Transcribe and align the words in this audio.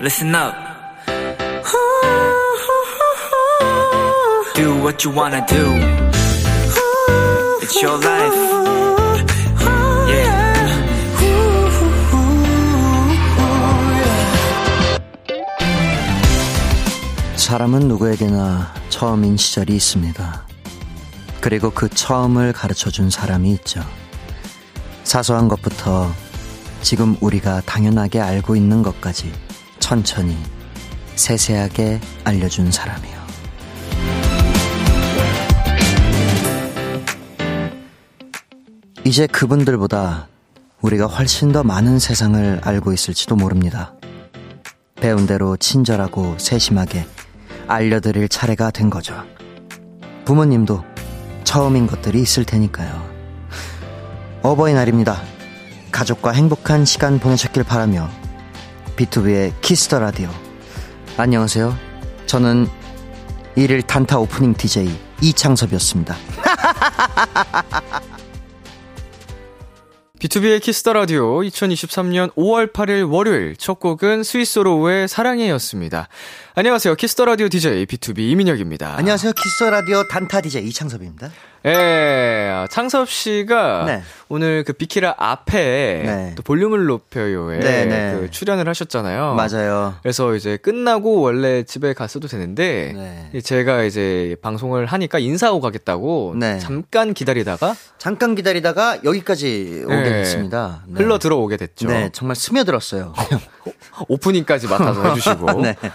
listen 0.00 0.34
up. 0.34 0.54
Do 4.54 4.80
what 4.82 5.04
you 5.04 5.14
wanna 5.14 5.44
do. 5.46 5.76
It's 7.60 7.82
your 7.82 7.98
life. 8.02 8.34
Yeah. 10.08 10.40
사람은 17.36 17.88
누구에게나 17.88 18.72
처음인 18.88 19.36
시절이 19.36 19.76
있습니다. 19.76 20.46
그리고 21.40 21.70
그 21.70 21.88
처음을 21.88 22.52
가르쳐 22.52 22.90
준 22.90 23.10
사람이 23.10 23.52
있죠. 23.52 23.84
사소한 25.04 25.48
것부터 25.48 26.10
지금 26.82 27.16
우리가 27.20 27.60
당연하게 27.66 28.20
알고 28.20 28.56
있는 28.56 28.82
것까지 28.82 29.32
천천히 29.90 30.38
세세하게 31.16 32.00
알려준 32.22 32.70
사람이요. 32.70 33.18
이제 39.04 39.26
그분들보다 39.26 40.28
우리가 40.80 41.06
훨씬 41.06 41.50
더 41.50 41.64
많은 41.64 41.98
세상을 41.98 42.60
알고 42.62 42.92
있을지도 42.92 43.34
모릅니다. 43.34 43.92
배운 44.94 45.26
대로 45.26 45.56
친절하고 45.56 46.36
세심하게 46.38 47.04
알려드릴 47.66 48.28
차례가 48.28 48.70
된 48.70 48.90
거죠. 48.90 49.20
부모님도 50.24 50.84
처음인 51.42 51.88
것들이 51.88 52.22
있을 52.22 52.44
테니까요. 52.44 53.10
어버이날입니다. 54.42 55.20
가족과 55.90 56.30
행복한 56.30 56.84
시간 56.84 57.18
보내셨길 57.18 57.64
바라며 57.64 58.19
B2B의 59.00 59.58
키스터 59.62 59.98
라디오. 59.98 60.28
안녕하세요. 61.16 61.74
저는 62.26 62.66
일일 63.56 63.80
대타 63.80 64.18
오프닝 64.18 64.52
DJ 64.52 64.90
이창섭이었습니다. 65.22 66.14
B2B의 70.20 70.60
키스터 70.60 70.92
라디오 70.92 71.40
2023년 71.40 72.34
5월 72.34 72.74
8일 72.74 73.10
월요일 73.10 73.56
첫 73.56 73.80
곡은 73.80 74.22
스윗소로우의 74.22 75.08
사랑해였습니다. 75.08 76.08
안녕하세요. 76.54 76.94
키스터 76.94 77.24
라디오 77.24 77.48
DJ 77.48 77.86
B2B 77.86 78.18
이민혁입니다. 78.18 78.98
안녕하세요. 78.98 79.32
Kiss 79.32 79.54
the 79.54 79.70
Radio 79.70 80.06
단타 80.08 80.42
DJ 80.42 80.66
이창섭입니다. 80.66 81.30
예, 81.66 82.66
창섭 82.70 83.10
씨가 83.10 83.84
네. 83.86 84.02
오늘 84.28 84.64
그 84.64 84.72
비키라 84.72 85.14
앞에 85.18 86.02
네. 86.04 86.32
또 86.36 86.42
볼륨을 86.42 86.86
높여요에 86.86 87.60
네, 87.60 87.84
네. 87.84 88.16
그 88.18 88.30
출연을 88.30 88.66
하셨잖아요. 88.68 89.34
맞아요. 89.34 89.94
그래서 90.02 90.34
이제 90.34 90.56
끝나고 90.56 91.20
원래 91.20 91.62
집에 91.62 91.92
갔어도 91.92 92.28
되는데 92.28 93.28
네. 93.32 93.40
제가 93.40 93.82
이제 93.82 94.36
방송을 94.40 94.86
하니까 94.86 95.18
인사하고 95.18 95.60
가겠다고 95.60 96.34
네. 96.38 96.58
잠깐 96.58 97.12
기다리다가 97.12 97.74
잠깐 97.98 98.34
기다리다가 98.34 98.98
여기까지 99.04 99.82
오게 99.84 99.96
네. 99.96 100.04
됐습니다. 100.04 100.84
네. 100.86 101.02
흘러 101.02 101.18
들어오게 101.18 101.58
됐죠. 101.58 101.88
네, 101.88 102.08
정말 102.12 102.36
스며들었어요. 102.36 103.12
오프닝까지 104.08 104.68
맡아서 104.68 105.08
해주시고. 105.08 105.60
네. 105.62 105.76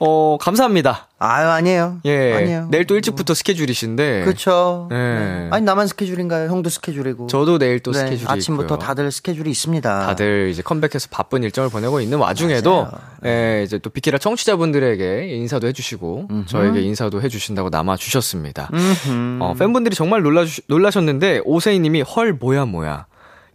어, 0.00 0.38
감사합니다. 0.40 1.08
아유, 1.18 1.48
아니에요. 1.48 1.98
예. 2.04 2.32
아니에요. 2.34 2.68
내일 2.70 2.86
또 2.86 2.94
일찍부터 2.94 3.34
스케줄이신데. 3.34 4.22
그렇죠. 4.24 4.86
네. 4.90 4.96
네. 4.96 5.48
아니 5.50 5.64
나만 5.64 5.88
스케줄인가요? 5.88 6.48
형도 6.48 6.70
스케줄이고. 6.70 7.26
저도 7.26 7.58
내일 7.58 7.80
또 7.80 7.90
네, 7.90 7.98
스케줄이 7.98 8.28
아침부터 8.30 8.74
있고요. 8.74 8.78
다들 8.78 9.10
스케줄이 9.10 9.50
있습니다. 9.50 10.06
다들 10.06 10.50
이제 10.50 10.62
컴백해서 10.62 11.08
바쁜 11.10 11.42
일정을 11.42 11.68
보내고 11.70 12.00
있는 12.00 12.18
와중에도 12.18 12.82
맞아요. 12.84 12.92
예, 13.26 13.62
이제 13.64 13.78
또 13.78 13.90
비키라 13.90 14.18
청취자분들에게 14.18 15.28
인사도 15.34 15.66
해 15.66 15.72
주시고 15.72 16.28
저에게 16.46 16.80
인사도 16.82 17.20
해 17.20 17.28
주신다고 17.28 17.68
남아 17.70 17.96
주셨습니다. 17.96 18.70
어, 19.40 19.54
팬분들이 19.58 19.96
정말 19.96 20.22
놀라 20.22 20.44
놀라셨는데 20.68 21.40
오세희 21.44 21.80
님이 21.80 22.02
헐 22.02 22.34
뭐야 22.34 22.66
뭐야 22.66 23.06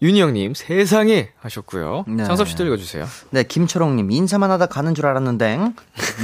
윤희영님 0.04 0.54
세상에 0.54 1.30
하셨고요. 1.40 2.04
네. 2.10 2.26
창섭 2.26 2.50
씨도 2.50 2.66
읽어주세요. 2.66 3.06
네, 3.30 3.44
김초롱님 3.44 4.12
인사만 4.12 4.52
하다 4.52 4.66
가는 4.66 4.94
줄 4.94 5.06
알았는데 5.06 5.72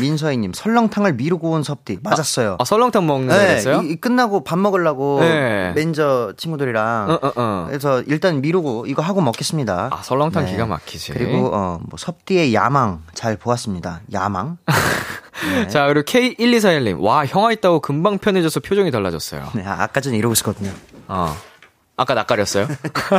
민서희님 0.02 0.52
설렁탕을 0.54 1.14
미루고 1.14 1.52
온 1.52 1.64
섭디 1.64 2.00
맞았어요. 2.04 2.58
아 2.60 2.66
설렁탕 2.66 3.08
먹는 3.08 3.30
네, 3.30 3.48
거였어요? 3.48 3.82
이, 3.84 3.92
이 3.92 3.96
끝나고 3.96 4.44
밥 4.44 4.60
먹으려고 4.60 5.22
네. 5.22 5.72
매니저 5.76 6.34
친구들이랑 6.36 7.10
어, 7.10 7.20
어, 7.26 7.32
어. 7.38 7.66
그래서 7.70 8.04
일단 8.06 8.42
미루고 8.42 8.86
이거 8.88 9.02
하고 9.02 9.22
먹겠습니다. 9.22 9.90
아 9.94 10.02
설렁탕 10.04 10.44
네. 10.44 10.52
기가 10.52 10.66
막히지. 10.66 11.14
그리고 11.14 11.50
어, 11.54 11.80
뭐 11.82 11.98
섭디의 11.98 12.54
야망 12.54 13.04
잘 13.14 13.38
보았습니다. 13.38 14.02
야망. 14.12 14.58
네. 15.56 15.68
자, 15.70 15.88
그리고 15.88 16.04
K1241님. 16.04 17.00
와, 17.00 17.26
형아 17.26 17.54
있다고 17.54 17.80
금방 17.80 18.18
편해져서 18.18 18.60
표정이 18.60 18.92
달라졌어요. 18.92 19.48
네, 19.56 19.64
아, 19.66 19.84
아까 19.84 20.02
전에 20.02 20.18
이러고 20.18 20.34
있었거든요. 20.34 20.70
어. 21.08 21.34
아까 22.00 22.14
낯가렸어요? 22.14 22.66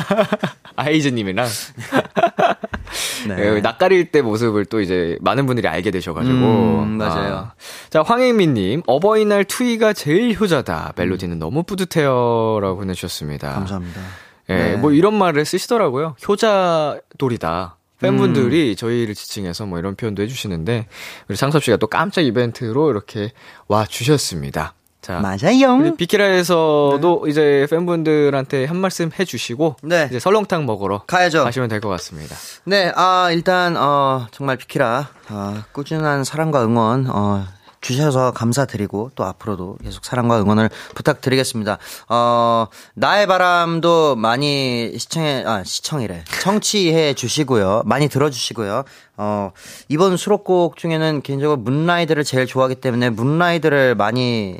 아이즈님이랑. 0.75 1.47
네. 3.29 3.35
네, 3.37 3.61
낯가릴 3.61 4.11
때 4.11 4.23
모습을 4.23 4.65
또 4.65 4.81
이제 4.81 5.19
많은 5.21 5.45
분들이 5.45 5.69
알게 5.69 5.91
되셔가지고. 5.91 6.35
음, 6.35 6.89
맞아요. 6.97 7.35
아. 7.35 7.53
자, 7.91 8.01
황혜민님. 8.01 8.85
어버이날 8.87 9.45
투이가 9.45 9.93
제일 9.93 10.35
효자다. 10.35 10.95
멜로디는 10.97 11.39
너무 11.39 11.63
뿌듯해요. 11.63 12.59
라고 12.63 12.77
보내주셨습니다. 12.77 13.53
감사합니다. 13.53 14.01
예, 14.49 14.55
네. 14.55 14.77
뭐 14.77 14.93
이런 14.93 15.13
말을 15.13 15.45
쓰시더라고요. 15.45 16.17
효자돌이다. 16.27 17.77
팬분들이 18.01 18.77
저희를 18.77 19.15
지칭해서 19.15 19.67
뭐 19.67 19.79
이런 19.79 19.95
표현도 19.95 20.23
해주시는데, 20.23 20.87
우리 21.29 21.37
창섭 21.37 21.63
씨가 21.63 21.77
또 21.77 21.87
깜짝 21.87 22.23
이벤트로 22.23 22.91
이렇게 22.91 23.33
와 23.69 23.85
주셨습니다. 23.85 24.73
자, 25.01 25.19
맞아요. 25.21 25.95
비키라에서도 25.97 27.25
이제 27.29 27.67
팬분들한테 27.71 28.67
한 28.67 28.77
말씀 28.77 29.11
해주시고, 29.19 29.77
네. 29.83 30.07
이제 30.11 30.19
설렁탕 30.21 30.67
먹으러 30.67 31.03
가야죠. 31.07 31.43
가시면 31.45 31.69
될 31.69 31.81
것 31.81 31.89
같습니다. 31.89 32.37
네, 32.65 32.93
아, 32.95 33.31
일단, 33.33 33.77
어, 33.79 34.27
정말 34.31 34.57
비키라, 34.59 35.09
어, 35.31 35.63
꾸준한 35.73 36.25
사랑과 36.25 36.63
응원, 36.65 37.07
어, 37.09 37.45
주셔서 37.81 38.33
감사드리고, 38.33 39.13
또 39.15 39.25
앞으로도 39.25 39.79
계속 39.83 40.05
사랑과 40.05 40.39
응원을 40.39 40.69
부탁드리겠습니다. 40.95 41.79
어, 42.11 42.67
나의 42.95 43.27
바람도 43.27 44.17
많이 44.17 44.93
시청해, 44.99 45.45
아, 45.47 45.65
시청이래. 45.65 46.25
청취해 46.43 47.15
주시고요. 47.15 47.85
많이 47.87 48.09
들어주시고요. 48.11 48.85
어, 49.17 49.53
이번 49.89 50.19
수록곡 50.19 50.77
중에는 50.77 51.23
개인적으로 51.23 51.57
Moon 51.57 51.79
Ride를 51.79 52.23
제일 52.25 52.45
좋아하기 52.47 52.75
때문에 52.77 53.09
Moon 53.09 53.38
Ride를 53.38 53.95
많이 53.95 54.59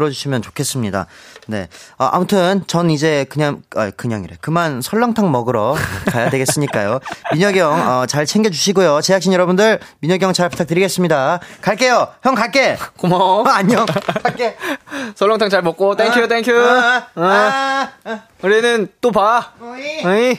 들어주시면 0.00 0.42
좋겠습니다. 0.42 1.06
네. 1.46 1.68
아, 1.96 2.10
아무튼, 2.12 2.62
전 2.66 2.90
이제 2.90 3.24
그냥, 3.30 3.62
아, 3.74 3.90
그냥이래. 3.90 4.36
그만 4.42 4.82
설렁탕 4.82 5.32
먹으러 5.32 5.74
가야 6.12 6.28
되겠으니까요. 6.28 7.00
민혁이 7.32 7.58
형, 7.58 7.72
어, 7.72 8.06
잘 8.06 8.26
챙겨 8.26 8.50
주시고요. 8.50 9.00
제작진 9.00 9.32
여러분들, 9.32 9.80
민혁이 10.00 10.24
형 10.24 10.32
잘 10.36 10.50
부탁드리겠습니다. 10.50 11.40
갈게요. 11.62 12.08
형 12.22 12.34
갈게. 12.34 12.76
고마워. 12.98 13.40
어, 13.40 13.48
안녕. 13.48 13.86
갈게. 13.86 14.56
설렁탕 15.16 15.48
잘 15.48 15.62
먹고, 15.62 15.96
thank 15.96 16.28
you, 16.28 16.35
thank 16.35 16.45
you. 16.45 16.52
아, 16.54 17.06
어. 17.14 17.22
아, 17.22 17.90
아, 18.04 18.20
우리는 18.42 18.88
또 19.00 19.10
봐. 19.12 19.52
어이. 19.60 20.04
어이. 20.04 20.38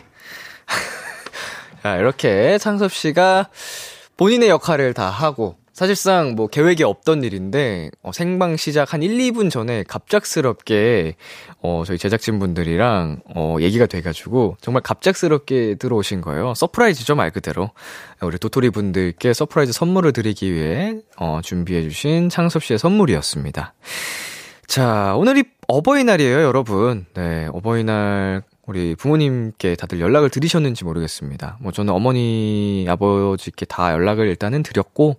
자, 1.82 1.96
이렇게 1.96 2.58
창섭 2.60 2.94
씨가 2.94 3.48
본인의 4.18 4.50
역할을 4.50 4.94
다 4.94 5.10
하고, 5.10 5.56
사실상 5.78 6.34
뭐 6.34 6.48
계획이 6.48 6.84
없던 6.84 7.24
일인데, 7.24 7.92
어, 8.02 8.12
생방 8.12 8.58
시작 8.58 8.96
한 8.96 9.04
1, 9.04 9.16
2분 9.20 9.52
전에 9.52 9.84
갑작스럽게, 9.84 11.14
어, 11.62 11.84
저희 11.86 12.00
제작진분들이랑, 12.00 13.22
어, 13.36 13.58
얘기가 13.60 13.86
돼가지고, 13.86 14.58
정말 14.60 14.82
갑작스럽게 14.82 15.76
들어오신 15.76 16.22
거예요. 16.22 16.56
surprise죠, 16.56 17.14
말 17.14 17.30
그대로. 17.30 17.70
우리 18.24 18.40
도토리 18.40 18.72
분들께 18.72 19.34
surprise 19.34 19.72
선물을 19.72 20.14
드리기 20.14 20.52
위해, 20.52 20.96
어, 21.16 21.42
준비해주신 21.44 22.30
창섭 22.30 22.64
씨의 22.64 22.80
선물이었습니다. 22.80 23.76
자, 24.66 25.14
오늘이 25.16 25.44
어버이날이에요, 25.68 26.42
여러분. 26.42 27.06
네, 27.14 27.48
어버이날 27.54 28.42
우리 28.68 28.96
부모님께 28.96 29.76
다들 29.76 30.02
연락을 30.02 30.30
드리셨는지 30.30 30.84
모르겠습니다. 30.84 31.58
뭐 31.62 31.72
저는 31.72 31.94
어머니, 31.94 32.86
아버지께 32.90 33.66
다 33.66 33.94
연락을 33.94 34.28
일단은 34.28 34.62
드렸고, 34.62 35.16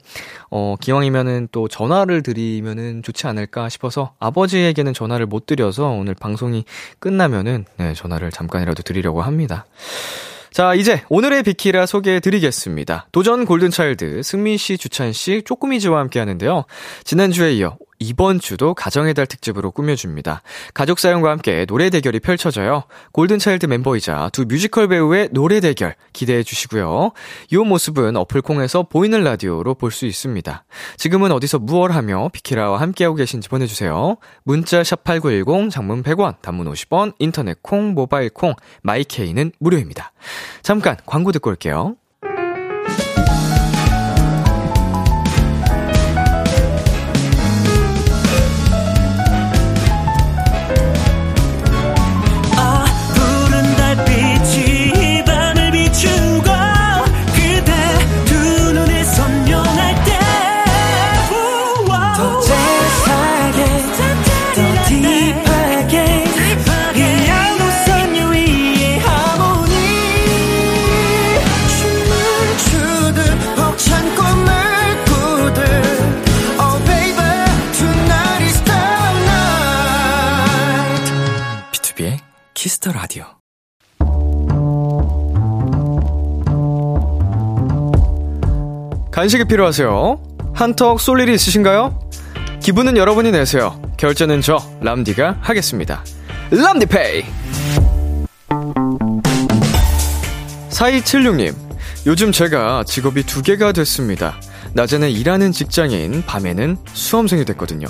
어, 0.51 0.77
기왕이면은 0.79 1.49
또 1.51 1.67
전화를 1.67 2.23
드리면은 2.23 3.03
좋지 3.03 3.27
않을까 3.27 3.71
싶어서 3.71 4.13
아버지에게는 4.19 4.93
전화를 4.93 5.25
못 5.25 5.47
드려서 5.47 5.89
오늘 5.89 6.15
방송이 6.15 6.65
끝나면은 6.99 7.65
네, 7.79 7.95
전화를 7.95 8.31
잠깐이라도 8.31 8.83
드리려고 8.83 9.23
합니다. 9.23 9.65
자, 10.51 10.75
이제 10.75 11.03
오늘의 11.09 11.43
비키라 11.43 11.87
소개해 11.87 12.21
드리겠습니다. 12.21 13.07
도전 13.13 13.47
골든차일드, 13.47 14.23
승민 14.25 14.59
씨, 14.59 14.77
주찬 14.77 15.13
씨, 15.13 15.43
쪼꾸미즈와 15.45 15.99
함께 16.01 16.19
하는데요. 16.19 16.65
지난주에 17.05 17.55
이어 17.55 17.79
이번 18.01 18.39
주도 18.41 18.75
가정의 18.75 19.15
달 19.15 19.27
특집으로 19.27 19.71
꾸며줍니다. 19.73 20.43
가족 20.73 20.99
사연과 20.99 21.31
함께 21.31 21.65
노래 21.67 21.91
대결이 21.91 22.21
펼쳐져요. 22.21 22.85
골든차일드 23.13 23.67
멤버이자 23.67 24.31
두 24.33 24.45
뮤지컬 24.47 24.89
배우의 24.89 25.31
노래 25.33 25.61
대결 25.61 25.95
기대해 26.13 26.43
주시고요. 26.43 27.13
이 27.51 27.57
모습은 27.57 28.17
어플 28.17 28.43
콩에서 28.43 28.85
보이는 28.85 29.23
라디오로 29.23 29.75
볼 29.75 29.91
수 29.91 30.07
있습니다. 30.07 30.65
지금은 30.97 31.33
어디서 31.33 31.59
무얼 31.59 31.91
하며 31.93 32.29
비키라와 32.33 32.81
함께하고 32.81 33.17
계신지 33.17 33.49
보내주세요. 33.49 34.17
문자 34.45 34.83
sharp 34.83 35.32
8910 35.32 35.71
장문 35.71 36.03
100원 36.03 36.41
단문 36.41 36.71
50원 36.73 37.15
인터넷 37.19 37.61
콩 37.63 37.95
모바일 37.95 38.31
콩 38.31 38.55
My 38.83 39.03
K는 39.03 39.53
무료입니다. 39.59 40.13
잠깐 40.63 40.97
광고 41.07 41.33
듣고 41.33 41.51
올게요. 41.51 41.97
Kiss 82.69 82.82
the 82.82 82.93
Radio. 82.93 83.25
간식이 89.11 89.45
필요하세요? 89.45 90.21
한턱 90.53 91.01
쏠 91.01 91.21
일이 91.21 91.33
있으신가요? 91.33 91.99
기분은 92.61 92.99
여러분이 92.99 93.31
내세요. 93.31 93.81
결제는 93.97 94.43
저 94.43 94.59
람디가 94.83 95.39
하겠습니다. 95.41 96.05
람디페이. 96.51 97.25
4276님, 100.69 101.55
요즘 102.05 102.33
제가 102.33 102.85
직업이 102.85 103.23
두 103.23 103.41
개가 103.41 103.73
됐습니다. 103.73 104.39
낮에는 104.75 105.09
일하는 105.09 105.53
직장인, 105.53 106.23
밤에는 106.27 106.77
수험생이 106.93 107.47
됐거든요. 107.47 107.87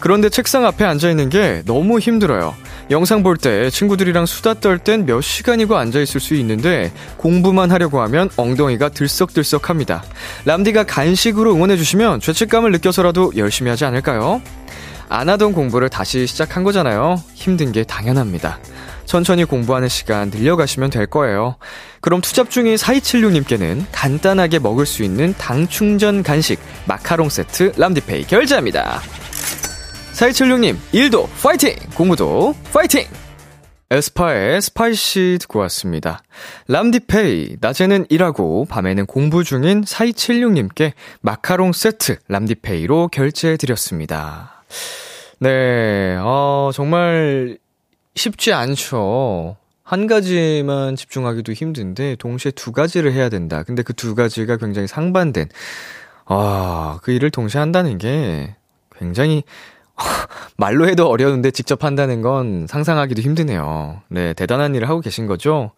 그런데 0.00 0.28
책상 0.28 0.66
앞에 0.66 0.84
앉아 0.84 1.08
있는 1.08 1.30
게 1.30 1.62
너무 1.64 1.98
힘들어요. 1.98 2.54
영상 2.90 3.22
볼 3.22 3.36
때 3.36 3.68
친구들이랑 3.70 4.24
수다 4.26 4.54
떨 4.54 4.78
땐 4.78 5.04
몇 5.04 5.20
시간이고 5.20 5.76
앉아있을 5.76 6.20
수 6.20 6.34
있는데 6.36 6.90
공부만 7.18 7.70
하려고 7.70 8.00
하면 8.02 8.30
엉덩이가 8.36 8.88
들썩들썩 8.90 9.68
합니다. 9.68 10.02
람디가 10.46 10.84
간식으로 10.84 11.54
응원해주시면 11.54 12.20
죄책감을 12.20 12.72
느껴서라도 12.72 13.32
열심히 13.36 13.68
하지 13.70 13.84
않을까요? 13.84 14.40
안 15.10 15.28
하던 15.28 15.52
공부를 15.52 15.88
다시 15.88 16.26
시작한 16.26 16.64
거잖아요. 16.64 17.22
힘든 17.34 17.72
게 17.72 17.84
당연합니다. 17.84 18.58
천천히 19.04 19.44
공부하는 19.44 19.88
시간 19.88 20.28
늘려가시면 20.30 20.90
될 20.90 21.06
거예요. 21.06 21.56
그럼 22.02 22.20
투잡 22.20 22.50
중인 22.50 22.74
4276님께는 22.76 23.84
간단하게 23.90 24.58
먹을 24.58 24.84
수 24.84 25.02
있는 25.02 25.34
당 25.38 25.66
충전 25.68 26.22
간식 26.22 26.58
마카롱 26.86 27.30
세트 27.30 27.72
람디페이 27.76 28.24
결제합니다. 28.24 29.00
4276님, 30.18 30.76
일도 30.90 31.28
파이팅! 31.40 31.76
공부도 31.96 32.52
파이팅! 32.72 33.04
에스파의 33.88 34.60
Spicy 34.60 35.38
듣고 35.42 35.60
왔습니다. 35.60 36.22
람디페이, 36.66 37.58
낮에는 37.60 38.06
일하고 38.08 38.64
밤에는 38.64 39.06
공부 39.06 39.44
중인 39.44 39.82
4276님께 39.82 40.92
마카롱 41.20 41.72
세트 41.72 42.16
람디페이로 42.26 43.08
결제해드렸습니다. 43.12 44.64
네, 45.38 46.16
어, 46.20 46.72
정말 46.74 47.58
쉽지 48.16 48.52
않죠. 48.52 49.56
한 49.84 50.08
가지만 50.08 50.96
집중하기도 50.96 51.52
힘든데, 51.52 52.16
동시에 52.16 52.50
두 52.50 52.72
가지를 52.72 53.12
해야 53.12 53.28
된다. 53.28 53.62
근데 53.62 53.84
그 53.84 53.92
두 53.92 54.16
가지가 54.16 54.56
굉장히 54.56 54.88
상반된, 54.88 55.48
아, 56.24 56.98
그 57.04 57.12
일을 57.12 57.30
동시에 57.30 57.60
한다는 57.60 57.98
게 57.98 58.56
굉장히 58.98 59.44
말로 60.56 60.88
해도 60.88 61.08
어려운데 61.08 61.50
직접 61.50 61.84
한다는 61.84 62.22
건 62.22 62.66
상상하기도 62.68 63.22
힘드네요. 63.22 64.02
네, 64.08 64.32
대단한 64.34 64.74
일을 64.74 64.88
하고 64.88 65.00
계신 65.00 65.26
거죠? 65.26 65.72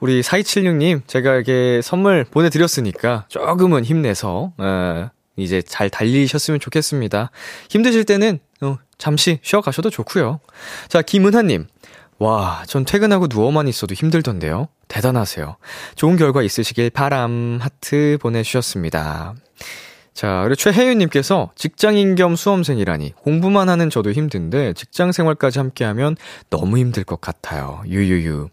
우리 0.00 0.22
4276님, 0.22 1.02
제가 1.06 1.34
이렇게 1.34 1.80
선물 1.82 2.24
보내드렸으니까 2.24 3.26
조금은 3.28 3.84
힘내서, 3.84 4.52
어, 4.56 5.10
이제 5.36 5.62
잘 5.62 5.90
달리셨으면 5.90 6.60
좋겠습니다. 6.60 7.30
힘드실 7.68 8.04
때는, 8.04 8.40
어, 8.62 8.78
잠시 8.98 9.40
쉬어가셔도 9.42 9.90
좋고요 9.90 10.40
자, 10.88 11.02
김은하님. 11.02 11.66
와, 12.18 12.62
전 12.66 12.84
퇴근하고 12.84 13.28
누워만 13.30 13.66
있어도 13.68 13.94
힘들던데요. 13.94 14.68
대단하세요. 14.88 15.56
좋은 15.94 16.16
결과 16.16 16.42
있으시길 16.42 16.90
바람 16.90 17.58
하트 17.62 18.18
보내주셨습니다. 18.20 19.34
자, 20.20 20.40
그리고 20.42 20.54
최혜윤님께서 20.56 21.52
직장인 21.54 22.14
겸 22.14 22.36
수험생이라니 22.36 23.14
공부만 23.22 23.70
하는 23.70 23.88
저도 23.88 24.12
힘든데 24.12 24.74
직장 24.74 25.12
생활까지 25.12 25.58
함께하면 25.58 26.14
너무 26.50 26.76
힘들 26.76 27.04
것 27.04 27.22
같아요. 27.22 27.82
유유유. 27.86 28.50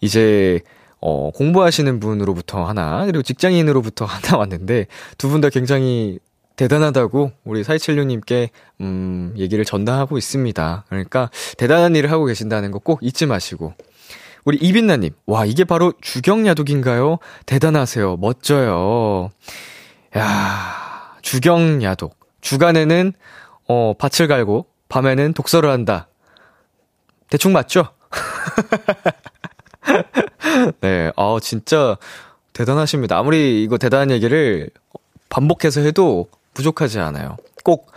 이제 0.00 0.58
어, 1.00 1.30
공부하시는 1.32 2.00
분으로부터 2.00 2.64
하나, 2.64 3.06
그리고 3.06 3.22
직장인으로부터 3.22 4.06
하나 4.10 4.38
왔는데, 4.38 4.86
두 5.16 5.28
분 5.28 5.40
다 5.40 5.50
굉장히 5.50 6.18
대단하다고 6.56 7.30
우리 7.44 7.62
사이칠류님께, 7.62 8.50
음, 8.80 9.34
얘기를 9.36 9.64
전달하고 9.64 10.18
있습니다. 10.18 10.84
그러니까, 10.88 11.30
대단한 11.58 11.94
일을 11.94 12.10
하고 12.10 12.24
계신다는 12.24 12.72
거 12.72 12.80
꼭 12.80 12.98
잊지 13.02 13.26
마시고. 13.26 13.74
우리 14.44 14.56
이빈나님, 14.56 15.12
와, 15.26 15.44
이게 15.44 15.62
바로 15.62 15.92
주경야독인가요? 16.00 17.18
대단하세요. 17.46 18.16
멋져요. 18.16 19.30
야 20.16 20.83
주경야독. 21.24 22.14
주간에는, 22.42 23.14
어, 23.66 23.94
밭을 23.98 24.28
갈고, 24.28 24.66
밤에는 24.90 25.32
독서를 25.32 25.70
한다. 25.70 26.06
대충 27.30 27.52
맞죠? 27.52 27.88
네, 30.82 31.10
아, 31.16 31.38
진짜 31.42 31.96
대단하십니다. 32.52 33.18
아무리 33.18 33.64
이거 33.64 33.78
대단한 33.78 34.10
얘기를 34.10 34.68
반복해서 35.30 35.80
해도 35.80 36.28
부족하지 36.52 37.00
않아요. 37.00 37.36
꼭 37.64 37.90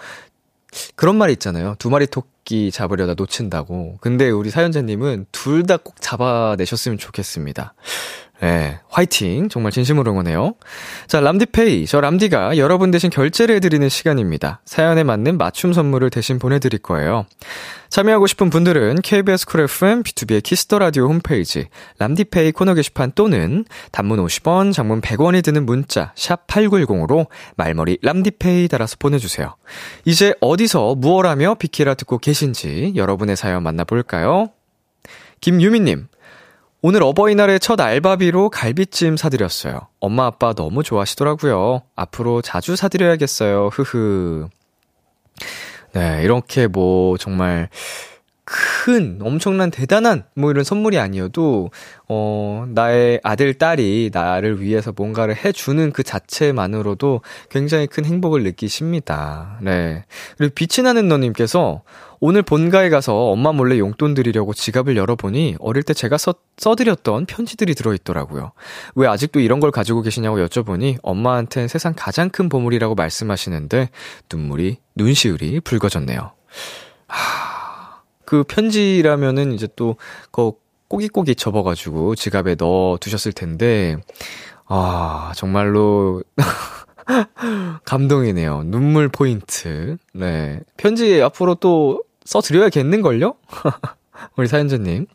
그런 0.96 1.18
말이 1.18 1.34
있잖아요. 1.34 1.76
두 1.80 1.90
마리 1.90 2.08
토끼 2.08 2.72
잡으려다 2.72 3.14
놓친다고. 3.16 3.98
근데 4.00 4.30
우리 4.30 4.50
사연자님은 4.50 5.28
둘 5.32 5.64
다 5.64 5.78
꼭 5.78 5.96
잡아내셨으면 6.00 6.98
좋겠습니다. 6.98 7.74
네, 8.40 8.80
화이팅! 8.90 9.50
정말 9.50 9.72
진심으로 9.72 10.12
응원해요. 10.12 10.54
자, 11.08 11.20
람디페이. 11.22 11.88
저 11.88 12.00
람디가 12.02 12.58
여러분 12.58 12.92
대신 12.92 13.10
결제를 13.10 13.56
해드리는 13.56 13.90
시간입니다. 13.90 14.62
사연에 14.64 15.04
맞는 15.04 15.40
맞춤 15.40 15.74
선물을 15.74 16.12
대신 16.12 16.38
보내드릴 16.38 16.80
거예요. 16.80 17.26
참여하고 17.90 18.28
싶은 18.28 18.50
분들은 18.52 19.02
KBS 19.02 19.48
쿨 19.48 19.62
FM, 19.62 20.04
B2B의 20.04 20.44
키스터 20.44 20.78
라디오 20.78 21.08
홈페이지, 21.08 21.68
람디페이 21.98 22.52
코너 22.52 22.76
게시판 22.76 23.14
또는 23.16 23.66
단문 23.92 24.24
50원, 24.24 24.72
장문 24.72 25.02
100원이 25.02 25.44
드는 25.44 25.66
문자, 25.66 26.12
sharp 26.16 26.46
8910으로 26.48 27.28
말머리 27.56 27.98
람디페이 28.04 28.68
달아서 28.68 28.98
보내주세요. 29.00 29.56
이제 30.06 30.36
어디서 30.42 30.96
무얼 30.96 31.26
하며 31.26 31.56
비키라 31.56 31.96
듣고 31.96 32.20
계신지 32.20 32.94
여러분의 32.96 33.36
사연 33.36 33.64
만나볼까요? 33.64 34.50
김유미님, 35.40 36.08
오늘 36.82 37.02
어버이날에 37.02 37.58
첫 37.58 37.82
알바비로 37.82 38.50
갈비찜 38.50 39.18
사드렸어요. 39.18 39.88
엄마 40.00 40.28
아빠 40.28 40.54
너무 40.54 40.84
좋아하시더라고요. 40.84 41.82
앞으로 41.96 42.44
자주 42.44 42.76
사드려야겠어요. 42.76 43.70
흐흐. 43.74 44.48
네, 45.94 46.22
이렇게 46.24 46.68
뭐 46.68 47.18
정말 47.18 47.70
큰, 48.50 49.20
엄청난 49.22 49.70
대단한, 49.72 50.24
뭐 50.34 50.52
이런 50.52 50.64
선물이 50.64 50.98
아니어도, 50.98 51.70
어, 52.08 52.66
나의 52.70 53.20
아들, 53.22 53.54
딸이 53.54 54.12
나를 54.14 54.62
위해서 54.62 54.94
뭔가를 54.96 55.36
해주는 55.36 55.92
그 55.92 56.02
자체만으로도 56.02 57.20
굉장히 57.50 57.88
큰 57.88 58.06
행복을 58.06 58.44
느끼십니다. 58.44 59.60
네. 59.62 60.06
그리고 60.38 60.54
빛이 60.56 60.82
나는 60.86 61.10
너님께서 61.10 61.82
오늘 62.22 62.42
본가에 62.42 62.90
가서 62.90 63.14
엄마 63.32 63.52
몰래 63.52 63.78
용돈 63.80 64.14
드리려고 64.14 64.54
지갑을 64.54 64.96
열어보니 64.96 65.58
어릴 65.60 65.84
때 65.84 65.94
제가 65.94 66.18
써, 66.18 66.34
써드렸던 66.56 67.26
편지들이 67.26 67.76
들어있더라고요. 67.76 68.54
왜 68.96 69.08
아직도 69.10 69.42
이런 69.42 69.60
걸 69.60 69.72
가지고 69.72 70.02
계시냐고 70.04 70.38
여쭤보니 70.38 71.00
엄마한텐 71.04 71.68
세상 71.68 71.94
가장 71.98 72.30
큰 72.30 72.48
보물이라고 72.48 72.96
말씀하시는데 72.96 73.90
눈물이, 74.32 74.78
눈시울이 74.96 75.60
붉어졌네요. 75.60 76.32
하... 77.08 77.37
그 78.28 78.44
편지라면은 78.44 79.54
이제 79.54 79.70
또, 79.78 79.96
그, 80.32 80.52
꼬깃꼬깃 80.90 81.38
접어가지고 81.38 82.16
지갑에 82.16 82.56
넣어 82.56 82.98
두셨을 83.00 83.32
텐데, 83.32 83.96
아, 84.66 85.32
정말로, 85.34 86.22
감동이네요. 87.86 88.64
눈물 88.66 89.08
포인트. 89.08 89.96
네. 90.14 90.60
편지 90.76 91.22
앞으로 91.22 91.56
또 91.56 92.04
써드려야겠는걸요? 92.26 93.36
우리 94.36 94.48
사연자님. 94.50 95.08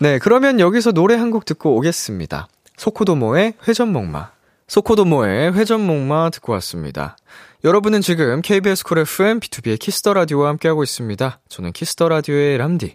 네, 0.00 0.18
그러면 0.18 0.58
여기서 0.58 0.90
노래 0.90 1.14
한 1.14 1.30
곡 1.30 1.44
듣고 1.44 1.76
오겠습니다. 1.76 2.48
소코도모의 2.76 3.54
회전목마. 3.68 4.30
소코도모의 4.66 5.52
회전목마 5.54 6.30
듣고 6.30 6.52
왔습니다. 6.54 7.16
여러분은 7.64 8.02
지금 8.02 8.42
KBS 8.42 8.84
쿨 8.84 8.98
FM 8.98 9.40
B2B의 9.40 9.78
키스터 9.78 10.12
라디오와 10.12 10.50
함께하고 10.50 10.82
있습니다. 10.82 11.40
저는 11.48 11.72
키스터 11.72 12.10
라디오의 12.10 12.58
람디, 12.58 12.94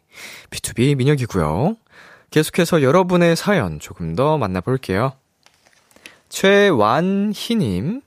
B2B 0.51 0.95
민혁이고요. 0.95 1.75
계속해서 2.29 2.83
여러분의 2.83 3.35
사연 3.35 3.79
조금 3.79 4.15
더 4.15 4.37
만나볼게요. 4.37 5.13
최완희님, 6.29 8.01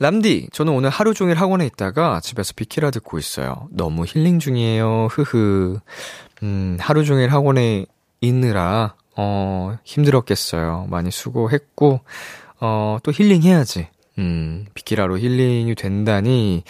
람디, 0.00 0.48
저는 0.50 0.72
오늘 0.72 0.90
하루 0.90 1.14
종일 1.14 1.36
학원에 1.36 1.66
있다가 1.66 2.18
집에서 2.18 2.52
비키라 2.56 2.90
듣고 2.90 3.20
있어요. 3.20 3.68
너무 3.70 4.04
힐링 4.04 4.40
중이에요. 4.40 5.06
흐흐. 5.08 5.78
음, 6.42 6.78
하루 6.80 7.04
종일 7.04 7.32
학원에 7.32 7.86
있느라, 8.20 8.96
어, 9.16 9.78
힘들었겠어요. 9.84 10.88
많이 10.90 11.12
수고했고, 11.12 12.00
어, 12.58 12.98
또 13.04 13.12
힐링해야지. 13.12 13.86
음, 14.18 14.66
비키라로 14.74 15.18
힐링이 15.18 15.74
된다니, 15.74 16.64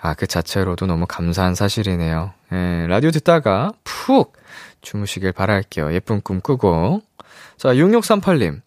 아, 0.00 0.14
그 0.14 0.26
자체로도 0.26 0.86
너무 0.86 1.06
감사한 1.06 1.54
사실이네요. 1.54 2.32
예, 2.52 2.86
라디오 2.88 3.10
듣다가 3.10 3.72
푹 3.84 4.36
주무시길 4.82 5.32
바랄게요. 5.32 5.92
예쁜 5.94 6.20
꿈 6.20 6.40
꾸고. 6.40 7.02
자, 7.56 7.70
6638님. 7.70 8.60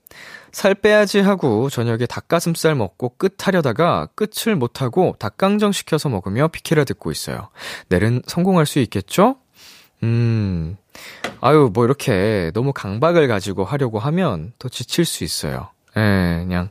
살 0.52 0.76
빼야지 0.76 1.20
하고 1.20 1.70
저녁에 1.70 2.06
닭가슴살 2.06 2.76
먹고 2.76 3.16
끝 3.18 3.36
하려다가 3.48 4.10
끝을 4.16 4.56
못하고 4.56 5.16
닭강정 5.18 5.72
시켜서 5.72 6.10
먹으며 6.10 6.50
비키라 6.50 6.84
듣고 6.84 7.10
있어요. 7.10 7.50
내일은 7.88 8.22
성공할 8.28 8.66
수 8.66 8.80
있겠죠? 8.80 9.38
음, 10.04 10.76
아유, 11.40 11.70
뭐 11.74 11.86
이렇게 11.86 12.52
너무 12.54 12.74
강박을 12.74 13.28
가지고 13.28 13.64
하려고 13.64 14.00
하면 14.00 14.52
더 14.60 14.68
지칠 14.68 15.06
수 15.06 15.24
있어요. 15.24 15.70
예, 15.96 16.40
그냥, 16.44 16.70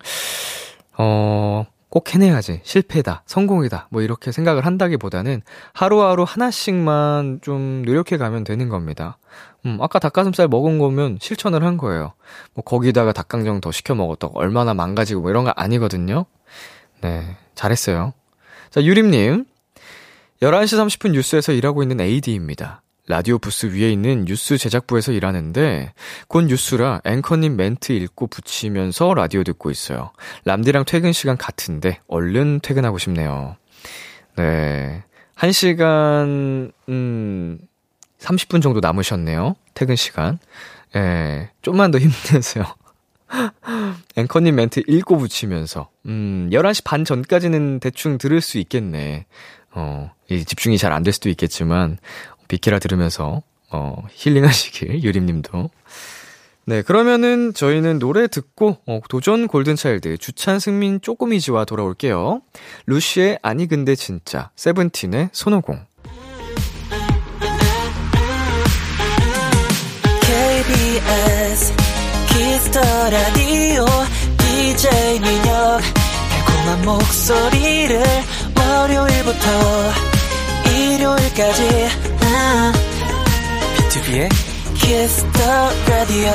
어, 1.02 1.64
꼭 1.88 2.14
해내야지. 2.14 2.61
실패다. 2.62 3.23
성공이다. 3.25 3.88
뭐 3.90 4.02
이렇게 4.02 4.33
생각을 4.33 4.66
한다기보다는 4.66 5.40
하루하루 5.73 6.25
하나씩만 6.25 7.40
좀 7.42 7.83
노력해 7.87 8.19
가면 8.19 8.45
되는 8.45 8.69
겁니다. 8.69 9.16
음, 9.64 9.78
아까 9.80 9.99
닭가슴살 9.99 10.47
먹은 10.49 10.78
거면 10.78 11.19
실천을 11.21 11.64
한 11.64 11.78
거예요. 11.78 12.12
뭐 12.52 12.62
거기다가 12.62 13.12
닭강정 13.12 13.62
더 13.62 13.73
시켜 13.73 13.95
먹었다고 13.95 14.38
얼마나 14.38 14.75
망가지고 14.75 15.23
뭐 15.23 15.30
이런 15.30 15.45
거 15.45 15.52
아니거든요. 15.57 16.26
네. 17.00 17.37
잘했어요. 17.54 18.12
자, 18.69 18.83
유림님. 18.83 19.47
11시 20.42 20.78
30분 20.78 21.12
뉴스에서 21.12 21.52
일하고 21.52 21.83
있는 21.83 22.00
AD입니다. 22.00 22.83
라디오 23.11 23.38
부스 23.38 23.67
위에 23.67 23.90
있는 23.90 24.25
뉴스 24.25 24.57
제작부에서 24.57 25.11
일하는데 25.11 25.93
곧 26.29 26.45
뉴스라 26.45 27.00
앵커님 27.05 27.57
멘트 27.57 27.90
읽고 27.93 28.29
붙이면서 28.29 29.14
라디오 29.14 29.43
듣고 29.43 29.73
있어요. 29.73 30.12
람디랑 30.45 30.85
퇴근 30.85 31.12
시간 31.12 31.37
같은데 31.37 31.99
얼른 32.07 32.61
퇴근하고 32.62 32.99
싶네요. 32.99 33.57
네. 34.37 35.02
1시간 35.35 36.71
음 36.88 37.59
30분 38.21 38.62
정도 38.62 38.79
남으셨네요. 38.79 39.57
퇴근 39.75 39.97
시간. 39.97 40.38
예. 40.95 41.50
좀만 41.62 41.90
더 41.90 41.99
힘내세요. 41.99 42.64
앵커님 44.17 44.55
멘트 44.55 44.83
읽고 44.87 45.19
붙이면서 45.19 45.88
음 46.07 46.49
11시 46.52 46.85
반 46.85 47.05
전까지는 47.05 47.81
대충 47.81 48.19
들을 48.19 48.40
수 48.40 48.59
있겠네. 48.59 49.26
어, 49.73 50.11
이 50.29 50.45
집중이 50.45 50.79
잘 50.79 50.93
안 50.93 51.02
될 51.02 51.12
수도 51.12 51.29
있겠지만 51.29 51.99
비키라 52.50 52.80
들으면서 52.80 53.42
어, 53.71 54.02
힐링하시길 54.11 55.02
유림님도. 55.04 55.71
네, 56.66 56.83
그러면은 56.83 57.54
저희는 57.54 57.99
노래 57.99 58.26
듣고 58.26 58.78
어, 58.87 59.00
도전 59.09 59.47
골든차일드 59.47 60.19
주찬 60.19 60.59
승민 60.59 61.00
쪼꼬미지와 61.00 61.64
돌아올게요. 61.64 62.42
루시의 62.87 63.38
아니 63.42 63.66
근데 63.66 63.95
진짜 63.95 64.50
세븐틴의 64.57 65.30
손오공. 65.33 65.87
KBS 70.23 71.73
Kiss 72.29 72.58
the 72.58 72.81
Radio 72.81 73.85
DJ 74.38 75.21
민혁 75.21 75.80
달콤한 76.30 76.85
목소리를 76.85 78.02
월요일부터 78.57 80.20
일요일까지 81.00 81.62
BTOB의 83.75 84.29
Kiss 84.75 85.25
the 85.33 85.50
Radio. 85.88 86.33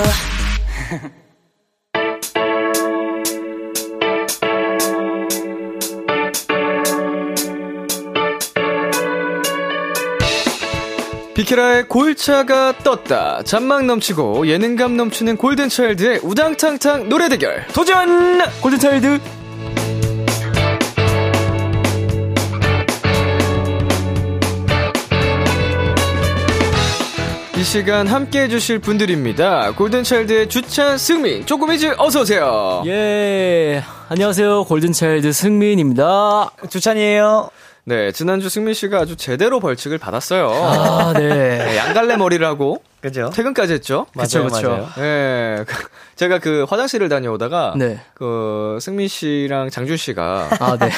비키라의 11.35 11.87
골차가 11.87 12.73
떴다. 12.79 13.43
잔망 13.43 13.85
넘치고 13.85 14.47
예능감 14.47 14.97
넘치는 14.97 15.37
골든차일드의 15.37 16.21
우당탕탕 16.23 17.07
노래 17.07 17.29
대결. 17.29 17.67
도전! 17.67 18.39
골든차일드! 18.61 19.34
시간 27.65 28.07
함께 28.07 28.43
해주실 28.43 28.79
분들입니다. 28.79 29.71
골든차일드의 29.71 30.47
주찬, 30.49 30.99
승민, 30.99 31.45
조금이지 31.45 31.93
어서오세요. 31.97 32.83
예, 32.85 33.83
안녕하세요. 34.07 34.65
골든차일드 34.65 35.31
승민입니다. 35.33 36.51
주찬이에요. 36.69 37.49
네, 37.87 38.11
지난주 38.11 38.49
승민 38.49 38.73
씨가 38.73 39.01
아주 39.01 39.15
제대로 39.15 39.59
벌칙을 39.59 39.99
받았어요. 39.99 40.49
아, 40.49 41.13
네. 41.13 41.29
네, 41.29 41.77
양갈래 41.77 42.17
머리를 42.17 42.43
하고 42.45 42.81
그죠? 42.99 43.29
퇴근까지 43.31 43.73
했죠. 43.73 44.07
맞아요, 44.15 44.47
그쵸. 44.49 44.69
맞아요. 44.69 44.89
네, 44.97 45.63
제가 46.15 46.39
그 46.39 46.65
화장실을 46.67 47.09
다녀오다가 47.09 47.75
네. 47.77 47.99
그 48.15 48.79
승민 48.81 49.07
씨랑 49.07 49.69
장준 49.69 49.97
씨가 49.97 50.49
아, 50.59 50.77
네. 50.79 50.89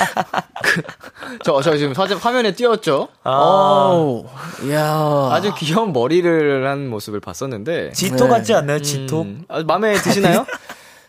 저, 1.43 1.61
저 1.61 1.75
지금 1.75 1.91
화, 1.93 2.05
화면에 2.05 2.53
띄었죠. 2.53 3.09
아우, 3.23 4.23
이야. 4.63 5.29
아주 5.33 5.53
귀여운 5.57 5.91
머리를 5.91 6.65
한 6.69 6.87
모습을 6.87 7.19
봤었는데 7.19 7.91
지토 7.91 8.23
네. 8.25 8.29
같지 8.29 8.53
않나요? 8.53 8.81
지토? 8.81 9.23
음, 9.23 9.43
아, 9.49 9.61
마음에 9.63 9.91
드시나요? 9.95 10.45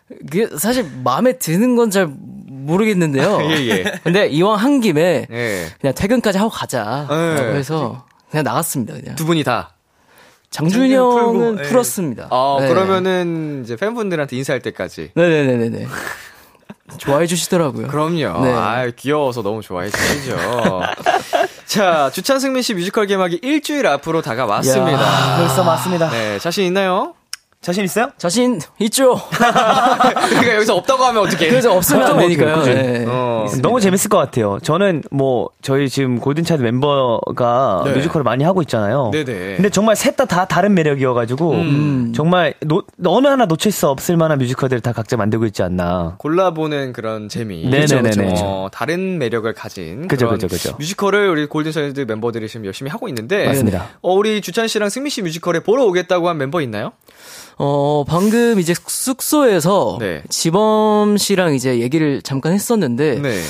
그게 0.09 0.49
사실 0.59 0.85
마음에 1.05 1.39
드는 1.39 1.77
건 1.77 1.91
잘 1.91 2.09
모르겠는데요. 2.69 3.39
예, 3.51 3.69
예. 3.69 3.85
근데 4.05 4.29
이왕 4.29 4.57
한 4.57 4.81
김에 4.81 5.27
네. 5.29 5.67
그냥 5.81 5.95
퇴근까지 5.95 6.39
하고 6.39 6.51
가자. 6.51 7.07
네. 7.09 7.35
라고 7.35 7.57
해서 7.57 8.05
그냥 8.31 8.45
나갔습니다. 8.45 8.95
그냥. 8.95 9.15
두 9.17 9.25
분이 9.25 9.43
다. 9.43 9.75
장준이 10.51 10.91
장준이 10.93 10.97
풀고, 10.97 11.19
형은 11.19 11.59
예. 11.59 11.63
풀었습니다. 11.69 12.29
어, 12.31 12.59
네. 12.61 12.69
그러면은 12.69 13.63
이제 13.65 13.77
팬분들한테 13.77 14.37
인사할 14.37 14.61
때까지. 14.61 15.11
네네네네. 15.15 15.87
좋아해 16.97 17.27
주시더라고요. 17.27 17.89
그럼요. 17.89 18.45
네. 18.45 18.53
아, 18.55 18.91
귀여워서 18.97 19.43
너무 19.43 19.61
좋아해 19.61 19.91
주시죠. 19.91 20.37
자, 21.67 22.11
주찬승민 22.15 22.63
씨 22.63 22.73
뮤지컬 22.73 23.07
개막이 23.07 23.41
일주일 23.43 23.87
앞으로 23.87 24.23
다가왔습니다. 24.23 25.37
벌써 25.37 25.65
맞습니다. 25.65 26.09
네, 26.11 26.39
자신 26.39 26.65
있나요? 26.65 27.15
자신 27.61 27.83
있어요? 27.85 28.11
자신 28.19 28.61
있죠. 28.79 29.21
그러니까 29.35 30.55
여기서 30.55 30.77
없다고 30.77 31.05
하면 31.07 31.25
어떻게? 31.25 31.49
그래서 31.49 31.75
없으면 31.75 32.03
안 32.13 32.19
되니까요. 32.19 32.63
네. 32.63 33.05
어. 33.09 33.47
너무 33.61 33.81
재밌을 33.81 34.09
것 34.09 34.17
같아요. 34.17 34.59
저는 34.63 35.03
뭐 35.11 35.51
저희 35.61 35.89
지금 35.89 36.21
골든차일드 36.21 36.63
멤버가 36.63 37.83
네. 37.85 37.93
뮤지컬을 37.95 38.23
많이 38.23 38.45
하고 38.45 38.63
있잖아요. 38.63 39.11
네네. 39.13 39.57
근데 39.57 39.71
정말 39.71 39.97
셋 39.97 40.17
다 40.17 40.25
다 40.25 40.45
다른 40.47 40.75
매력이어가지고 40.75 41.51
음. 41.53 42.13
정말 42.15 42.55
노, 42.61 42.85
어느 43.05 43.27
하나 43.27 43.47
놓칠 43.47 43.73
수 43.73 43.89
없을 43.89 44.17
만한 44.17 44.39
뮤지컬들을 44.39 44.81
다 44.81 44.93
각자 44.93 45.17
만들고 45.17 45.45
있지 45.47 45.63
않나. 45.63 46.15
골라보는 46.19 46.93
그런 46.93 47.29
재미. 47.29 47.67
네네네네. 47.69 48.11
그쵸, 48.11 48.23
그쵸. 48.23 48.45
어, 48.45 48.69
다른 48.73 49.19
매력을 49.19 49.53
가진 49.55 50.07
그죠, 50.07 50.27
그런 50.27 50.39
그죠, 50.39 50.49
그죠. 50.49 50.77
뮤지컬을 50.79 51.29
우리 51.29 51.47
골든차일드 51.47 52.01
멤버들이 52.03 52.47
지금 52.49 52.67
열심히 52.67 52.91
하고 52.91 53.09
있는데 53.09 53.47
맞습니다. 53.47 53.89
어, 54.01 54.13
우리 54.15 54.41
주찬 54.41 54.69
씨랑 54.69 54.89
승민 54.91 55.11
씨 55.11 55.23
뮤지컬에 55.23 55.61
보러 55.61 55.85
오겠다고 55.87 56.29
한 56.29 56.39
멤버 56.39 56.61
있나요? 56.61 56.93
어, 57.59 58.05
방금 58.07 58.61
이제 58.61 58.75
숙소에서 58.87 59.99
네. 60.01 60.23
지범 60.29 61.17
씨랑 61.17 61.55
이제 61.55 61.81
얘기를 61.81 62.23
잠깐 62.23 62.53
했었는데 62.53 63.21
네. 63.21 63.43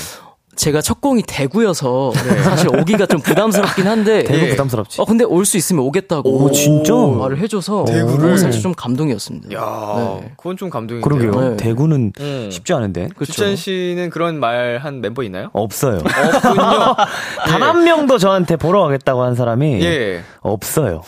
제가 0.59 0.81
첫 0.81 0.99
공이 0.99 1.23
대구여서 1.25 2.11
사실 2.43 2.67
오기가 2.75 3.05
좀 3.05 3.21
부담스럽긴 3.21 3.87
한데 3.87 4.23
대구 4.27 4.45
예. 4.45 4.49
부담스럽지. 4.49 4.99
어 4.99 5.05
근데 5.05 5.23
올 5.23 5.45
수 5.45 5.55
있으면 5.55 5.85
오겠다고 5.85 6.29
오, 6.29 6.51
진짜? 6.51 6.93
말을 6.93 7.39
해줘서 7.39 7.85
대구를? 7.85 8.33
어, 8.33 8.37
사실 8.37 8.61
좀 8.61 8.73
감동이었습니다. 8.73 9.53
야, 9.53 10.19
네. 10.21 10.33
그건 10.37 10.57
좀 10.57 10.69
감동인데요. 10.69 11.01
그러게요. 11.01 11.49
네. 11.51 11.57
대구는 11.57 12.11
음. 12.19 12.49
쉽지 12.51 12.73
않은데. 12.73 13.07
주찬 13.25 13.55
씨는 13.55 14.09
그런 14.09 14.39
말 14.39 14.79
한 14.81 14.99
멤버 15.01 15.23
있나요? 15.23 15.49
없어요. 15.53 15.97
없군요. 15.99 16.95
단 17.47 17.63
한 17.63 17.83
명도 17.85 18.17
저한테 18.17 18.55
보러 18.57 18.81
가겠다고 18.83 19.23
한 19.23 19.35
사람이 19.35 19.81
예. 19.83 20.23
없어요. 20.41 21.01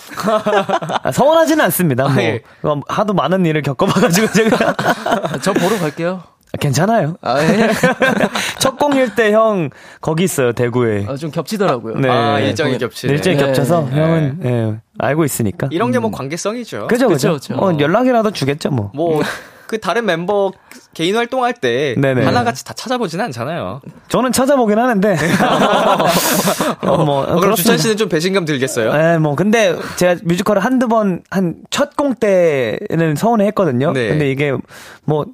아, 1.04 1.12
서운하지는 1.12 1.64
않습니다. 1.66 2.06
뭐 2.06 2.14
아, 2.14 2.22
예. 2.24 2.42
그럼 2.62 2.82
하도 2.88 3.14
많은 3.14 3.46
일을 3.46 3.62
겪어봐가지고 3.64 4.32
제가 4.32 4.76
저 5.42 5.52
보러 5.54 5.78
갈게요. 5.78 6.24
괜찮아요. 6.60 7.16
아, 7.22 7.42
예. 7.42 7.70
첫 8.60 8.78
공일 8.78 9.16
때 9.16 9.32
형 9.32 9.70
거기 10.02 10.24
있어요 10.26 10.52
대구에. 10.54 11.06
아, 11.08 11.16
좀 11.16 11.32
겹치더라고요. 11.32 11.96
네. 12.00 12.10
아, 12.10 12.40
일정이 12.40 12.78
겹치네. 12.78 13.14
일정이 13.14 13.38
네. 13.38 13.46
겹쳐서 13.46 13.88
네. 13.90 14.02
형은 14.02 14.40
예, 14.44 14.76
알고 15.00 15.24
있으니까. 15.26 15.68
이런 15.72 15.92
게 15.92 16.00
뭐 16.00 16.12
관계성이죠. 16.12 16.88
그죠 16.88 17.08
그죠. 17.08 17.38
뭐 17.56 17.78
연락이라도 17.80 18.32
주겠죠 18.32 18.70
뭐. 18.72 18.92
뭐 18.94 19.22
그 19.68 19.80
다른 19.80 20.06
멤버 20.06 20.52
개인 20.94 21.16
활동할 21.16 21.54
때 21.54 21.96
네네. 21.98 22.26
하나같이 22.26 22.66
다 22.66 22.74
찾아보지는 22.74 23.24
않잖아요. 23.26 23.82
저는 24.10 24.32
찾아보긴 24.32 24.78
하는데. 24.78 25.16
어, 26.82 26.98
뭐 27.06 27.22
어, 27.24 27.40
그럼. 27.40 27.56
주찬 27.56 27.78
씨는 27.78 27.98
좀 27.98 28.10
배신감 28.10 28.46
들겠어요? 28.46 28.92
예, 28.94 29.18
뭐 29.18 29.36
근데 29.36 29.76
제가 29.98 30.16
뮤지컬을 30.24 30.64
한두 30.64 30.88
번 30.88 31.22
한 31.32 31.56
첫 31.70 31.96
공 31.96 32.16
때는 32.16 33.16
서운해 33.16 33.46
했거든요. 33.48 33.92
네. 33.94 34.10
근데 34.10 34.30
이게 34.32 34.54
뭐뭐 35.06 35.26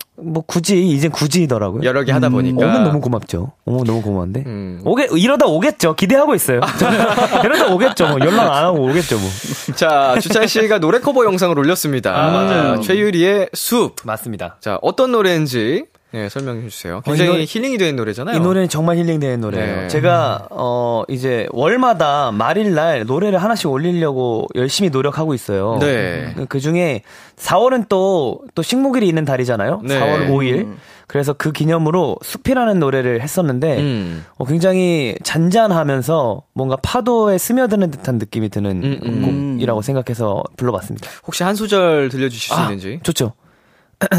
굳이 0.46 0.88
이제 0.88 1.08
굳이더라고요. 1.08 1.84
여러 1.84 2.04
개 2.04 2.12
하다 2.12 2.30
보니까. 2.30 2.66
오면 2.66 2.84
너무 2.84 3.02
고맙죠. 3.02 3.52
오 3.66 3.84
너무 3.84 4.02
고마운데. 4.02 4.44
음. 4.46 4.82
오게 4.86 5.08
이러다 5.12 5.46
오겠죠. 5.48 5.96
기대하고 5.96 6.36
있어요. 6.36 6.62
이러다 7.44 7.68
오겠죠. 7.74 8.08
뭐 8.10 8.20
연락 8.22 8.52
안 8.56 8.64
하고 8.66 8.84
오겠죠. 8.90 9.18
뭐. 9.18 9.30
자, 9.76 10.18
주찬 10.22 10.48
씨가 10.48 10.80
노래 10.80 11.00
커버 11.00 11.26
영상을 11.26 11.58
올렸습니다. 11.58 12.12
맞아요. 12.12 12.82
최유리의 12.82 13.50
숲. 13.54 13.96
맞습니다. 14.04 14.58
자, 14.60 14.78
어떤 14.82 15.12
노래인지 15.12 15.47
네, 16.12 16.30
설명해 16.30 16.70
주세요. 16.70 17.02
굉장히 17.04 17.30
이 17.30 17.34
노래- 17.34 17.46
힐링이 17.46 17.78
되는 17.78 17.96
노래잖아요. 17.98 18.38
이 18.38 18.40
노래는 18.40 18.70
정말 18.70 18.96
힐링되는 18.98 19.42
노래예요. 19.42 19.82
네. 19.82 19.88
제가 19.90 20.48
어 20.52 21.04
이제 21.10 21.48
월마다 21.52 22.32
말일 22.32 22.74
날 22.76 23.06
노래를 23.06 23.44
하나씩 23.44 23.70
올리려고 23.70 24.48
열심히 24.56 24.90
노력하고 24.90 25.34
있어요. 25.34 25.78
네. 25.82 26.34
그 26.48 26.60
중에 26.62 27.02
4월은 27.36 27.90
또또 27.90 28.62
식목일이 28.62 29.06
있는 29.08 29.26
달이잖아요. 29.26 29.82
네. 29.84 30.00
4월 30.00 30.30
5일. 30.30 30.76
그래서 31.08 31.34
그 31.34 31.52
기념으로 31.52 32.18
숲이라는 32.22 32.80
노래를 32.80 33.22
했었는데 33.22 33.78
음. 33.80 34.26
어, 34.38 34.46
굉장히 34.46 35.16
잔잔하면서 35.24 36.42
뭔가 36.54 36.78
파도에 36.82 37.38
스며드는 37.38 37.92
듯한 37.92 38.18
느낌이 38.18 38.50
드는 38.50 38.84
음, 38.84 39.00
음. 39.04 39.54
곡이라고 39.56 39.82
생각해서 39.82 40.44
불러봤습니다. 40.58 41.08
혹시 41.26 41.44
한 41.44 41.56
소절 41.56 42.10
들려주실 42.10 42.54
수 42.54 42.60
아, 42.60 42.64
있는지? 42.64 43.00
좋죠. 43.04 43.34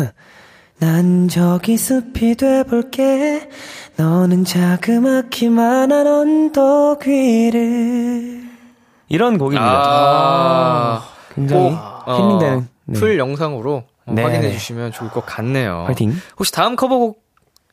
난 0.78 1.28
저기 1.28 1.76
숲이 1.76 2.36
돼볼게. 2.36 3.48
너는 3.96 4.44
자그맣기만 4.44 5.76
한 5.76 6.06
언덕 6.06 7.06
위를. 7.06 8.42
이런 9.08 9.38
곡입니다. 9.38 9.66
아, 9.66 11.08
굉장히 11.34 11.70
꼭, 11.70 11.78
힐링되는. 12.06 12.58
어, 12.58 12.92
full 12.94 13.18
영상으로 13.18 13.84
어, 14.06 14.12
네. 14.12 14.22
확인해 14.22 14.52
주시면 14.52 14.92
좋을 14.92 15.10
것 15.10 15.26
같네요. 15.26 15.84
파이팅. 15.86 16.12
혹시 16.38 16.52
다음 16.52 16.76
커버곡 16.76 17.22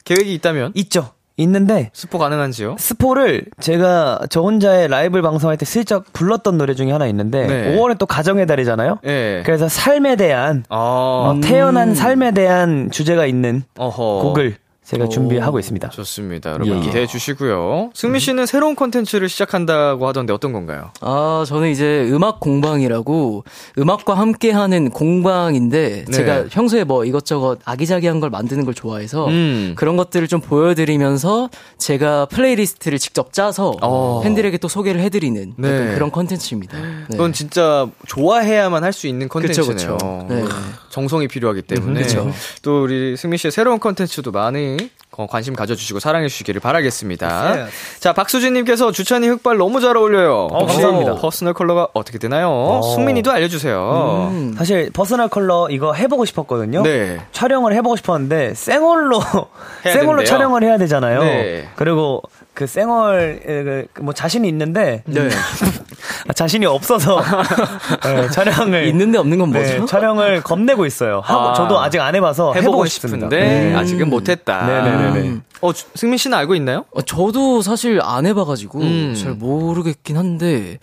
계획이 0.03 0.33
있다면 0.35 0.71
있죠. 0.75 1.11
있는데 1.37 1.89
스포 1.93 2.17
가능한지요? 2.17 2.75
스포를 2.79 3.45
제가 3.59 4.21
저 4.29 4.41
혼자의 4.41 4.87
라이브 4.87 5.21
방송할 5.21 5.57
때 5.57 5.65
슬쩍 5.65 6.11
불렀던 6.13 6.57
노래 6.57 6.73
중에 6.75 6.91
하나 6.91 7.07
있는데 7.07 7.47
네. 7.47 7.75
5월에 7.75 7.97
또 7.97 8.05
가정의 8.05 8.47
달이잖아요. 8.47 8.99
예. 9.05 9.43
그래서 9.45 9.67
삶에 9.67 10.15
대한 10.15 10.63
아, 10.69 10.75
어, 10.77 11.39
태어난 11.43 11.93
삶에 11.93 12.31
대한 12.31 12.89
주제가 12.91 13.25
있는 13.25 13.63
어허. 13.77 14.21
곡을 14.23 14.55
제가 14.85 15.07
준비하고 15.09 15.59
있습니다. 15.59 15.89
좋습니다. 15.89 16.51
여러분 16.51 16.77
예. 16.77 16.81
기대해 16.81 17.07
주시고요. 17.07 17.91
승민 17.93 18.19
씨는 18.19 18.45
새로운 18.45 18.75
콘텐츠를 18.75 19.29
시작한다고 19.29 20.07
하던데 20.07 20.31
어떤 20.33 20.53
건가요? 20.53 20.91
아, 21.01 21.43
저는 21.47 21.69
이제 21.69 22.07
음악 22.11 22.39
공방이라고 22.39 23.43
음악과 23.79 24.13
함께 24.13 24.51
하는 24.51 24.89
공방인데 24.91 26.05
네. 26.07 26.11
제가 26.11 26.45
평소에 26.51 26.83
뭐 26.83 27.03
이것저것 27.05 27.59
아기자기한 27.65 28.19
걸 28.19 28.29
만드는 28.29 28.65
걸 28.65 28.73
좋아해서 28.73 29.27
음. 29.27 29.73
그런 29.75 29.97
것들을 29.97 30.27
좀 30.27 30.39
보여드리면서 30.41 31.49
제가 31.77 32.25
playlist를 32.27 32.99
직접 32.99 33.33
짜서 33.33 33.75
어. 33.81 34.21
팬들에게 34.23 34.57
또 34.59 34.67
소개를 34.67 35.01
해드리는 35.01 35.53
네. 35.57 35.67
약간 35.67 35.93
그런 35.95 36.11
컨텐츠입니다. 36.11 36.77
네. 36.79 36.85
그건 37.11 37.33
진짜 37.33 37.87
좋아해야만 38.07 38.83
할 38.83 38.95
수 38.95 39.07
있는. 39.07 39.27
그쵸. 39.27 39.97
네. 40.29 40.45
정성이 40.89 41.27
필요하기 41.27 41.63
때문에 41.63 42.03
그쵸. 42.03 42.31
또 42.61 42.83
우리 42.83 43.17
승민 43.17 43.37
씨의 43.37 43.51
새로운 43.51 43.79
콘텐츠도 43.79 44.31
많이 44.31 44.74
어, 44.74 44.74
관심 45.11 45.55
가져주시고 45.55 45.99
사랑해 45.99 46.27
주시기를 46.27 46.59
바라겠습니다. 46.59 47.67
자 47.99 48.11
박수진님께서 48.13 48.91
주찬이 48.91 49.27
흑발 49.29 49.57
너무 49.57 49.79
잘 49.79 49.95
어울려요. 49.95 50.47
어, 50.51 50.65
감사합니다. 50.65 51.15
personal 51.15 51.53
color가 51.53 51.87
어떻게 51.93 52.17
되나요? 52.17 52.49
어. 52.49 52.81
승민이도 52.95 53.31
알려주세요. 53.31 54.27
음. 54.31 54.55
사실 54.57 54.91
personal 54.91 55.29
color 55.29 55.67
이거 55.69 55.93
해보고 55.93 56.25
싶었거든요. 56.25 56.83
네. 56.83 57.17
촬영을 57.31 57.73
해보고 57.75 57.95
싶었는데 57.95 58.53
생얼로 58.55 59.21
생얼로 59.83 60.17
된대요. 60.19 60.25
촬영을 60.25 60.63
해야 60.63 60.77
되잖아요. 60.77 61.19
네. 61.23 61.69
그리고 61.75 62.21
그 62.53 62.67
생얼 62.67 63.41
에, 63.45 63.85
그뭐 63.93 64.13
자신이 64.13 64.47
있는데 64.49 65.03
네. 65.05 65.29
아, 66.27 66.33
자신이 66.33 66.65
없어서 66.65 67.21
네, 68.03 68.29
촬영을 68.31 68.87
있는데 68.87 69.17
없는 69.19 69.37
건 69.37 69.51
뭐죠? 69.51 69.79
네, 69.81 69.85
촬영을 69.85 70.41
겁내고 70.41 70.85
있어요. 70.87 71.21
하고 71.23 71.49
아. 71.49 71.53
저도 71.53 71.79
아직 71.79 71.99
안 72.01 72.15
해봐서 72.15 72.53
해보고, 72.53 72.61
해보고 72.61 72.85
싶은데. 72.87 73.27
네. 73.37 73.75
아직은 73.75 74.09
못했다. 74.09 74.65
네네네네. 74.65 75.39
어 75.61 75.71
주- 75.73 75.85
승민 75.95 76.17
씨는 76.17 76.37
알고 76.37 76.55
있나요? 76.55 76.85
어, 76.91 77.01
저도 77.01 77.61
사실 77.61 77.99
안 78.01 78.25
해봐가지고 78.25 78.79
음. 78.79 79.15
잘 79.21 79.33
모르겠긴 79.33 80.17
한데 80.17 80.79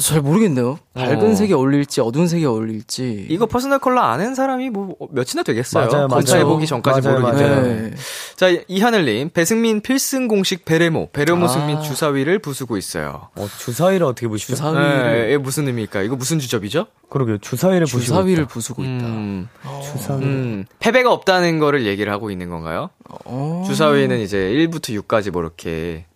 잘 0.00 0.20
모르겠네요. 0.20 0.78
밝은 0.94 1.32
어. 1.32 1.34
색이 1.34 1.52
어울릴지 1.52 2.00
어두운 2.00 2.26
색이 2.28 2.44
어울릴지. 2.46 3.26
이거 3.30 3.46
personal 3.46 3.78
color 3.78 4.00
아는 4.00 4.34
사람이 4.34 4.70
뭐 4.70 4.96
몇이나 5.10 5.42
되겠어요. 5.44 5.88
맞아요, 5.88 6.08
검사해 6.08 6.44
보기 6.44 6.54
맞아요. 6.58 6.66
전까지 6.66 7.06
맞아요, 7.06 7.20
모르기. 7.20 7.38
때문에. 7.38 7.72
네. 7.90 7.94
자, 8.36 8.48
이하늘님, 8.68 9.30
배승민 9.30 9.80
필승 9.80 10.28
공식 10.28 10.64
베레모, 10.64 11.10
베레모 11.12 11.44
아. 11.44 11.48
승민 11.48 11.80
주사위를 11.82 12.38
부수고 12.40 12.76
있어요. 12.76 13.28
어, 13.36 13.46
주사위를 13.58 14.06
어떻게 14.06 14.28
보시죠? 14.28 14.54
주사위를 14.54 15.12
네, 15.12 15.26
이게 15.28 15.38
무슨 15.38 15.66
의미일까? 15.66 16.02
이거 16.02 16.16
무슨 16.16 16.38
주접이죠? 16.38 16.86
그러게요. 17.08 17.38
주사위를 17.38 17.86
주사위를 17.86 18.44
있다. 18.44 18.52
부수고 18.52 18.82
있다. 18.82 19.06
음, 19.06 19.48
주사위. 19.82 20.24
음, 20.24 20.64
패배가 20.78 21.12
없다는 21.12 21.58
거를 21.58 21.86
얘기를 21.86 22.10
하고 22.12 22.30
있는 22.30 22.48
건가요? 22.48 22.90
어. 23.24 23.64
주사위는 23.66 24.20
이제 24.20 24.38
1부터 24.38 24.98
6까지 25.02 25.30
뭐 25.30 25.42
이렇게 25.42 26.06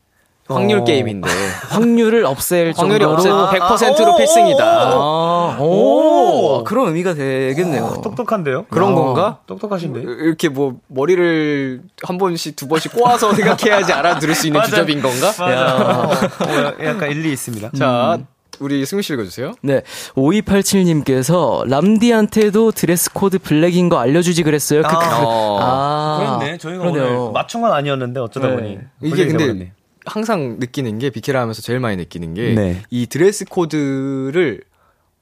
확률 0.48 0.80
어. 0.80 0.84
게임인데 0.84 1.28
확률을 1.70 2.24
없앨 2.24 2.72
확률이 2.76 3.00
정도로 3.00 3.12
없애도 3.14 3.46
100%로 3.48 4.12
아, 4.12 4.16
필승이다. 4.16 4.64
아, 4.64 5.58
오, 5.60 6.64
그런 6.64 6.88
의미가 6.88 7.14
되겠네요. 7.14 8.00
똑똑한데요? 8.02 8.66
그런 8.70 8.92
어. 8.92 8.94
건가? 8.94 9.38
똑똑하신데? 9.46 10.00
이렇게 10.00 10.48
뭐 10.48 10.76
머리를 10.88 11.82
한 12.02 12.18
번씩 12.18 12.56
두 12.56 12.68
번씩 12.68 12.92
꼬아서 12.92 13.32
생각해야지 13.34 13.92
알아들을 13.92 14.34
수 14.34 14.46
있는. 14.46 14.62
주접인 14.66 15.02
건가? 15.02 15.32
어, 15.40 16.84
약간 16.84 17.10
일리 17.10 17.32
있습니다. 17.32 17.70
자, 17.76 18.18
우리 18.58 18.84
승민 18.86 19.02
씨 19.02 19.12
읽어주세요. 19.12 19.54
네. 19.62 19.82
5287님께서 20.14 21.68
람디한테도 21.68 22.72
dress 22.72 23.12
code 23.12 23.38
블랙인 23.38 23.88
거 23.88 23.98
알려주지 23.98 24.42
그랬어요. 24.42 24.82
크크크. 24.82 25.04
어. 25.04 25.58
아, 25.60 26.38
그렇네. 26.38 26.58
저희가 26.58 26.90
그러네요. 26.90 27.22
오늘 27.22 27.32
맞춘 27.32 27.60
건 27.60 27.72
아니었는데 27.72 28.20
어쩌다 28.20 28.48
네. 28.48 28.54
보니 28.54 28.78
이게 29.02 29.26
근데. 29.26 29.72
항상 30.06 30.56
느끼는 30.58 30.98
게 30.98 31.10
비키라 31.10 31.40
하면서 31.40 31.60
제일 31.60 31.80
많이 31.80 31.96
느끼는 31.96 32.34
게이 32.34 32.54
네. 32.54 32.82
dress 33.08 33.44
code를 33.44 34.62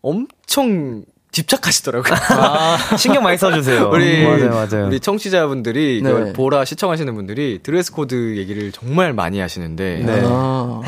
엄청 0.03 1.05
집착하시더라고요. 1.33 2.15
신경 2.97 3.25
많이 3.25 3.37
써주세요. 3.37 3.91
우리 3.93 4.23
맞아요, 4.23 4.51
맞아요. 4.51 4.87
우리 4.87 5.01
청취자분들이 5.01 6.01
네. 6.03 6.33
보라 6.33 6.65
시청하시는 6.65 7.13
분들이 7.13 7.59
dress 7.63 7.91
code 7.91 8.37
얘기를 8.37 8.71
정말 8.71 9.13
많이 9.13 9.41
하시는데 9.41 10.03
네. 10.07 10.21
아, 10.25 10.27
어, 10.27 10.83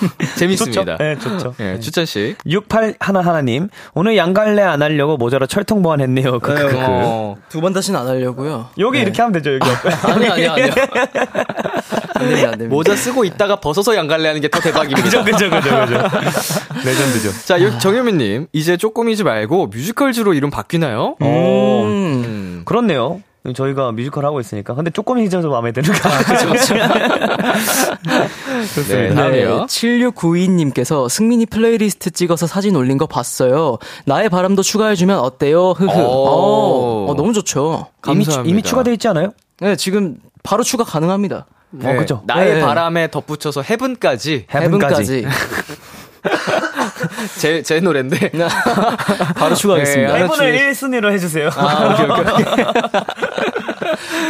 재밌습니다. 0.36 0.84
좋죠? 0.84 0.96
네, 0.98 1.18
좋죠. 1.18 1.54
예, 1.60 1.78
추천 1.80 2.04
씨. 2.06 2.34
68 2.46 2.94
하나 3.00 3.20
하나님 3.20 3.68
오늘 3.94 4.16
양갈래 4.16 4.62
안 4.62 4.82
하려고 4.82 5.16
모자로 5.16 5.46
철통 5.46 5.82
보안했네요. 5.82 6.40
그, 6.40 6.54
그, 6.54 6.68
그. 6.68 6.76
어, 6.80 7.36
두번 7.48 7.72
다시는 7.72 7.98
안 8.00 8.06
하려고요. 8.06 8.68
여기 8.78 9.00
이렇게 9.00 9.20
하면 9.22 9.32
되죠. 9.32 9.52
여기 9.54 9.64
아니, 10.04 10.28
아니, 10.28 10.46
아니. 10.48 10.62
안 10.62 12.28
됩니다, 12.28 12.48
안 12.48 12.58
됩니다. 12.58 12.68
모자 12.68 12.94
쓰고 12.96 13.24
있다가 13.24 13.56
벗어서 13.56 13.94
양갈래 13.96 14.28
하는 14.28 14.40
게 14.40 14.48
더 14.48 14.60
대박입니다. 14.60 15.02
그죠, 15.02 15.24
그죠, 15.24 15.48
그죠, 15.50 15.70
그죠. 15.86 15.94
legend죠. 16.84 17.32
자, 17.46 17.62
여- 17.62 17.78
정유미님, 17.78 18.48
이제 18.52 18.76
쪼꼬미즈 18.76 19.24
말고 19.24 19.68
뮤지컬즈로 19.68 20.34
이름 20.34 20.50
바뀌나요? 20.50 21.16
어, 21.20 21.82
음. 21.86 22.62
그렇네요. 22.66 23.22
저희가 23.54 23.90
뮤지컬 23.90 24.24
하고 24.24 24.38
있으니까. 24.38 24.74
근데 24.74 24.90
조금 24.90 25.18
희져서 25.18 25.48
마음에 25.48 25.72
드는 25.72 25.90
거. 25.92 26.08
네, 28.86 29.08
네, 29.08 29.14
다음이요. 29.14 29.66
7692님께서 29.66 31.08
승민이 31.08 31.46
플레이리스트 31.46 32.12
찍어서 32.12 32.46
사진 32.46 32.76
올린 32.76 32.98
거 32.98 33.06
봤어요. 33.06 33.78
나의 34.04 34.28
바람도 34.28 34.62
추가해주면 34.62 35.18
어때요? 35.18 35.70
흐흐. 35.72 35.90
오. 35.90 36.00
어, 36.00 37.06
어, 37.10 37.14
너무 37.16 37.32
좋죠. 37.32 37.88
이미, 38.06 38.24
감사합니다. 38.24 38.50
이미 38.50 38.62
추가돼 38.62 38.92
있지 38.92 39.08
않아요? 39.08 39.32
네, 39.60 39.74
지금 39.74 40.18
바로 40.44 40.62
추가 40.62 40.84
가능합니다. 40.84 41.46
네, 41.70 41.96
그죠. 41.96 42.22
나의 42.26 42.54
네. 42.54 42.60
바람에 42.60 43.10
덧붙여서 43.10 43.62
Heaven까지. 43.62 44.46
Heaven까지. 44.54 45.26
제, 47.38 47.62
제 47.62 47.80
노래인데. 47.80 48.30
바로 49.36 49.54
추가하겠습니다. 49.54 50.12
네, 50.14 50.22
Heaven을 50.24 50.72
1순위로 50.72 51.12
해주세요. 51.12 51.50
아, 51.54 51.92
오케이, 51.92 52.06
오케이, 52.06 52.52
오케이. 52.52 52.64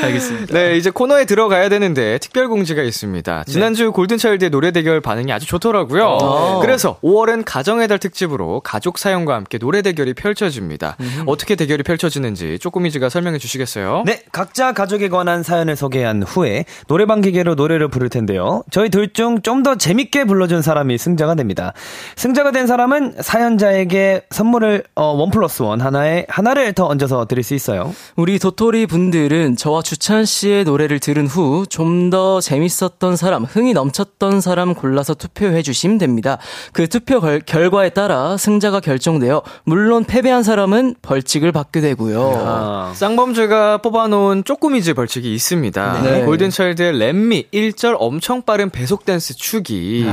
알겠습니다. 0.03 0.53
네, 0.55 0.77
이제 0.77 0.91
코너에 0.91 1.25
들어가야 1.25 1.69
되는데 1.69 2.19
특별 2.19 2.49
공지가 2.49 2.83
있습니다. 2.83 3.45
지난주 3.47 3.93
골든차일드의 3.93 4.51
노래 4.51 4.71
대결 4.71 5.01
반응이 5.01 5.33
아주 5.33 5.47
좋더라고요. 5.47 6.05
어. 6.05 6.61
그래서 6.61 6.99
5월은 7.03 7.43
가정의 7.47 7.89
달 7.89 7.99
특집으로 7.99 8.61
가족 8.61 8.99
사연과 8.99 9.35
함께 9.35 9.59
노래 9.59 9.83
대결이 9.83 10.15
펼쳐집니다. 10.15 10.97
어떻게 11.27 11.55
대결이 11.57 11.83
펼쳐지는지 11.83 12.59
쪼꼬미즈가 12.59 13.09
설명해 13.09 13.39
주시겠어요? 13.39 14.03
네, 14.07 14.23
각자 14.33 14.73
가족에 14.73 15.09
관한 15.09 15.43
사연을 15.43 15.77
소개한 15.77 16.23
후에 16.23 16.65
노래방 16.89 17.21
기계로 17.21 17.55
노래를 17.55 17.89
부를 17.89 18.09
텐데요. 18.09 18.63
저희 18.71 18.89
둘 18.89 19.13
중 19.13 19.41
좀 19.43 19.63
더 19.63 19.77
재밌게 19.77 20.25
불러준 20.25 20.63
사람이 20.63 20.99
승자가 20.99 21.35
됩니다. 21.37 21.73
승자가 22.17 22.51
된 22.51 22.67
사람은 22.67 23.15
사연자에게 23.21 24.23
선물을 24.31 24.85
어, 24.97 25.13
원 25.13 25.31
플러스 25.31 25.63
원 25.63 25.81
하나에 25.81 26.25
하나를 26.29 26.73
더 26.73 26.87
얹어서 26.87 27.27
드릴 27.27 27.45
수 27.45 27.55
있어요. 27.55 27.95
우리 28.17 28.39
도토리 28.39 28.87
분들은 28.87 29.57
저와 29.57 29.82
주찬 29.83 30.25
씨의 30.25 30.65
노래를 30.65 30.99
들은 31.01 31.27
후 31.27 31.67
좀 31.69 32.11
더 32.11 32.41
재밌었던 32.41 33.17
사람, 33.17 33.45
흥이 33.45 33.73
넘쳤던 33.73 34.41
사람 34.41 34.75
골라서 34.75 35.15
투표해 35.15 35.63
주시면 35.63 35.99
됩니다. 35.99 36.39
그 36.73 36.89
투표 36.89 37.21
결, 37.21 37.41
결과에 37.41 37.91
따라 37.91 38.37
승자가 38.37 38.81
결정되어 38.81 39.43
물론 39.65 40.05
패배한 40.05 40.43
사람은 40.43 40.97
벌칙을 41.03 41.53
받게 41.53 41.81
되고요. 41.81 42.43
아. 42.45 42.93
쌍범죄가 42.95 43.79
뽑아놓은 43.79 44.45
쪼꼬미즈 44.45 44.95
벌칙이 44.95 45.33
있습니다. 45.35 46.03
네. 46.03 46.25
골든차일드의 46.25 46.99
Let 46.99 47.28
Me 47.28 47.47
1절 47.53 47.97
엄청 47.99 48.43
빠른 48.43 48.69
배속 48.71 49.05
댄스 49.05 49.35
추기. 49.37 50.07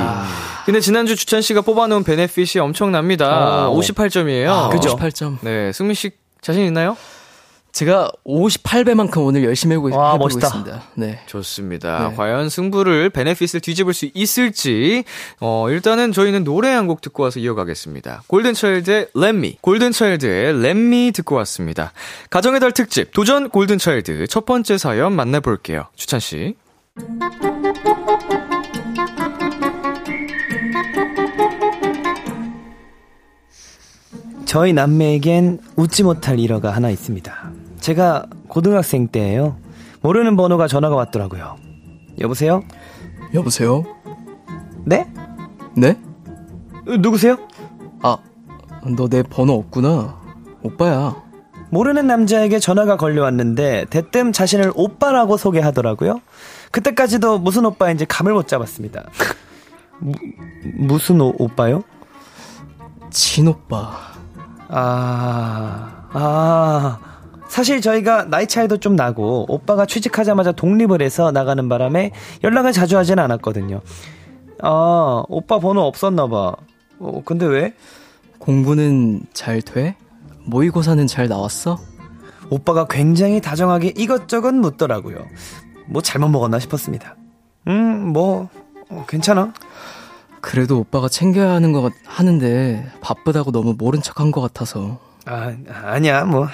근데 0.65 0.79
지난주 0.79 1.15
주찬 1.15 1.41
씨가 1.41 1.61
뽑아놓은 1.61 2.03
benefit이 2.03 2.61
엄청납니다. 2.61 3.69
어. 3.69 3.75
58점이에요. 3.77 4.49
아, 4.49 4.69
그죠? 4.69 4.95
58점. 4.95 5.37
네, 5.41 5.71
승민 5.73 5.95
씨 5.95 6.11
자신 6.41 6.65
있나요? 6.65 6.95
제가 7.71 8.11
58배만큼 8.25 9.25
오늘 9.25 9.43
열심히 9.43 9.73
해보고, 9.75 9.95
와, 9.95 10.13
해보고 10.13 10.25
멋있다. 10.25 10.47
있습니다. 10.47 10.83
네. 10.95 11.19
좋습니다. 11.27 12.09
네. 12.09 12.15
과연 12.15 12.49
승부를 12.49 13.09
베네핏을 13.11 13.61
뒤집을 13.61 13.93
수 13.93 14.09
있을지 14.13 15.03
어 15.39 15.67
일단은 15.69 16.11
저희는 16.11 16.43
노래 16.43 16.69
한 16.69 16.89
곡 16.89 17.01
듣고 17.01 17.21
와서 17.23 17.39
이어가겠습니다. 17.39 18.23
골든차일드의 18.27 19.09
렛미 19.13 19.57
골든차일드의 19.61 20.59
렛미 20.61 21.11
듣고 21.13 21.35
왔습니다. 21.35 21.93
가정의 22.31 22.59
달 22.59 22.71
특집 22.71 23.11
도전 23.13 23.49
골든차일드 23.49 24.25
첫 24.27 24.45
번째 24.45 24.77
사연 24.79 25.13
만나볼게요. 25.13 25.85
추찬 25.95 26.19
씨. 26.19 26.55
저희 34.45 34.73
남매에겐 34.73 35.59
웃지 35.75 36.03
못할 36.03 36.39
일화가 36.39 36.71
하나 36.71 36.89
있습니다. 36.89 37.48
제가 37.81 38.25
고등학생 38.47 39.07
때예요. 39.07 39.57
모르는 40.01 40.35
번호가 40.35 40.67
전화가 40.67 40.95
왔더라고요. 40.95 41.55
여보세요? 42.19 42.63
여보세요? 43.33 43.83
네? 44.85 45.07
네? 45.75 45.97
어, 46.87 46.97
누구세요? 46.97 47.37
아, 48.01 48.17
너 48.95 49.07
내 49.09 49.23
번호 49.23 49.53
없구나. 49.53 50.19
오빠야. 50.63 51.15
모르는 51.71 52.07
남자에게 52.07 52.59
전화가 52.59 52.97
걸려왔는데 52.97 53.85
대뜸 53.89 54.31
자신을 54.33 54.71
오빠라고 54.75 55.37
소개하더라고요. 55.37 56.19
그때까지도 56.71 57.39
무슨 57.39 57.65
오빠인지 57.65 58.05
감을 58.05 58.33
못 58.33 58.47
잡았습니다. 58.47 59.03
무, 59.99 60.13
무슨 60.75 61.21
오, 61.21 61.33
오빠요? 61.37 61.83
친오빠. 63.11 63.91
아, 64.69 66.07
아. 66.13 66.99
사실 67.49 67.81
저희가 67.81 68.25
나이 68.29 68.47
차이도 68.47 68.77
좀 68.77 68.95
나고 68.95 69.45
오빠가 69.49 69.85
취직하자마자 69.85 70.51
독립을 70.53 71.01
해서 71.01 71.31
나가는 71.31 71.67
바람에 71.67 72.11
연락을 72.43 72.71
자주 72.71 72.97
하진 72.97 73.19
않았거든요. 73.19 73.81
아, 74.61 75.23
오빠 75.27 75.59
번호 75.59 75.81
없었나 75.81 76.27
봐. 76.27 76.53
어, 76.99 77.21
근데 77.25 77.45
왜? 77.45 77.73
공부는 78.37 79.23
잘 79.33 79.61
돼? 79.61 79.95
모의고사는 80.45 81.05
잘 81.07 81.27
나왔어? 81.27 81.79
오빠가 82.49 82.85
굉장히 82.87 83.41
다정하게 83.41 83.93
이것저것 83.97 84.53
묻더라고요. 84.53 85.17
뭐 85.87 86.01
잘못 86.01 86.29
먹었나 86.29 86.59
싶었습니다. 86.59 87.15
음, 87.67 88.13
뭐 88.13 88.47
어, 88.89 89.05
괜찮아. 89.07 89.53
그래도 90.41 90.79
오빠가 90.79 91.09
챙겨야 91.09 91.51
하는 91.51 91.73
거 91.73 91.81
같- 91.81 91.93
하는데 92.05 92.87
바쁘다고 93.01 93.51
너무 93.51 93.75
모른 93.77 94.01
척한 94.01 94.31
것 94.31 94.39
같아서 94.41 94.99
아, 95.25 95.53
아니야, 95.83 96.23
뭐. 96.23 96.47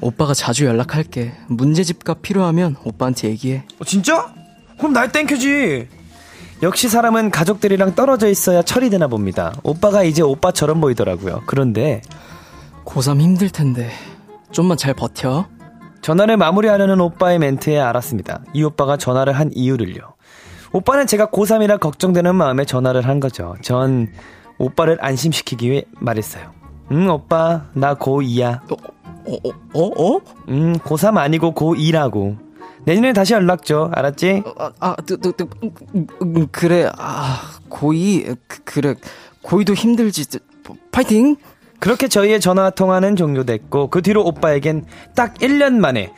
오빠가 0.00 0.34
자주 0.34 0.66
연락할게. 0.66 1.32
문제집값 1.48 2.22
필요하면 2.22 2.76
오빠한테 2.84 3.28
얘기해. 3.30 3.64
어, 3.78 3.84
진짜? 3.84 4.32
그럼 4.78 4.92
날 4.92 5.10
땡큐지. 5.12 5.88
역시 6.62 6.88
사람은 6.88 7.30
가족들이랑 7.30 7.94
떨어져 7.94 8.28
있어야 8.28 8.62
철이 8.62 8.88
되나 8.90 9.08
봅니다. 9.08 9.52
오빠가 9.62 10.02
이제 10.02 10.22
오빠처럼 10.22 10.80
보이더라고요. 10.80 11.42
그런데 11.46 12.00
고3 12.86 13.20
힘들 13.20 13.50
텐데 13.50 13.90
좀만 14.52 14.78
잘 14.78 14.94
버텨. 14.94 15.46
전화를 16.00 16.36
마무리하려는 16.36 17.00
오빠의 17.00 17.38
멘트에 17.40 17.78
알았습니다. 17.78 18.40
이 18.54 18.62
오빠가 18.62 18.96
전화를 18.96 19.34
한 19.34 19.50
이유를요. 19.54 20.14
오빠는 20.72 21.06
제가 21.06 21.26
고3이라 21.26 21.80
걱정되는 21.80 22.34
마음에 22.34 22.64
전화를 22.64 23.06
한 23.06 23.20
거죠. 23.20 23.56
전 23.60 24.08
오빠를 24.58 24.98
안심시키기 25.00 25.70
위해 25.70 25.82
말했어요. 25.98 26.55
응, 26.92 27.08
오빠, 27.10 27.64
나 27.74 27.94
고2야. 27.94 28.60
어, 28.70 28.76
어, 29.26 29.50
어, 29.74 30.14
어? 30.16 30.20
음, 30.48 30.74
고3 30.74 31.16
아니고 31.16 31.52
고2라고. 31.54 32.36
내년에 32.84 33.12
다시 33.12 33.34
연락 33.34 33.64
줘. 33.64 33.90
알았지? 33.92 34.44
아, 34.58 34.70
아, 34.78 34.96
뜨, 35.04 35.18
뜨, 35.18 35.32
뜨, 35.32 35.46
음, 35.62 35.70
음, 35.94 36.06
음, 36.22 36.46
그래. 36.52 36.88
아, 36.96 37.40
고2, 37.68 38.36
그, 38.46 38.62
그래. 38.64 38.94
고2도 39.42 39.74
힘들지. 39.74 40.28
뜨, 40.28 40.38
파이팅! 40.92 41.36
그렇게 41.80 42.08
저희의 42.08 42.40
전화 42.40 42.70
통화는 42.70 43.16
종료됐고 43.16 43.90
그 43.90 44.02
뒤로 44.02 44.24
오빠에겐 44.24 44.84
딱 45.14 45.34
1년 45.34 45.74
만에 45.74 46.12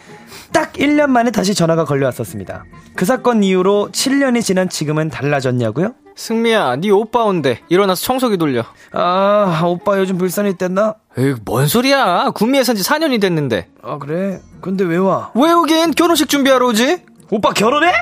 딱 0.52 0.72
1년 0.74 1.08
만에 1.10 1.30
다시 1.30 1.54
전화가 1.54 1.84
걸려왔었습니다. 1.84 2.64
그 2.94 3.04
사건 3.04 3.42
이후로 3.42 3.90
7년이 3.92 4.42
지난 4.42 4.68
지금은 4.68 5.08
달라졌냐고요? 5.10 5.94
승미야, 6.16 6.76
네 6.76 6.90
오빠 6.90 7.22
온대. 7.24 7.60
일어나서 7.68 8.02
청소기 8.02 8.38
돌려. 8.38 8.64
아, 8.92 9.62
오빠 9.64 9.98
요즘 9.98 10.18
불산이 10.18 10.54
뗐나? 10.54 10.96
에이, 11.16 11.34
뭔 11.44 11.68
소리야. 11.68 12.30
구미에 12.34 12.64
산지 12.64 12.82
4년이 12.82 13.20
됐는데. 13.20 13.68
아, 13.82 13.98
그래? 13.98 14.40
근데 14.60 14.84
왜 14.84 14.96
와? 14.96 15.30
왜 15.36 15.52
오긴 15.52 15.92
결혼식 15.92 16.28
준비하러 16.28 16.66
오지? 16.66 17.04
오빠 17.30 17.52
결혼해? 17.52 17.92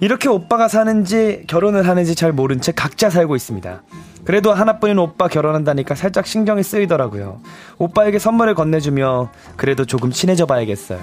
이렇게 0.00 0.28
오빠가 0.28 0.68
사는지 0.68 1.44
결혼을 1.46 1.86
하는지 1.86 2.14
잘 2.14 2.32
모른 2.32 2.60
채 2.60 2.72
각자 2.72 3.10
살고 3.10 3.36
있습니다. 3.36 3.82
그래도 4.24 4.52
하나뿐인 4.52 4.98
오빠 4.98 5.28
결혼한다니까 5.28 5.94
살짝 5.94 6.26
신경이 6.26 6.62
쓰이더라고요. 6.62 7.40
오빠에게 7.78 8.18
선물을 8.18 8.54
건네주며 8.54 9.30
그래도 9.56 9.84
조금 9.84 10.10
친해져 10.10 10.46
봐야겠어요. 10.46 10.98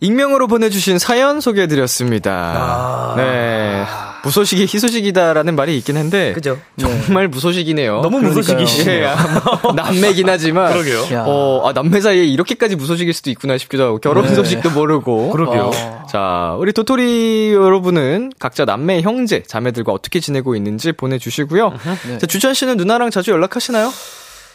익명으로 0.00 0.48
보내주신 0.48 0.98
사연 0.98 1.40
소개해드렸습니다. 1.40 3.14
네. 3.16 3.84
무소식이 4.24 4.62
희소식이다라는 4.62 5.54
말이 5.54 5.76
있긴 5.78 5.96
한데 5.96 6.32
그죠? 6.32 6.58
정말 6.78 7.28
무소식이네요. 7.28 8.00
너무 8.00 8.20
무소식이시네요. 8.20 9.02
예, 9.02 9.06
아, 9.06 9.16
남매긴 9.76 10.28
하지만 10.28 10.72
그러게요. 10.72 11.16
야. 11.16 11.24
어, 11.26 11.62
아, 11.68 11.72
남매 11.72 12.00
사이에 12.00 12.24
이렇게까지 12.24 12.76
무소식일 12.76 13.12
수도 13.12 13.30
있구나 13.30 13.58
싶기도 13.58 13.84
하고 13.84 13.98
결혼 13.98 14.26
네. 14.26 14.34
소식도 14.34 14.70
모르고. 14.70 15.30
그러게요. 15.30 15.70
자, 16.10 16.56
우리 16.58 16.72
도토리 16.72 17.52
여러분은 17.52 18.32
각자 18.38 18.64
남매 18.64 19.02
형제, 19.02 19.42
자매들과 19.42 19.92
어떻게 19.92 20.20
지내고 20.20 20.56
있는지 20.56 20.92
보내 20.92 21.18
주시고요. 21.18 21.72
네. 22.08 22.18
자, 22.18 22.26
주찬 22.26 22.54
씨는 22.54 22.76
누나랑 22.78 23.10
자주 23.10 23.30
연락하시나요? 23.30 23.90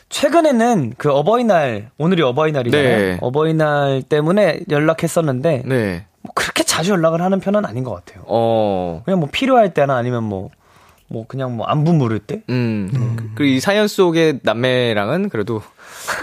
최근에는 0.10 0.94
그 0.98 1.12
어버이날 1.12 1.92
오늘이 2.00 2.24
어버이날이잖아요. 2.24 2.98
네. 2.98 3.18
어버이날 3.22 4.02
때문에 4.02 4.62
연락했었는데 4.70 5.64
네. 5.66 6.06
뭐 6.30 6.34
그렇게 6.36 6.64
자주 6.64 6.92
연락을 6.92 7.22
하는 7.22 7.40
편은 7.40 7.66
아닌 7.66 7.84
것 7.84 7.94
같아요. 7.94 8.24
어, 8.28 9.02
그냥 9.06 9.20
뭐 9.20 9.30
필요할 9.32 9.74
때나 9.74 9.96
아니면 9.96 10.24
뭐 10.24 10.50
뭐 11.12 11.26
그냥 11.28 11.58
뭐 11.58 11.66
안부 11.66 11.94
물을 11.94 12.20
때 12.20 12.44
음. 12.50 13.32
그리고 13.34 13.56
이 13.56 13.60
사연 13.60 13.88
속의 13.88 14.42
남매랑은 14.44 15.30
그래도 15.30 15.64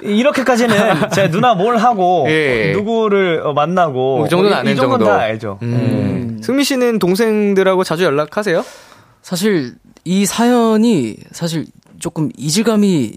이렇게까지는 0.02 0.76
제 1.12 1.28
누나 1.28 1.54
뭘 1.54 1.76
하고 1.76 2.24
예. 2.28 2.70
누구를 2.72 3.42
어, 3.44 3.52
만나고 3.52 4.22
그 4.22 4.28
정도는 4.28 4.50
뭐 4.50 4.56
이- 4.58 4.60
아는 4.60 4.76
정도. 4.76 5.04
다 5.04 5.16
알죠. 5.18 5.58
음. 5.62 6.38
승미 6.40 6.62
씨는 6.62 7.00
동생들하고 7.00 7.82
자주 7.82 8.04
연락하세요? 8.04 8.64
사실 9.22 9.74
이 10.04 10.24
사연이 10.24 11.16
사실 11.32 11.66
조금 11.98 12.30
이질감이 12.36 13.14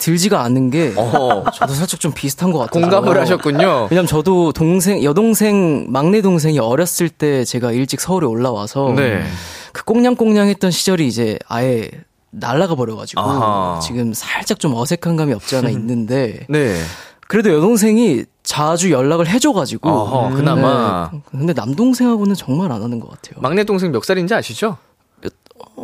들지가 0.00 0.42
않는 0.42 0.70
게 0.70 0.92
어. 0.96 1.44
저도 1.54 1.74
살짝 1.74 2.00
좀 2.00 2.12
비슷한 2.12 2.50
것 2.50 2.58
같아요. 2.58 2.82
공감을 2.82 3.20
하셨군요. 3.20 3.88
왜냐면 3.90 4.06
저도 4.06 4.52
동생 4.52 5.04
여동생 5.04 5.86
막내 5.90 6.22
동생이 6.22 6.58
어렸을 6.58 7.08
때 7.08 7.44
제가 7.44 7.70
일찍 7.72 8.00
서울에 8.00 8.26
올라와서 8.26 8.92
네. 8.96 9.22
그 9.72 9.84
꽁냥꽁냥했던 9.84 10.70
시절이 10.72 11.06
이제 11.06 11.38
아예 11.46 11.88
날아가 12.30 12.74
버려가지고 12.74 13.20
아하. 13.20 13.80
지금 13.80 14.12
살짝 14.14 14.58
좀 14.58 14.74
어색한 14.74 15.16
감이 15.16 15.32
없지 15.32 15.56
않아 15.56 15.68
있는데 15.70 16.46
네. 16.50 16.74
그래도 17.28 17.52
여동생이 17.52 18.24
자주 18.42 18.90
연락을 18.90 19.28
해줘가지고 19.28 19.88
어허, 19.88 20.34
그나마. 20.34 21.10
네. 21.12 21.20
근데 21.30 21.52
남동생하고는 21.52 22.34
정말 22.34 22.72
안 22.72 22.82
하는 22.82 22.98
것 22.98 23.08
같아요. 23.10 23.40
막내 23.40 23.62
동생 23.62 23.92
몇 23.92 24.02
살인지 24.02 24.34
아시죠? 24.34 24.78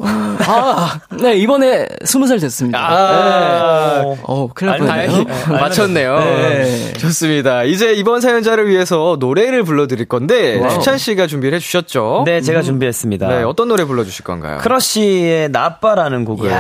아, 0.05 1.01
네 1.21 1.35
이번에 1.37 1.87
스무 2.05 2.27
살 2.27 2.39
됐습니다. 2.39 2.79
아. 2.79 4.03
네. 4.03 4.19
어, 4.23 4.49
큰일 4.55 4.71
날 4.71 4.87
다행히 4.87 5.25
뻔했네요. 5.25 5.61
맞췄네요. 5.61 6.19
네. 6.19 6.93
좋습니다. 6.95 7.65
이제 7.65 7.93
이번 7.95 8.21
사연자를 8.21 8.69
위해서 8.69 9.17
노래를 9.19 9.63
불러드릴 9.65 10.07
건데 10.07 10.59
와우. 10.61 10.71
주찬 10.71 10.99
씨가 10.99 11.27
준비를 11.27 11.57
해주셨죠? 11.57 12.23
네, 12.27 12.41
제가 12.41 12.63
준비했습니다. 12.63 13.29
네, 13.29 13.43
어떤 13.43 13.69
노래 13.69 13.85
불러주실 13.85 14.25
건가요? 14.25 14.59
크러쉬의 14.59 15.49
나빠라는 15.51 16.25
곡을 16.25 16.51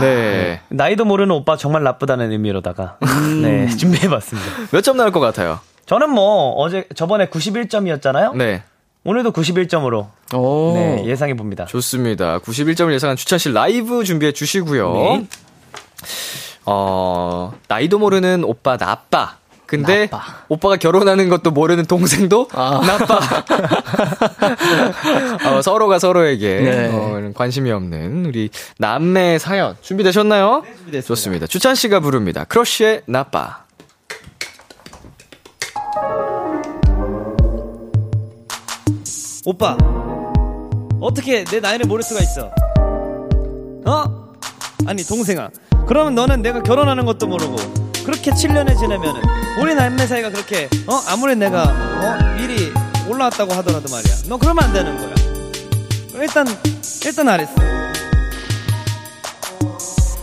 네. 0.00 0.60
나이도 0.68 1.04
모르는 1.04 1.34
오빠 1.34 1.56
정말 1.56 1.82
나쁘다는 1.82 2.30
의미로다가 2.32 2.96
네, 3.42 3.68
준비해봤습니다. 3.76 4.48
몇 4.70 4.82
점 4.84 4.96
나올 4.98 5.12
것 5.12 5.20
같아요? 5.20 5.60
저는 5.86 6.10
뭐 6.10 6.52
어제 6.56 6.86
저번에 6.94 7.26
91점이었잖아요. 7.26 8.34
네. 8.36 8.62
오늘도 9.04 9.32
91점으로 9.32 10.06
오. 10.34 10.72
네, 10.74 11.04
예상해 11.06 11.34
봅니다. 11.34 11.66
좋습니다. 11.66 12.38
91점을 12.38 12.92
예상한 12.92 13.16
추찬 13.16 13.38
씨 13.38 13.52
라이브 13.52 14.02
준비해 14.04 14.32
주시고요. 14.32 14.92
네. 14.94 15.26
어, 16.64 17.52
나이도 17.68 17.98
모르는 17.98 18.44
오빠 18.44 18.76
나빠. 18.78 19.36
근데 19.66 20.08
나빠. 20.08 20.44
오빠가 20.48 20.76
결혼하는 20.76 21.28
것도 21.28 21.50
모르는 21.50 21.84
동생도 21.86 22.48
아. 22.52 22.80
나빠. 22.86 23.18
어, 25.56 25.62
서로가 25.62 25.98
서로에게 25.98 26.60
네. 26.60 26.90
어, 26.92 27.30
관심이 27.34 27.70
없는 27.70 28.26
우리 28.26 28.48
남매 28.78 29.38
사연 29.38 29.76
준비되셨나요? 29.82 30.62
네, 30.64 30.74
준비됐습니다. 30.76 31.06
좋습니다. 31.06 31.46
추찬 31.46 31.74
씨가 31.74 32.00
부릅니다. 32.00 32.44
크러쉬의 32.44 33.02
나빠. 33.06 33.64
오빠, 39.44 39.76
어떻게 41.00 41.44
내 41.44 41.60
나이를 41.60 41.86
모를 41.86 42.02
수가 42.02 42.20
있어? 42.20 42.50
어? 43.86 44.04
아니, 44.86 45.02
동생아. 45.04 45.50
그러면 45.86 46.14
너는 46.14 46.40
내가 46.40 46.62
결혼하는 46.62 47.04
것도 47.04 47.26
모르고, 47.26 47.56
그렇게 48.04 48.30
7년을 48.30 48.78
지내면은, 48.78 49.20
우리 49.60 49.74
남매 49.74 50.06
사이가 50.06 50.30
그렇게, 50.30 50.68
어? 50.86 50.94
아무리 51.08 51.36
내가, 51.36 51.62
어? 51.64 52.34
미리 52.38 52.72
올라왔다고 53.08 53.52
하더라도 53.54 53.90
말이야. 53.92 54.14
너 54.28 54.38
그러면 54.38 54.64
안 54.64 54.72
되는 54.72 54.96
거야. 54.96 55.14
일단, 56.22 56.46
일단 57.04 57.28
알았어. 57.28 57.52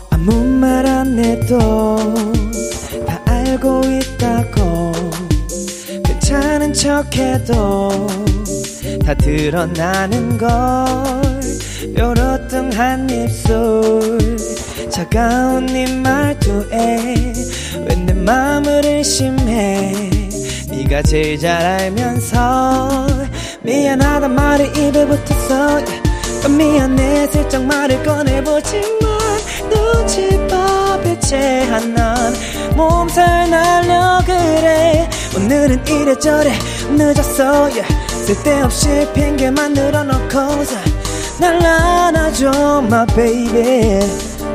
아무 0.09 0.43
말 0.45 0.85
안 0.87 1.17
해도, 1.19 1.59
다 3.05 3.21
알고 3.27 3.81
있다고, 3.85 4.91
괜찮은 6.05 6.73
척 6.73 7.15
해도, 7.15 8.07
다 8.99 9.13
드러나는 9.13 10.37
걸. 10.37 10.49
요렇뚱한 11.97 13.09
입술. 13.09 14.19
차가운 14.89 15.65
네 15.67 15.85
말투에 15.95 17.33
왜내 17.87 18.13
마음을 18.13 18.85
의심해? 18.85 19.93
네가 20.69 21.01
제일 21.03 21.39
잘 21.39 21.65
알면서 21.65 23.07
미안하단 23.63 24.35
말이 24.35 24.65
입에 24.65 25.05
붙었어. 25.05 25.79
또 26.43 26.49
미안해 26.49 27.27
슬쩍 27.27 27.63
말을 27.63 28.03
꺼내보지만 28.03 28.89
눈치밥에 29.69 31.19
체한 31.19 31.93
난 31.93 32.33
몸살 32.75 33.49
날려 33.49 34.21
그래. 34.25 35.07
오늘은 35.35 35.87
이래저래 35.87 36.51
늦었어 36.89 37.69
yeah. 37.71 38.10
쓸데없이 38.21 39.07
핑계만 39.13 39.73
늘어놓고서 39.73 40.75
날 41.39 41.65
안아줘 41.65 42.83
my 42.85 43.05
baby. 43.07 43.99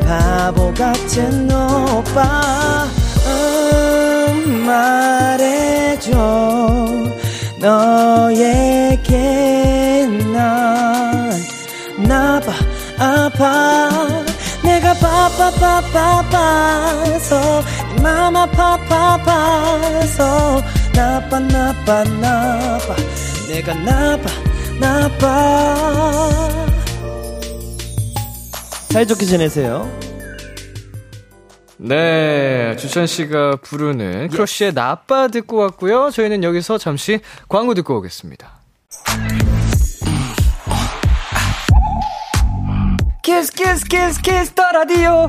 바보 0.07 0.73
같은 0.73 1.51
오빠 1.51 2.87
음, 3.27 4.65
말해줘. 4.67 6.11
너에게 7.59 9.17
난 10.33 11.31
나빠 11.99 12.53
아파. 12.99 13.91
내가 14.63 14.95
바빠 14.95 15.51
바빠바서 15.51 17.63
맘 18.01 18.37
아파파파서. 18.37 20.23
나빠 20.95 21.41
나빠 21.41 22.05
나빠 22.05 22.95
내가 23.49 23.75
나빠 23.75 24.25
나빠 24.81 26.67
사이좋게 28.91 29.25
지내세요 29.27 30.07
네, 31.79 32.75
주찬 32.77 33.07
씨가 33.07 33.57
부르는 33.63 34.29
크러쉬의 34.29 34.73
나빠 34.73 35.29
듣고 35.29 35.59
왔고요. 35.59 36.11
저희는 36.11 36.43
여기서 36.43 36.79
잠시 36.79 37.21
광고 37.51 37.75
듣고 37.75 37.99
오겠습니다. 37.99 38.51
Kiss 43.23 43.53
Kiss 43.53 43.85
Kiss 43.85 44.23
Kiss 44.23 44.55
the 44.55 44.73
Radio 44.73 45.29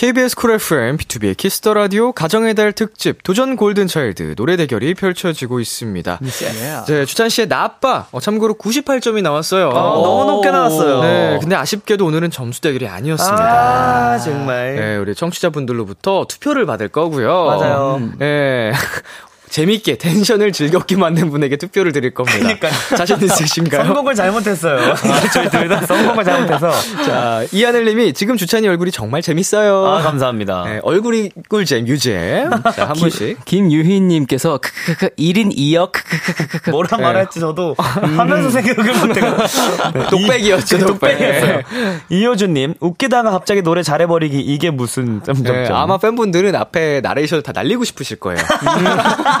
KBS 0.00 0.34
쿨 0.34 0.52
FM, 0.52 0.96
비투비의 0.96 1.36
Kiss 1.36 1.58
the 1.58 1.74
Radio 1.74 2.12
가정의 2.12 2.54
달 2.54 2.72
특집 2.72 3.22
도전 3.22 3.54
골든 3.54 3.86
차일드 3.86 4.34
노래 4.34 4.56
대결이 4.56 4.94
펼쳐지고 4.94 5.60
있습니다. 5.60 6.20
네, 6.86 7.04
주찬 7.04 7.28
씨의 7.28 7.48
나빠 7.48 8.06
어, 8.10 8.18
참고로 8.18 8.54
98점이 8.54 9.20
나왔어요. 9.20 9.68
너무 9.68 10.24
높게 10.24 10.50
나왔어요 10.50 11.02
네, 11.02 11.38
근데 11.38 11.54
아쉽게도 11.54 12.06
오늘은 12.06 12.30
점수 12.30 12.62
대결이 12.62 12.88
아니었습니다. 12.88 13.44
아 13.44 14.18
정말 14.20 14.74
네, 14.76 14.96
우리 14.96 15.14
청취자분들로부터 15.14 16.24
투표를 16.26 16.64
받을 16.64 16.88
거고요. 16.88 17.44
맞아요. 17.44 18.00
네. 18.18 18.72
재밌게 19.50 19.98
tension을 19.98 20.52
즐겁게 20.52 20.96
만든 20.96 21.30
분에게 21.30 21.56
투표를 21.56 21.92
드릴 21.92 22.14
겁니다. 22.14 22.38
그러니까요. 22.38 22.72
자신 22.96 23.16
있으신가요? 23.22 23.84
선곡을 23.84 24.14
잘못했어요. 24.14 24.94
저희 25.34 25.50
둘다 25.50 25.84
선곡을 25.86 26.24
잘못해서. 26.24 26.70
자, 27.04 27.44
이하늘님이 27.52 28.12
지금 28.12 28.36
주찬이 28.36 28.68
얼굴이 28.68 28.90
정말 28.92 29.22
재밌어요. 29.22 29.84
아, 29.86 30.02
감사합니다. 30.02 30.64
네, 30.66 30.80
얼굴이 30.82 31.30
꿀잼, 31.48 31.88
유잼. 31.88 32.50
자, 32.74 32.88
한 32.88 32.92
분씩. 32.94 33.44
김유희님께서 33.44 34.58
크크크크 34.58 35.14
1인 35.16 35.56
2역 35.56 35.92
크크크크크 35.92 36.70
뭐라 36.70 36.96
말할지 36.98 37.40
저도 37.40 37.74
하면서 37.78 38.50
생각을 38.50 38.94
못해가지고. 39.06 40.06
똑배기였죠, 40.10 40.76
이- 40.76 40.80
똑배. 40.80 41.10
똑배기였어요. 41.18 41.60
이효준님, 42.10 42.74
웃기다가 42.80 43.30
갑자기 43.30 43.62
노래 43.62 43.82
잘해버리기, 43.82 44.38
이게 44.38 44.70
무슨, 44.70 45.22
점점점. 45.24 45.62
네, 45.64 45.68
아마 45.72 45.98
팬분들은 45.98 46.54
앞에 46.54 47.00
나레이션을 47.02 47.42
다 47.42 47.52
날리고 47.52 47.82
싶으실 47.84 48.18
거예요. 48.20 48.38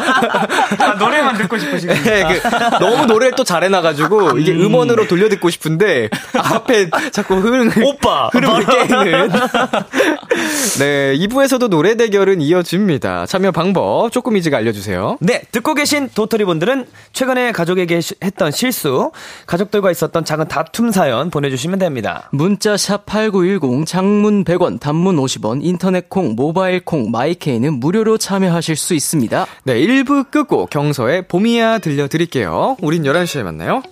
아, 0.78 0.94
노래만 0.98 1.36
듣고 1.36 1.58
싶으시고. 1.58 1.92
네, 1.92 2.24
그, 2.40 2.48
너무 2.78 3.06
노래를 3.06 3.34
또 3.36 3.44
잘해놔가지고 3.44 4.38
이게 4.38 4.52
음 4.52 4.74
원으로 4.74 5.06
돌려 5.06 5.28
듣고 5.28 5.50
싶은데 5.50 6.08
앞에 6.34 6.90
자꾸 7.12 7.36
흐름을 7.36 7.84
오빠! 7.84 8.28
흐름을 8.32 8.64
깨는. 8.66 9.30
네, 10.78 11.16
2부에서도 11.16 11.68
노래 11.68 11.94
대결은 11.96 12.40
이어집니다. 12.40 13.26
참여 13.26 13.50
방법 13.50 14.10
조금 14.12 14.36
이지가 14.36 14.58
알려주세요. 14.58 15.16
네, 15.20 15.42
듣고 15.52 15.74
계신 15.74 16.08
도토리분들은 16.14 16.86
최근에 17.12 17.52
가족에게 17.52 18.00
시- 18.00 18.14
했던 18.22 18.50
실수, 18.50 19.10
가족들과 19.46 19.90
있었던 19.90 20.24
작은 20.24 20.48
다툼 20.48 20.90
사연 20.92 21.30
보내주시면 21.30 21.78
됩니다. 21.78 22.28
문자 22.32 22.76
샵 22.76 23.06
8910 23.06 23.86
장문 23.86 24.44
100원 24.44 24.78
단문 24.80 25.16
50원 25.16 25.60
인터넷 25.62 26.08
콩 26.08 26.34
모바일 26.36 26.84
콩 26.84 27.10
마이케이는 27.10 27.74
무료로 27.80 28.18
참여하실 28.18 28.76
수 28.76 28.94
있습니다. 28.94 29.46
네, 29.64 29.74
1부 29.80 30.30
끄고 30.30 30.66
경서의 30.66 31.26
봄이야 31.28 31.78
들려드릴게요. 31.78 32.76
우린 32.82 33.02
11시에 33.04 33.42
만나요. 33.42 33.82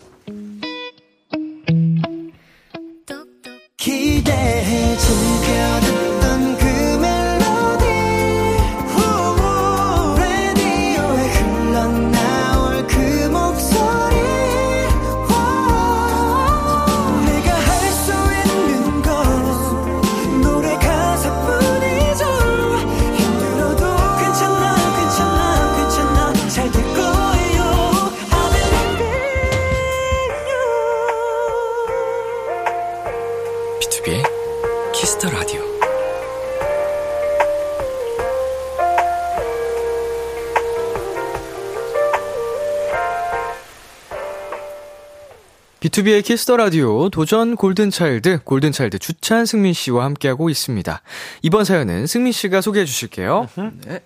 비투비의 45.81 46.25
Kiss 46.25 46.43
the 46.43 46.57
Radio 46.57 47.09
도전 47.09 47.55
골든차일드 47.55 48.41
골든차일드 48.43 48.99
주찬 48.99 49.47
승민 49.47 49.73
씨와 49.73 50.05
함께하고 50.05 50.51
있습니다. 50.51 51.03
이번 51.43 51.65
사연은 51.65 52.07
승민 52.09 52.33
씨가 52.33 52.61
소개해 52.61 52.85
주실게요. 52.85 53.49
네. 53.87 54.03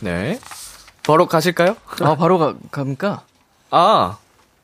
네. 0.00 0.38
바로 1.04 1.26
가실까요? 1.26 1.76
아 2.00 2.14
바로 2.14 2.38
가, 2.38 2.54
갑니까? 2.70 3.24
아. 3.70 4.18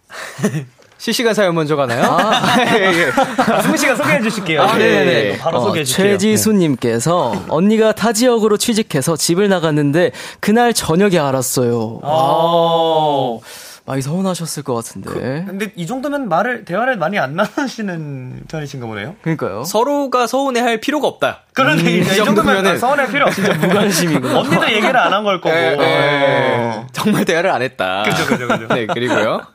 실시간 1.03 1.35
사연 1.35 1.57
먼저 1.57 1.75
가나요? 1.75 2.05
아, 2.05 2.55
예, 2.79 2.85
예. 3.09 3.63
승민 3.63 3.77
씨가 3.77 3.97
소개해 3.97 4.23
주실게요. 4.23 4.63
아, 4.63 4.77
네네네. 4.79 5.39
바로 5.39 5.59
어, 5.59 5.65
소개해 5.67 5.85
주실게요. 5.85 6.13
최지수님께서 6.13 7.43
언니가 7.49 7.91
타 7.91 8.13
지역으로 8.13 8.57
취직해서 8.57 9.17
집을 9.17 9.49
나갔는데 9.49 10.13
그날 10.39 10.73
저녁에 10.73 11.19
알았어요. 11.19 11.99
아, 12.05 13.39
많이 13.85 14.01
서운하셨을 14.01 14.63
것 14.63 14.75
같은데. 14.77 15.11
근데 15.45 15.73
이 15.75 15.89
정도면 15.89 16.29
말을 16.29 16.65
대화를 16.65 16.97
많이 16.99 17.19
안 17.19 17.35
나누시는 17.35 18.43
편이신가 18.49 18.87
보네요. 18.87 19.17
그러니까요. 19.23 19.65
서로가 19.65 20.29
서운해할 20.29 20.79
필요가 20.81 21.09
없다. 21.09 21.41
그런데 21.53 21.91
이, 21.97 21.99
이 21.99 22.05
정도면 22.05 22.63
정도면은- 22.63 22.79
서운할 22.79 23.09
필요 23.09 23.27
없어. 23.27 23.43
진짜 23.43 23.55
무관심이구나. 23.59 24.39
언니도 24.39 24.67
얘기를 24.71 24.97
안 24.97 25.13
한 25.13 25.25
걸 25.25 25.41
거고. 25.41 25.53
예, 25.53 25.77
예. 25.81 26.57
어. 26.61 26.87
정말 26.93 27.25
대화를 27.25 27.51
안 27.51 27.61
했다. 27.61 28.05
그죠, 28.05 28.25
그죠, 28.25 28.47
그죠. 28.47 28.69
네, 28.69 28.87
그리고요. 28.87 29.41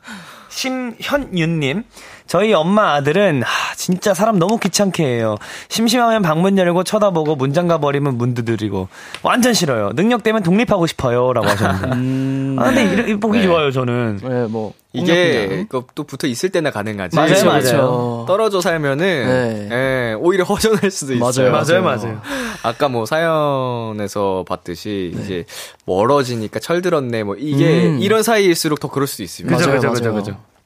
심현윤님, 0.58 1.84
저희 2.28 2.52
엄마 2.52 2.92
아들은 2.92 3.42
하, 3.42 3.74
진짜 3.74 4.12
사람 4.12 4.38
너무 4.38 4.58
귀찮게 4.58 5.02
해요. 5.02 5.36
심심하면 5.68 6.22
방문 6.22 6.58
열고 6.58 6.84
쳐다보고 6.84 7.36
문 7.36 7.54
잠가 7.54 7.78
버리면 7.78 8.18
문 8.18 8.34
두드리고 8.34 8.88
완전 9.22 9.54
싫어요. 9.54 9.92
능력 9.94 10.22
되면 10.22 10.42
독립하고 10.42 10.86
싶어요라고 10.86 11.48
하셨는데. 11.48 11.88
아 12.62 12.64
근데 12.66 13.08
이, 13.08 13.12
이 13.12 13.14
보기 13.16 13.38
네. 13.38 13.44
좋아요 13.44 13.70
저는. 13.72 14.20
네, 14.22 14.46
뭐 14.46 14.74
이게 14.92 15.66
또 15.70 16.04
붙어 16.04 16.26
있을 16.26 16.50
때나 16.50 16.70
가능하지. 16.70 17.16
맞아요, 17.16 17.28
그렇죠, 17.28 17.46
맞아요. 17.46 17.60
그렇죠. 17.62 18.24
떨어져 18.26 18.60
살면은 18.60 18.98
네. 18.98 19.68
예, 19.72 20.14
오히려 20.14 20.44
허전할 20.44 20.90
수도 20.90 21.14
있어요. 21.14 21.50
맞아요, 21.50 21.82
맞아요, 21.82 21.82
맞아요. 21.82 22.20
아까 22.62 22.88
뭐 22.88 23.06
사연에서 23.06 24.44
봤듯이 24.46 25.14
이제 25.18 25.44
멀어지니까 25.86 26.60
철들었네 26.60 27.22
뭐 27.24 27.36
이게 27.36 27.86
음. 27.86 27.98
이런 28.00 28.22
사이일수록 28.22 28.80
더 28.80 28.88
그럴 28.88 29.06
수도 29.06 29.22
있습니다. 29.22 29.56
그죠, 29.56 29.68
맞아요, 29.70 29.80
그죠, 29.80 29.92
그죠, 29.92 30.10
맞아요. 30.10 30.24
그죠. 30.24 30.57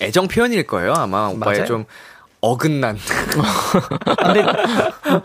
애정 0.00 0.28
표현일 0.28 0.66
거예요 0.66 0.92
아마 0.94 1.26
오빠의 1.28 1.58
맞아요. 1.58 1.64
좀 1.66 1.84
어긋난 2.40 2.96
근데 4.22 4.44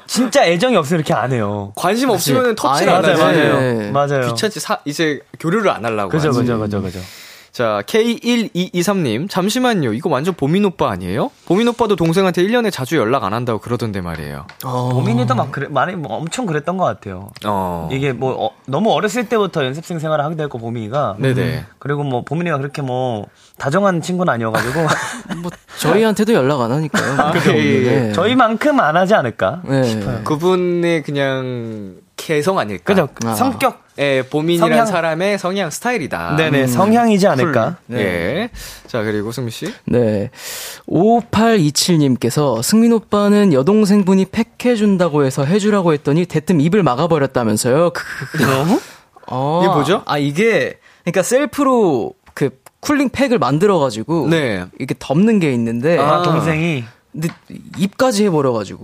진짜 0.07 0.45
애정이 0.45 0.75
없으면 0.75 0.99
이렇게 1.01 1.13
안 1.13 1.31
해요. 1.31 1.71
관심 1.75 2.09
없으면 2.09 2.55
터치를 2.55 2.91
아예 2.91 2.97
안 2.97 3.01
맞아요, 3.03 3.23
하지. 3.23 3.39
맞아요. 3.39 3.59
네. 3.59 3.91
맞아요. 3.91 4.21
귀찮지 4.33 4.59
사, 4.59 4.79
이제 4.86 5.19
교류를 5.39 5.69
안 5.69 5.86
하려고 5.86 6.09
그죠, 6.09 6.29
하지. 6.29 6.39
그죠, 6.39 6.57
그죠, 6.59 6.81
그죠. 6.81 6.99
자, 7.53 7.83
K1223님, 7.85 9.29
잠시만요. 9.29 9.93
이거 9.93 10.09
완전 10.09 10.33
보민 10.33 10.65
오빠 10.65 10.89
아니에요? 10.89 11.29
보민 11.45 11.67
오빠도 11.67 11.95
동생한테 11.95 12.41
1년에 12.43 12.71
자주 12.71 12.97
연락 12.97 13.25
안 13.25 13.33
한다고 13.35 13.59
그러던데 13.59 14.01
말이에요. 14.01 14.47
고민이도 14.63 15.35
막 15.35 15.51
그래, 15.51 15.67
많이 15.69 15.95
뭐 15.95 16.15
엄청 16.15 16.47
그랬던 16.47 16.77
것 16.77 16.85
같아요. 16.85 17.29
어. 17.45 17.89
이게 17.91 18.11
뭐 18.11 18.43
어, 18.43 18.51
너무 18.65 18.91
어렸을 18.91 19.29
때부터 19.29 19.63
연습생 19.65 19.99
생활을 19.99 20.25
하게 20.25 20.35
됐고 20.35 20.57
보민이가 20.57 21.17
네네. 21.19 21.65
그리고 21.77 22.03
뭐 22.03 22.23
보민이가 22.23 22.57
그렇게 22.57 22.81
뭐 22.81 23.27
다정한 23.59 24.01
친구는 24.01 24.33
아니어가지고 24.33 24.79
뭐 25.43 25.51
저희한테도 25.77 26.33
연락 26.33 26.59
안 26.61 26.71
하니까요. 26.71 27.33
그죠. 27.33 27.51
네. 27.53 28.13
저희만큼 28.13 28.79
안 28.79 28.97
하지 28.97 29.13
않을까 29.13 29.61
네. 29.63 29.83
싶어요. 29.83 30.23
그분의 30.23 31.03
그냥 31.03 31.97
개성 32.17 32.57
아닐까? 32.57 32.83
그죠? 32.83 33.09
아. 33.25 33.35
성격. 33.35 33.82
예, 33.99 34.23
보민이란 34.23 34.69
성향. 34.69 34.86
사람의 34.86 35.38
성향 35.38 35.69
스타일이다. 35.69 36.36
네네 36.36 36.67
성향이지 36.67 37.27
않을까. 37.27 37.77
예. 37.91 38.49
자, 38.88 39.03
그리고 39.03 39.32
승미 39.32 39.51
씨. 39.51 39.73
네. 39.86 40.29
5827님께서 40.88 42.62
승민 42.63 42.93
오빠는 42.93 43.53
여동생분이 43.53 44.25
팩 44.25 44.53
해준다고 44.65 45.25
해서 45.25 45.43
해주라고 45.45 45.93
했더니 45.93 46.25
대뜸 46.25 46.62
입을 46.62 46.84
막아버렸다면서요. 46.84 47.91
너무? 48.39 48.79
어, 49.27 49.62
이게 49.63 49.73
뭐죠? 49.73 50.03
아, 50.06 50.17
이게, 50.17 50.79
그러니까 51.03 51.23
셀프로 51.23 52.13
그 52.34 52.49
쿨링 52.79 53.10
팩을 53.10 53.39
만들어가지고. 53.39 54.27
네. 54.29 54.65
이렇게 54.77 54.95
덮는 54.99 55.39
게 55.39 55.53
있는데. 55.53 55.97
아 55.97 56.21
동생이 56.21 56.84
근데 57.13 57.30
입까지 57.78 58.26
해버려가지고. 58.26 58.84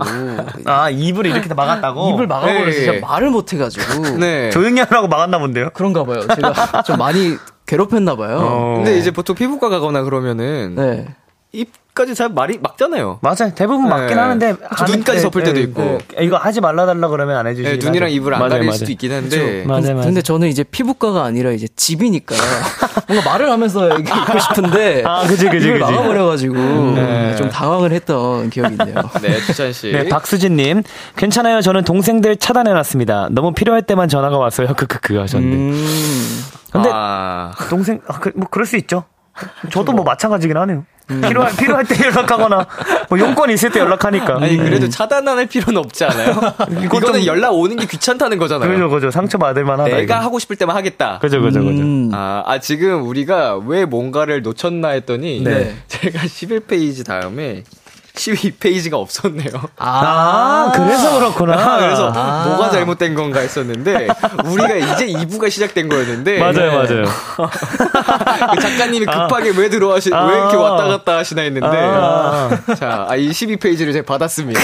아 0.65 0.89
입을 0.89 1.25
이렇게 1.25 1.49
다 1.49 1.55
막았다고. 1.55 2.11
입을 2.11 2.27
막아버려서 2.27 2.65
네. 2.65 2.71
진짜 2.71 2.99
말을 3.05 3.31
못해가지고. 3.31 4.17
네. 4.17 4.51
조용히 4.51 4.79
하라고 4.79 5.07
막았나 5.07 5.39
본데요. 5.39 5.71
그런가 5.73 6.05
봐요. 6.05 6.21
제가 6.35 6.83
좀 6.83 6.97
많이 6.97 7.35
괴롭혔나 7.65 8.15
봐요. 8.15 8.37
어. 8.39 8.73
근데 8.77 8.97
이제 8.97 9.11
보통 9.11 9.35
피부과 9.35 9.69
가거나 9.69 10.03
그러면은 10.03 10.75
네. 10.75 11.07
입 11.51 11.71
까지 11.99 12.15
잘 12.15 12.29
말이 12.29 12.57
막잖아요. 12.61 13.19
맞아요. 13.21 13.53
대부분 13.53 13.89
맞긴 13.89 14.15
네. 14.15 14.21
하는데 14.21 14.53
그쵸, 14.53 14.85
눈까지 14.85 15.21
덮을 15.21 15.43
때도 15.43 15.59
있고. 15.59 15.97
이거 16.21 16.37
하지 16.37 16.61
말라 16.61 16.85
달라 16.85 17.09
그러면 17.09 17.35
안 17.35 17.45
해주시. 17.45 17.69
예, 17.69 17.75
눈이랑 17.75 18.09
입을 18.09 18.33
안 18.33 18.47
가릴 18.47 18.71
수도 18.71 18.89
있긴 18.89 19.11
한데. 19.11 19.65
맞아요, 19.65 19.81
맞아요. 19.95 20.01
근데 20.05 20.21
저는 20.21 20.47
이제 20.47 20.63
피부과가 20.63 21.25
아니라 21.25 21.51
이제 21.51 21.67
집이니까 21.75 22.35
뭔가 23.09 23.29
말을 23.29 23.51
하면서 23.51 23.99
있고 23.99 24.39
싶은데 24.39 25.03
아, 25.05 25.27
그지, 25.27 25.49
그지, 25.49 25.67
입을 25.67 25.79
그지. 25.81 25.91
막아버려가지고 25.91 26.55
네. 26.95 27.35
좀 27.35 27.49
당황을 27.49 27.91
했던 27.91 28.49
기억이 28.49 28.77
있네요. 28.79 28.95
네, 29.21 29.37
주찬 29.41 29.73
씨. 29.73 29.91
네, 29.91 30.07
박수진님. 30.07 30.83
괜찮아요. 31.17 31.59
저는 31.59 31.83
동생들 31.83 32.37
차단해놨습니다. 32.37 33.27
너무 33.31 33.51
필요할 33.51 33.81
때만 33.81 34.07
전화가 34.07 34.37
왔어요. 34.37 34.67
크크크 34.73 35.17
하셨는데. 35.17 35.55
음, 35.57 36.43
근데 36.71 36.89
아, 36.93 37.51
동생, 37.69 37.99
아, 38.07 38.19
그, 38.19 38.31
뭐, 38.37 38.47
그럴 38.49 38.65
수 38.65 38.77
있죠. 38.77 39.03
저도 39.69 39.91
뭐 39.91 40.05
마찬가지긴 40.05 40.55
하네요. 40.55 40.85
필요할, 41.09 41.51
필요할 41.57 41.85
때 41.85 42.05
연락하거나, 42.05 42.67
뭐 43.09 43.19
용건 43.19 43.49
있을 43.49 43.71
때 43.71 43.79
연락하니까. 43.79 44.37
아니 44.41 44.57
그래도 44.57 44.87
차단할 44.87 45.47
필요는 45.47 45.79
없지 45.79 46.05
않아요? 46.05 46.31
이거는 46.85 47.13
좀- 47.13 47.25
연락 47.25 47.51
오는 47.55 47.75
게 47.77 47.87
귀찮다는 47.87 48.37
거잖아요. 48.37 48.69
그죠, 48.71 48.89
그죠. 48.89 49.11
상처받을 49.11 49.63
만 49.65 49.79
하다. 49.79 49.89
내가 49.89 50.01
이거. 50.01 50.15
하고 50.15 50.37
싶을 50.39 50.55
때만 50.55 50.75
하겠다. 50.75 51.17
그죠, 51.19 51.41
그죠, 51.41 51.61
그죠. 51.63 51.81
음. 51.81 52.11
아, 52.13 52.43
아, 52.45 52.59
지금 52.59 53.07
우리가 53.07 53.57
왜 53.65 53.85
뭔가를 53.85 54.41
놓쳤나 54.43 54.89
했더니 54.89 55.41
네. 55.43 55.75
제가 55.87 56.19
11페이지 56.29 57.05
다음에 57.05 57.63
12페이지가 58.19 58.93
없었네요. 58.93 59.49
아, 59.77 60.71
그래서 60.75 61.17
그렇구나. 61.17 61.77
그래서 61.79 62.11
뭐가 62.11 62.69
잘못된 62.71 63.15
건가 63.15 63.39
했었는데 63.39 64.07
우리가 64.45 64.75
이제 64.75 65.07
2부가 65.07 65.49
시작된 65.49 65.87
거였는데 65.87 66.39
맞아요, 66.39 66.71
맞아요. 66.71 67.05
그 68.53 68.59
작가님이 68.61 69.05
급하게 69.05 69.51
왜 69.55 69.69
들어와시 69.69 70.11
왜 70.11 70.17
이렇게 70.17 70.55
아. 70.55 70.59
왔다 70.59 70.87
갔다 70.87 71.17
하시나 71.17 71.41
했는데 71.43 71.67
아. 71.67 72.49
자, 72.77 73.07
아, 73.09 73.15
이 73.15 73.29
12페이지를 73.29 73.93
제가 73.93 74.05
받았습니다. 74.05 74.59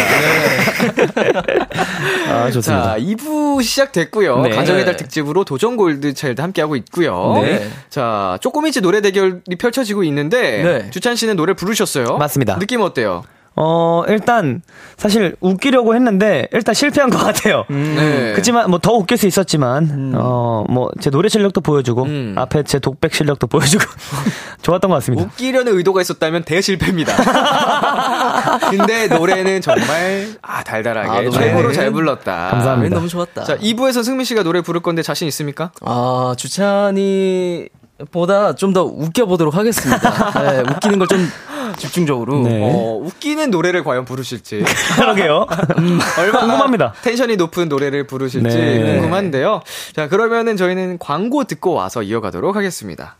아, 2.30 2.52
좋습니다. 2.52 2.84
자, 2.84 2.98
2부 3.00 3.64
시작됐고요. 3.64 4.42
네. 4.42 4.50
가정의 4.50 4.86
달 4.86 4.98
특집으로 4.98 5.46
도전 5.46 5.78
골드 5.78 6.14
차일드 6.14 6.42
함께 6.42 6.62
하고 6.62 6.76
있고요. 6.76 7.40
네. 7.42 7.68
자, 7.90 8.38
쪼꼬미즈 8.42 8.80
노래 8.80 9.02
대결이 9.02 9.56
펼쳐지고 9.58 10.04
있는데 10.06 10.64
네. 10.64 10.90
주찬 10.90 11.16
씨는 11.16 11.36
노래 11.36 11.54
부르셨어요? 11.54 12.18
맞습니다. 12.18 12.60
느낌 12.60 12.82
어때요? 12.82 13.24
어, 13.58 14.04
일단, 14.08 14.62
사실 14.98 15.36
웃기려고 15.40 15.96
했는데, 15.96 16.48
일단 16.52 16.74
실패한 16.76 17.10
것 17.10 17.18
같아요. 17.18 17.64
네. 17.70 18.32
그렇지만 18.34 18.70
뭐 18.70 18.80
더 18.86 18.92
웃길 18.94 19.18
수 19.18 19.26
있었지만 19.26 20.14
어뭐 20.16 20.92
제 21.02 21.10
노래 21.10 21.28
실력도 21.28 21.62
보여주고 21.62 22.04
음. 22.04 22.36
앞에 22.38 22.62
제 22.64 22.78
독백 22.78 23.16
실력도 23.16 23.48
보여주고 23.48 23.84
좋았던 24.62 24.90
것 24.90 24.96
같습니다. 24.98 25.24
웃기려는 25.26 25.76
의도가 25.78 26.02
있었다면 26.02 26.44
대실패입니다. 26.44 27.16
근데 28.70 29.08
노래는 29.08 29.62
정말 29.62 30.28
아 30.44 30.64
달달하게 30.64 31.28
아. 31.28 31.32
최고로 31.32 31.74
잘 31.74 31.92
불렀다. 31.92 32.50
감사합니다. 32.52 32.96
너무 32.96 33.08
좋았다. 33.08 33.44
자, 33.44 33.58
2부에서 33.58 34.04
승민 34.04 34.24
씨가 34.26 34.44
노래 34.44 34.62
부를 34.62 34.82
건데 34.82 35.02
자신 35.02 35.28
있습니까? 35.30 35.72
아, 35.82 36.36
주찬이 36.38 37.68
보다 38.12 38.54
좀 38.56 38.74
더 38.74 38.84
웃겨보도록 38.84 39.56
하겠습니다. 39.56 40.32
네, 40.42 40.60
웃기는 40.70 41.00
걸 41.00 41.08
좀 41.08 41.30
집중적으로. 41.78 42.42
네. 42.44 42.62
어, 42.64 43.00
웃기는 43.04 43.50
노래를 43.52 43.84
과연 43.84 44.06
부르실지. 44.06 44.64
그러게요. 44.96 45.46
얼마나 46.20 46.40
궁금합니다. 46.46 46.94
텐션이 47.02 47.36
높은 47.38 47.68
노래를 47.70 48.08
부르실지 48.08 48.48
네. 48.56 48.96
궁금한데요. 49.00 49.62
자, 49.96 50.08
그러면은 50.08 50.56
저희는 50.58 51.00
광고 51.00 51.44
듣고 51.44 51.74
와서 51.74 52.02
이어가도록 52.04 52.56
하겠습니다. 52.56 53.18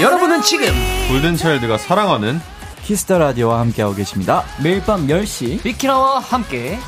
여러분은 0.00 0.42
지금 0.42 0.66
골든차일드가 1.08 1.78
사랑하는 1.78 2.40
Kiss 2.84 3.03
the 3.03 3.18
Radio와 3.18 3.60
함께하고 3.60 3.94
계십니다. 3.94 4.44
매일 4.62 4.82
밤 4.82 5.06
10시 5.06 5.62
비키라와 5.62 6.18
함께 6.18 6.78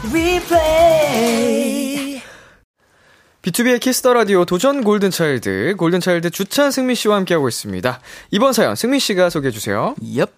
비투비의 3.46 3.78
Kiss 3.78 3.98
the 3.98 4.12
Radio 4.12 4.44
도전 4.44 4.82
골든 4.82 5.12
차일드, 5.12 5.76
골든 5.78 6.00
차일드 6.00 6.30
주찬 6.30 6.72
승민 6.72 6.96
씨와 6.96 7.14
함께 7.14 7.34
하고 7.34 7.46
있습니다. 7.46 8.00
이번 8.32 8.52
사연 8.52 8.74
승민 8.74 8.98
씨가 8.98 9.30
소개해 9.30 9.52
주세요. 9.52 9.94
얍. 10.02 10.28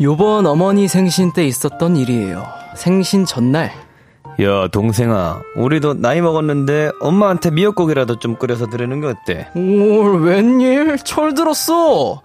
요번 0.00 0.46
어머니 0.46 0.88
생신 0.88 1.34
때 1.34 1.46
있었던 1.46 1.98
일이에요. 1.98 2.46
생신 2.74 3.26
전날. 3.26 3.72
야 4.40 4.68
동생아, 4.68 5.42
우리도 5.56 6.00
나이 6.00 6.22
먹었는데 6.22 6.92
엄마한테 7.02 7.50
미역국이라도 7.50 8.18
좀 8.18 8.36
끓여서 8.36 8.68
드리는 8.68 8.98
게 9.02 9.08
어때? 9.08 9.50
올 9.54 10.22
웬일? 10.22 10.96
철 11.04 11.34
들었어. 11.34 12.22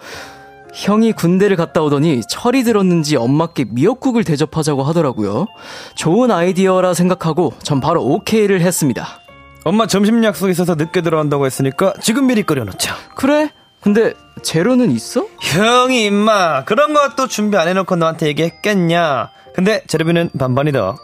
형이 0.76 1.14
군대를 1.14 1.56
갔다 1.56 1.82
오더니 1.82 2.22
철이 2.30 2.64
들었는지 2.64 3.16
엄마께 3.16 3.66
미역국을 3.70 4.26
대접하자고 4.26 4.84
하더라고요. 4.84 5.48
좋은 5.96 6.32
아이디어라 6.32 6.94
생각하고 6.94 7.54
전 7.64 7.80
바로 7.80 8.04
오케이를 8.04 8.62
했습니다. 8.62 9.22
엄마 9.64 9.88
점심 9.88 10.24
약속 10.24 10.50
있어서 10.50 10.76
늦게 10.76 11.02
들어간다고 11.02 11.46
했으니까 11.46 11.94
지금 12.02 12.28
미리 12.28 12.44
끓여놓자. 12.44 12.94
그래? 13.16 13.52
근데 13.82 14.14
재료는 14.44 14.92
있어? 14.92 15.26
형이 15.42 16.06
임마 16.06 16.66
그런 16.66 16.94
것도 16.94 17.28
준비 17.28 17.58
안 17.58 17.68
해놓고 17.68 17.96
너한테 17.96 18.28
얘기했겠냐? 18.28 19.30
근데 19.54 19.82
재료비는 19.88 20.32
반반이다. 20.38 20.98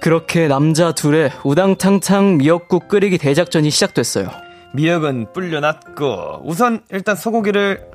그렇게 0.00 0.46
남자 0.46 0.92
둘의 0.92 1.32
우당탕탕 1.42 2.38
미역국 2.38 2.88
끓이기 2.88 3.18
대작전이 3.18 3.70
시작됐어요. 3.70 4.28
미역은 4.74 5.32
불려놨고 5.32 6.42
우선 6.44 6.80
일단 6.90 7.14
소고기를 7.14 7.91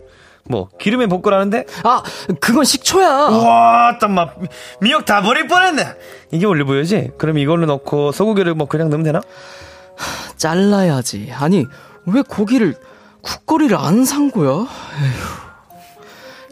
뭐 0.50 0.70
기름에 0.80 1.08
볶으라는데 1.08 1.66
아, 1.84 2.04
그건 2.40 2.64
식초야. 2.64 3.08
와, 3.08 3.98
땀마 4.00 4.28
미역 4.82 5.06
다 5.06 5.22
버릴 5.22 5.48
뻔했네. 5.48 5.84
이게 6.32 6.46
올리브유지? 6.46 7.12
그럼 7.18 7.38
이걸로 7.38 7.66
넣고 7.66 8.12
소고기를 8.12 8.54
뭐 8.54 8.68
그냥 8.68 8.90
넣으면 8.90 9.04
되나? 9.06 9.22
잘라야지. 10.38 11.32
아니, 11.38 11.66
왜 12.06 12.22
고기를 12.22 12.76
국거리를 13.22 13.76
안 13.78 14.06
산 14.06 14.32
거야? 14.32 14.50
에휴. 14.52 15.48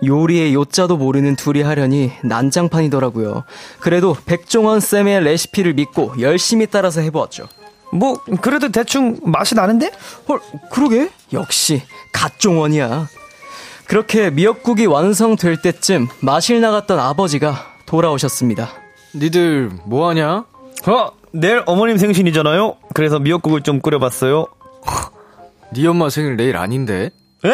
요리의 0.03 0.53
요자도 0.53 0.97
모르는 0.97 1.35
둘이 1.37 1.61
하려니 1.61 2.11
난장판이더라고요. 2.23 3.43
그래도 3.79 4.15
백종원 4.25 4.81
쌤의 4.81 5.23
레시피를 5.23 5.73
믿고 5.73 6.15
열심히 6.19 6.67
따라서 6.67 6.99
해보았죠. 7.01 7.47
뭐 7.93 8.19
그래도 8.41 8.69
대충 8.71 9.19
맛이 9.23 9.55
나는데? 9.55 9.91
헐, 10.27 10.41
그러게? 10.69 11.09
역시 11.31 11.81
갓종원이야. 12.11 13.07
그렇게 13.87 14.29
미역국이 14.29 14.85
완성될 14.85 15.61
때쯤 15.61 16.07
마실 16.21 16.61
나갔던 16.61 16.99
아버지가 16.99 17.55
돌아오셨습니다. 17.85 18.69
니들 19.15 19.71
뭐하냐? 19.85 20.45
어, 20.87 21.11
내일 21.31 21.63
어머님 21.65 21.97
생신이잖아요. 21.97 22.77
그래서 22.93 23.19
미역국을 23.19 23.61
좀 23.61 23.81
끓여봤어요. 23.81 24.47
네 25.73 25.87
엄마 25.87 26.09
생일 26.09 26.35
내일 26.37 26.57
아닌데? 26.57 27.11
에? 27.45 27.49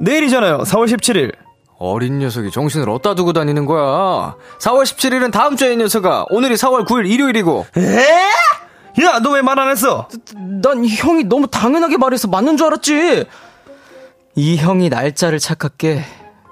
내일이잖아요. 0.00 0.58
4월 0.58 0.86
17일. 0.86 1.32
어린 1.78 2.18
녀석이 2.18 2.50
정신을 2.50 2.88
어디다 2.88 3.14
두고 3.14 3.32
다니는 3.34 3.66
거야? 3.66 4.34
4월 4.60 4.82
17일은 4.84 5.30
다음 5.30 5.56
주에 5.56 5.74
이 5.74 5.76
녀석아. 5.76 6.26
오늘이 6.30 6.54
4월 6.54 6.86
9일 6.86 7.08
일요일이고. 7.10 7.66
에? 7.76 8.02
야, 9.04 9.18
너 9.20 9.32
왜 9.36 9.42
말 9.42 9.58
안 9.58 9.68
했어? 9.70 10.08
난 10.62 10.86
형이 10.86 11.24
너무 11.24 11.46
당연하게 11.48 11.98
말해서 11.98 12.28
맞는 12.28 12.56
줄 12.56 12.66
알았지. 12.68 13.26
이 14.36 14.56
형이 14.56 14.88
날짜를 14.88 15.38
착각해 15.38 16.04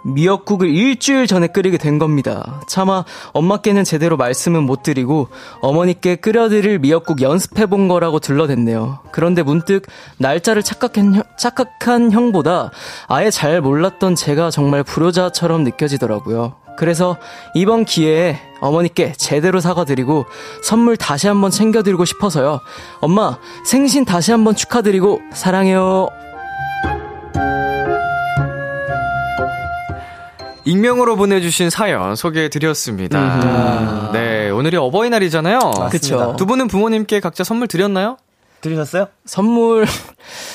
미역국을 0.06 0.68
일주일 0.68 1.26
전에 1.26 1.46
끓이게 1.46 1.78
된 1.78 1.98
겁니다. 1.98 2.60
차마 2.68 3.04
엄마께는 3.32 3.84
제대로 3.84 4.18
말씀은 4.18 4.62
못 4.62 4.82
드리고 4.82 5.28
어머니께 5.62 6.16
끓여드릴 6.16 6.78
미역국 6.78 7.22
연습해 7.22 7.64
본 7.66 7.88
거라고 7.88 8.18
들러댔네요. 8.20 8.98
그런데 9.12 9.42
문득 9.42 9.86
날짜를 10.18 10.62
착각한, 10.62 11.14
형- 11.14 11.22
착각한 11.38 12.12
형보다 12.12 12.70
아예 13.08 13.30
잘 13.30 13.62
몰랐던 13.62 14.14
제가 14.14 14.50
정말 14.50 14.82
불효자처럼 14.82 15.64
느껴지더라고요. 15.64 16.56
그래서 16.76 17.16
이번 17.54 17.84
기회에 17.86 18.38
어머니께 18.60 19.12
제대로 19.16 19.60
사과드리고 19.60 20.26
선물 20.62 20.96
다시 20.98 21.28
한번 21.28 21.50
챙겨드리고 21.50 22.04
싶어서요. 22.04 22.60
엄마, 23.00 23.38
생신 23.64 24.04
다시 24.04 24.32
한번 24.32 24.54
축하드리고 24.54 25.20
사랑해요. 25.32 26.08
익명으로 30.64 31.16
보내주신 31.16 31.70
사연 31.70 32.16
소개해드렸습니다. 32.16 34.10
네, 34.12 34.50
오늘이 34.50 34.76
어버이날이잖아요. 34.76 35.58
그쵸. 35.90 36.34
두 36.38 36.46
분은 36.46 36.68
부모님께 36.68 37.20
각자 37.20 37.44
선물 37.44 37.68
드렸나요? 37.68 38.16
들으셨어요? 38.62 39.08
선물 39.26 39.84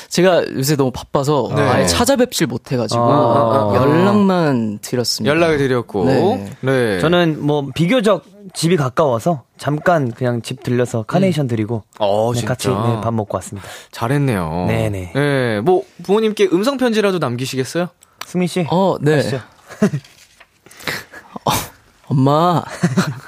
제가 0.09 0.43
요새 0.55 0.75
너무 0.75 0.89
바빠서 0.91 1.51
네. 1.55 1.61
아예 1.61 1.85
찾아뵙질 1.85 2.47
못해가지고 2.47 2.99
아. 3.03 3.73
연락만 3.75 4.79
드렸습니다. 4.81 5.31
연락을 5.31 5.59
드렸고. 5.59 6.05
네. 6.05 6.51
네. 6.61 6.99
저는 6.99 7.45
뭐 7.45 7.67
비교적 7.75 8.23
집이 8.55 8.77
가까워서 8.77 9.43
잠깐 9.59 10.11
그냥 10.11 10.41
집 10.41 10.63
들려서 10.63 11.03
카네이션 11.03 11.45
드리고 11.47 11.83
어, 11.99 12.31
네, 12.33 12.39
진짜. 12.39 12.53
같이 12.53 12.67
네, 12.69 13.01
밥 13.03 13.13
먹고 13.13 13.37
왔습니다. 13.37 13.67
잘했네요. 13.91 14.65
네네. 14.67 15.11
네, 15.13 15.61
뭐 15.61 15.83
부모님께 16.01 16.49
음성 16.51 16.77
편지라도 16.77 17.19
남기시겠어요? 17.19 17.89
승민 18.25 18.47
씨. 18.47 18.65
어, 18.71 18.95
네. 18.99 19.17
가시죠. 19.17 19.39
엄마, 22.07 22.63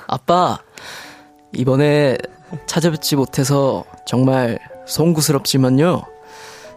아빠, 0.08 0.60
이번에 1.54 2.18
찾아뵙지 2.66 3.16
못해서 3.16 3.86
정말 4.06 4.60
송구스럽지만요. 4.88 6.04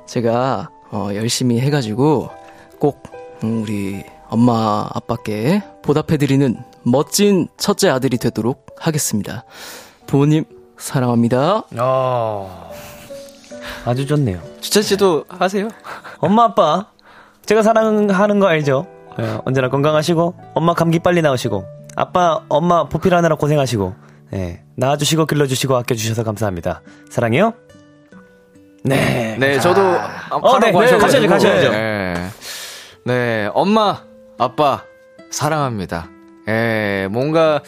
제가 0.06 0.70
어, 0.90 1.08
열심히 1.14 1.60
해가지고 1.60 2.30
꼭 2.78 3.02
음, 3.42 3.62
우리 3.62 4.04
엄마, 4.28 4.88
아빠께 4.92 5.62
보답해드리는 5.82 6.62
멋진 6.82 7.48
첫째 7.56 7.88
아들이 7.88 8.18
되도록 8.18 8.66
하겠습니다. 8.78 9.44
부모님, 10.06 10.44
사랑합니다. 10.76 11.62
어, 11.78 12.70
아주 13.84 14.06
좋네요. 14.06 14.40
주찬 14.60 14.82
씨도 14.82 15.24
하세요? 15.28 15.68
엄마 16.18 16.44
아빠 16.44 16.90
제가 17.46 17.62
사랑하는 17.62 18.40
거 18.40 18.46
알죠? 18.46 18.93
예, 19.20 19.38
언제나 19.44 19.68
건강하시고 19.68 20.34
엄마 20.54 20.74
감기 20.74 20.98
빨리 20.98 21.22
나으시고 21.22 21.64
아빠 21.96 22.40
엄마 22.48 22.88
보필하느라 22.88 23.36
고생하시고 23.36 23.94
예, 24.34 24.62
낳아주시고 24.76 25.26
길러주시고 25.26 25.76
아껴주셔서 25.76 26.24
감사합니다. 26.24 26.82
사랑해요. 27.10 27.54
네. 28.82 29.36
네, 29.38 29.58
저도 29.60 29.80
어, 30.30 30.58
네, 30.58 30.70
네, 30.70 30.72
가셔야죠, 30.72 31.28
가셔야죠. 31.28 31.70
네. 31.70 32.14
네, 33.06 33.50
엄마, 33.54 34.02
아빠 34.38 34.82
사랑합니다. 35.30 36.08
예, 36.48 37.08
뭔가 37.10 37.62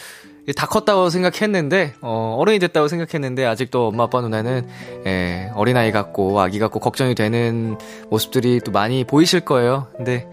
다 0.55 0.67
컸다고 0.67 1.09
생각했는데 1.11 1.95
어, 2.03 2.37
어른이 2.39 2.59
됐다고 2.59 2.89
생각했는데 2.89 3.47
아직도 3.47 3.89
엄마 3.89 4.05
아빠 4.05 4.21
눈에는 4.21 4.69
예, 5.07 5.51
어린아이 5.55 5.91
같고 5.91 6.41
아기 6.41 6.59
같고 6.59 6.81
걱정이 6.81 7.15
되는 7.15 7.79
모습들이 8.11 8.61
또 8.61 8.71
많이 8.71 9.05
보이실 9.05 9.41
거예요. 9.41 9.89
근데 9.97 10.29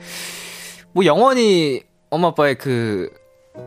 뭐 0.94 1.06
영원히 1.06 1.82
엄마 2.10 2.30
아빠의 2.30 2.56
그 2.56 3.10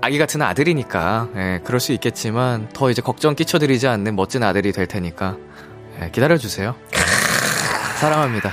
아기 0.01 0.18
같은 0.18 0.43
아들이니까 0.43 1.29
예, 1.37 1.61
그럴 1.64 1.81
수 1.81 1.93
있겠지만 1.93 2.68
더 2.72 2.91
이제 2.91 3.03
걱정 3.03 3.35
끼쳐드리지 3.35 3.89
않는 3.89 4.16
멋진 4.16 4.43
아들이 4.43 4.72
될 4.72 4.87
테니까 4.87 5.37
예, 6.03 6.11
기다려 6.11 6.37
주세요. 6.39 6.74
사랑합니다. 7.99 8.53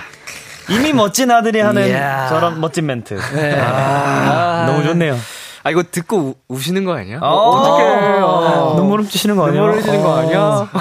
이미 0.69 0.93
멋진 0.93 1.30
아들이 1.30 1.59
하는 1.59 1.88
이야. 1.89 2.28
저런 2.30 2.59
멋진 2.61 2.86
멘트. 2.86 3.19
네. 3.36 3.59
아, 3.59 4.65
너무 4.65 4.84
좋네요. 4.84 5.17
아 5.66 5.72
이거 5.72 5.82
듣고 5.89 6.36
우, 6.49 6.59
시는거 6.59 6.93
아니야? 6.93 7.20
어, 7.22 7.26
어떡해. 7.26 8.20
어, 8.22 8.74
눈물 8.76 8.99
훔치시는 9.01 9.38
거 9.38 9.47
아니야? 9.47 9.61
눈물 9.61 9.76
흘리시는 9.76 10.03
거 10.03 10.09
어. 10.09 10.18
아니야? 10.18 10.70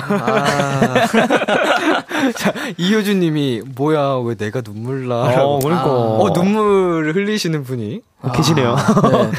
자, 2.37 2.53
이효준 2.79 3.21
님이, 3.21 3.63
뭐야, 3.77 4.17
왜 4.25 4.35
내가 4.35 4.61
눈물 4.61 5.07
나? 5.09 5.23
어, 5.45 5.61
그러니까. 5.61 5.85
어, 5.87 6.33
눈물 6.33 7.13
흘리시는 7.15 7.63
분이. 7.63 8.01
계시네요. 8.35 8.75
네. 8.77 9.31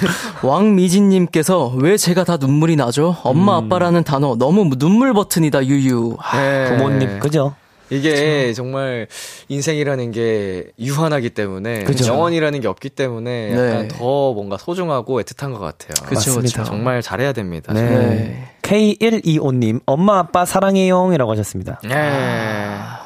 왕미진님께서 0.48 1.74
왜 1.78 1.96
제가 1.98 2.24
다 2.26 2.38
눈물이 2.38 2.76
나죠? 2.76 3.16
엄마 3.24 3.56
아빠라는 3.58 4.04
단어 4.04 4.36
너무 4.36 4.70
눈물 4.78 5.14
버튼이다 5.14 5.66
유유. 5.66 6.18
네. 6.34 6.66
부모님, 6.70 7.20
그죠? 7.20 7.56
이게 7.98 8.54
정말 8.54 9.08
인생이라는 9.50 10.12
게 10.12 10.66
유한하기 10.80 11.30
때문에 11.32 11.84
그죠. 11.84 12.12
영원이라는 12.12 12.60
게 12.62 12.68
없기 12.68 12.90
때문에 12.90 13.52
약간 13.52 13.82
네. 13.84 13.88
더 13.90 14.34
뭔가 14.34 14.58
소중하고 14.58 15.22
애틋한 15.22 15.54
것 15.54 15.60
같아요. 15.60 15.92
그쵸, 16.08 16.16
맞습니다. 16.16 16.42
그쵸. 16.42 16.64
정말 16.64 17.02
잘해야 17.02 17.34
됩니다. 17.34 17.74
네. 17.74 17.82
네. 17.82 18.50
K125님, 18.64 19.82
엄마, 19.86 20.20
아빠 20.20 20.46
사랑해요. 20.46 21.12
이라고 21.14 21.32
하셨습니다. 21.34 21.80
네. 21.84 21.90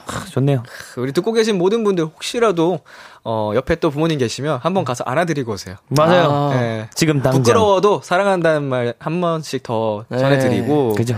크, 0.06 0.30
좋네요. 0.30 0.64
우리 0.98 1.12
듣고 1.12 1.34
계신 1.34 1.58
모든 1.58 1.84
분들 1.84 2.06
혹시라도 2.06 2.80
어, 3.24 3.52
옆에 3.56 3.76
또 3.76 3.90
부모님 3.90 4.20
계시면 4.20 4.60
한번 4.62 4.86
가서 4.86 5.04
안아드리고 5.06 5.52
오세요. 5.54 5.76
맞아요. 5.90 6.30
아. 6.32 6.56
네. 6.60 6.88
지금 6.94 7.22
당장. 7.22 7.42
부끄러워도 7.44 8.02
사랑한다는 8.04 8.64
말 8.64 8.94
한 9.00 9.20
번씩 9.20 9.64
더 9.64 10.06
네. 10.10 10.18
전해드리고. 10.20 10.94
그죠? 10.94 11.18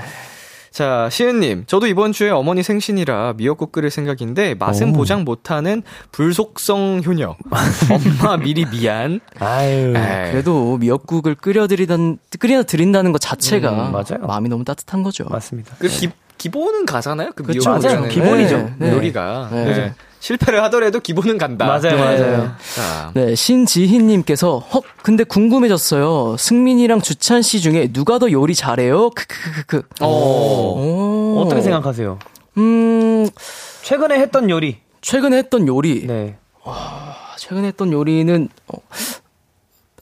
자, 0.71 1.09
시은님. 1.11 1.63
저도 1.67 1.87
이번 1.87 2.11
주에 2.11 2.29
어머니 2.29 2.63
생신이라 2.63 3.33
미역국 3.37 3.71
끓일 3.71 3.89
생각인데 3.89 4.55
맛은 4.55 4.89
오. 4.91 4.93
보장 4.93 5.23
못하는 5.23 5.81
불속성 6.11 7.01
효녀. 7.05 7.35
엄마 8.21 8.37
미리 8.37 8.65
미안. 8.65 9.19
아유. 9.39 9.93
에이. 9.95 10.31
그래도 10.31 10.77
미역국을 10.77 11.35
끓여드리던 11.35 12.19
끓여 12.39 12.63
드린다는 12.63 13.11
것 13.11 13.19
자체가 13.19 13.71
음, 13.71 13.91
맞아요. 13.91 14.25
마음이 14.27 14.49
너무 14.49 14.63
따뜻한 14.63 15.03
거죠. 15.03 15.25
맞습니다. 15.29 15.75
그 15.79 15.87
기, 15.87 16.09
기본은 16.37 16.85
가잖아요. 16.85 17.31
그 17.35 17.43
그쵸, 17.43 17.59
미역국이라는 17.69 18.01
맞아요. 18.01 18.13
기본이죠. 18.13 18.57
네, 18.77 18.89
네. 18.89 18.93
요리가. 18.95 19.49
네. 19.51 19.65
네. 19.65 19.93
실패를 20.19 20.61
하더라도 20.63 20.99
기본은 20.99 21.37
간다. 21.37 21.65
맞아요, 21.65 21.97
맞아요. 21.97 22.51
자, 22.75 23.11
네, 23.13 23.35
신지희님께서 23.35 24.63
헉 24.73 24.83
근데 25.01 25.23
궁금해졌어요. 25.23 26.35
승민이랑 26.37 27.01
주찬 27.01 27.41
씨 27.41 27.61
중에 27.61 27.91
누가 27.91 28.19
더 28.19 28.29
요리 28.31 28.53
잘해요? 28.53 29.09
크크크크. 29.11 29.83
어. 30.01 30.07
오. 30.07 31.39
어떻게 31.41 31.61
생각하세요? 31.61 32.19
음 32.57 33.27
최근에 33.83 34.19
했던 34.19 34.49
요리. 34.49 34.77
최근에 35.01 35.37
했던 35.37 35.67
요리. 35.67 36.05
네. 36.05 36.37
최근에 37.37 37.67
했던 37.69 37.91
요리는 37.93 38.49
어, 38.67 38.77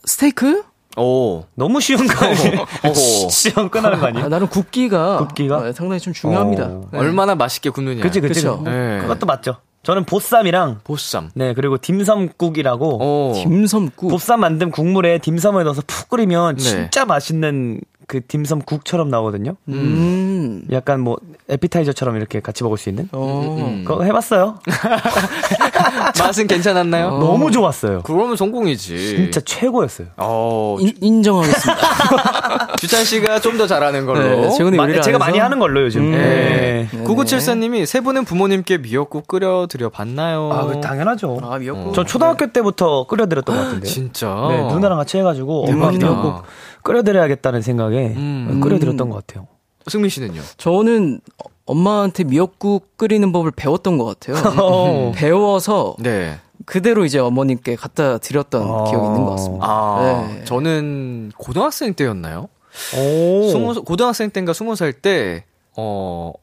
스테이크? 0.04 0.64
오. 0.98 1.44
너무 1.54 1.80
쉬운 1.80 2.08
거 2.08 2.26
아니에요? 2.26 2.62
어. 2.62 2.94
시험 3.30 3.70
끝나는 3.70 4.00
거 4.00 4.08
아, 4.08 4.10
아니에요? 4.10 4.28
나는 4.30 4.48
굽기가 4.48 5.20
굽기가? 5.20 5.58
어, 5.58 5.72
상당히 5.72 6.00
좀 6.00 6.12
중요합니다. 6.14 6.64
어. 6.66 6.90
네. 6.92 6.98
얼마나 6.98 7.36
맛있게 7.36 7.70
굽느냐. 7.70 8.02
그치, 8.02 8.20
그치. 8.20 8.42
그쵸. 8.42 8.62
네. 8.66 8.98
그것도 9.02 9.28
맞죠. 9.28 9.58
저는 9.88 10.04
보쌈이랑, 10.04 10.82
보쌈. 10.84 11.30
네, 11.34 11.54
그리고 11.54 11.78
딤섬국이라고, 11.78 13.30
오. 13.30 13.34
dimsum국. 13.34 14.12
보쌈 14.12 14.42
만든 14.42 14.70
국물에 14.70 15.18
딤섬을 15.20 15.64
넣어서 15.64 15.82
푹 15.88 16.10
끓이면 16.10 16.58
네. 16.58 16.62
진짜 16.62 17.06
맛있는 17.06 17.80
그 18.06 18.20
딤섬국처럼 18.20 19.10
나오거든요. 19.10 19.56
음. 19.70 20.37
약간 20.72 21.00
뭐, 21.02 21.18
에피타이저처럼 21.50 22.16
이렇게 22.18 22.40
같이 22.40 22.64
먹을 22.64 22.78
수 22.78 22.90
있는. 22.90 23.08
어. 23.12 23.58
음. 23.60 23.84
그거 23.86 24.04
해봤어요. 24.04 24.60
맛은 26.20 26.48
괜찮았나요? 26.48 27.10
너무 27.20 27.52
좋았어요. 27.52 28.02
그러면 28.04 28.36
성공이지. 28.36 28.98
진짜 28.98 29.40
최고였어요. 29.42 30.08
어, 30.18 30.78
인, 30.80 30.94
인정하겠습니다. 31.02 32.76
주찬 32.80 33.04
씨가 33.04 33.40
좀 33.40 33.58
더 33.58 33.66
잘하는 33.66 34.06
걸로. 34.06 34.20
네, 34.42 34.50
최근에 34.52 34.78
마- 34.78 34.86
제가 34.86 35.00
안 35.02 35.10
해서 35.10 35.18
많이 35.18 35.40
하는 35.40 35.58
걸로 35.58 35.82
요즘. 35.82 36.12
네. 36.12 36.88
네. 36.92 37.04
9974님이 37.06 37.88
세 37.88 38.02
분은 38.02 38.24
부모님께 38.26 38.78
미역국 38.78 39.28
끓여 39.28 39.66
드려 39.68 39.90
봤나요? 39.90 40.52
아, 40.54 40.66
그 40.68 40.80
당연하죠. 40.80 41.40
아, 41.42 41.58
미역국. 41.58 41.96
전 41.96 42.06
초등학교 42.06 42.46
때부터 42.52 43.08
끓여 43.08 43.26
드렸던 43.26 43.56
것 43.56 43.64
같은데. 43.64 43.88
진짜. 43.90 44.28
네, 44.50 44.62
누나랑 44.62 44.98
같이 45.00 45.18
해가지고 45.18 45.66
엄마. 45.70 45.90
미역국 45.90 46.44
끓여 46.84 47.02
드려야겠다는 47.02 47.62
생각에 47.64 48.14
음. 48.16 48.60
끓여 48.62 48.78
드렸던 48.78 49.10
것 49.10 49.26
같아요. 49.26 49.48
승민 49.90 50.10
씨는요? 50.10 50.42
저는 50.58 51.22
엄마한테 51.66 52.24
미역국 52.24 52.98
끓이는 52.98 53.32
법을 53.32 53.52
배웠던 53.52 53.98
것 53.98 54.06
같아요. 54.06 54.38
어. 54.62 55.12
배워서 55.16 55.96
네. 56.00 56.40
그대로 56.66 57.06
이제 57.06 57.20
어머님께 57.20 57.76
갖다 57.76 58.18
드렸던 58.18 58.64
어. 58.64 58.84
기억이 58.86 59.06
있는 59.06 59.24
것 59.26 59.32
같습니다. 59.32 59.66
아, 59.66 60.28
네. 60.34 60.44
저는 60.46 61.32
고등학생 61.38 61.94
때였나요? 61.94 62.50
오. 62.96 63.50
스무, 63.50 63.84
고등학생 63.84 64.30
때인가 64.30 64.54
스무 64.54 64.76
살 64.76 64.94
때, 64.94 65.46
어, 65.76 66.34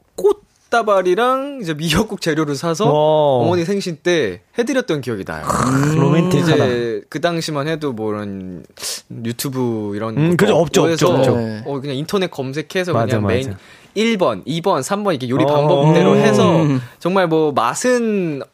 꽃다발이랑 0.74 1.60
이제 1.62 1.74
미역국 1.74 2.20
재료를 2.20 2.56
사서 2.56 2.86
와. 2.86 3.44
어머니 3.44 3.64
생신 3.64 3.96
때 4.02 4.40
해드렸던 4.58 5.00
기억이 5.00 5.24
나요. 5.24 5.46
로맨틱하다. 5.96 6.54
이제 6.54 7.02
그 7.08 7.20
당시만 7.20 7.68
해도 7.68 7.92
뭐 7.92 8.12
이런 8.12 8.64
유튜브 9.24 9.92
이런 9.94 10.16
음, 10.16 10.36
그죠. 10.36 10.56
없죠, 10.56 10.84
없죠, 10.84 11.08
없죠. 11.08 11.38
어 11.64 11.80
그냥 11.80 11.96
인터넷 11.96 12.30
검색해서 12.30 12.92
맞아, 12.92 13.06
그냥 13.18 13.26
메인 13.26 13.48
맞아. 13.50 13.58
1번, 13.96 14.44
2번, 14.44 14.80
3번 14.82 15.10
이렇게 15.12 15.28
요리 15.28 15.44
어. 15.44 15.46
방법대로 15.46 16.16
해서 16.16 16.62
음. 16.62 16.80
정말 16.98 17.28
뭐 17.28 17.52
맛은 17.52 18.38
뭐 18.38 18.46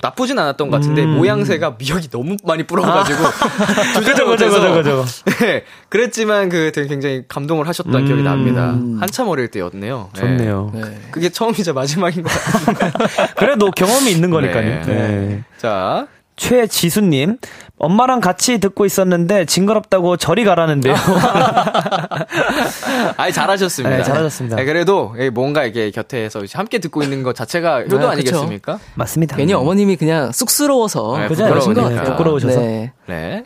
나쁘진 0.00 0.38
않았던 0.38 0.70
것 0.70 0.76
같은데 0.76 1.04
음. 1.04 1.16
모양새가 1.16 1.76
미역이 1.78 2.08
너무 2.10 2.36
많이 2.44 2.62
불어가지고 2.62 3.18
조절을 3.94 4.04
그죠, 4.04 4.12
그죠, 4.12 4.26
못해서 4.26 4.74
그죠, 4.74 5.04
그죠. 5.04 5.44
네, 5.44 5.64
그랬지만 5.88 6.48
그 6.48 6.72
되게 6.72 6.88
굉장히 6.88 7.24
감동을 7.28 7.68
하셨던 7.68 7.94
음. 7.94 8.06
기억이 8.06 8.22
납니다. 8.22 8.74
한참 9.00 9.28
어릴 9.28 9.48
때였네요. 9.48 10.10
네. 10.14 10.20
좋네요. 10.20 10.70
네. 10.74 10.98
그게 11.10 11.28
처음이자 11.28 11.72
마지막인 11.72 12.22
것 12.22 12.30
같아요. 12.30 12.92
그래도 13.36 13.70
경험이 13.70 14.10
있는 14.10 14.30
거니까요. 14.30 14.84
네. 14.84 14.86
네. 14.86 15.44
자, 15.58 16.06
최지수님, 16.42 17.38
엄마랑 17.78 18.20
같이 18.20 18.58
듣고 18.58 18.84
있었는데 18.84 19.44
징그럽다고 19.44 20.16
저리 20.16 20.44
가라는데요. 20.44 20.94
아이 23.16 23.32
잘하셨습니다. 23.32 23.96
네, 23.96 24.02
잘하셨습니다. 24.02 24.56
네, 24.56 24.64
그래도 24.64 25.14
예, 25.18 25.30
뭔가 25.30 25.64
이게 25.64 25.92
곁에서 25.92 26.42
함께 26.52 26.80
듣고 26.80 27.04
있는 27.04 27.22
것 27.22 27.36
자체가 27.36 27.82
효도 27.82 27.98
아, 27.98 28.00
그쵸. 28.00 28.08
아니겠습니까? 28.08 28.80
맞습니다. 28.94 29.36
괜히 29.36 29.52
어머님이 29.52 29.96
그냥 29.96 30.32
쑥스러워서 30.32 31.18
네, 31.18 31.28
그죠? 31.28 31.44
같아요. 31.44 32.04
부끄러우셔서. 32.10 32.58
네. 32.58 32.92
네. 33.06 33.44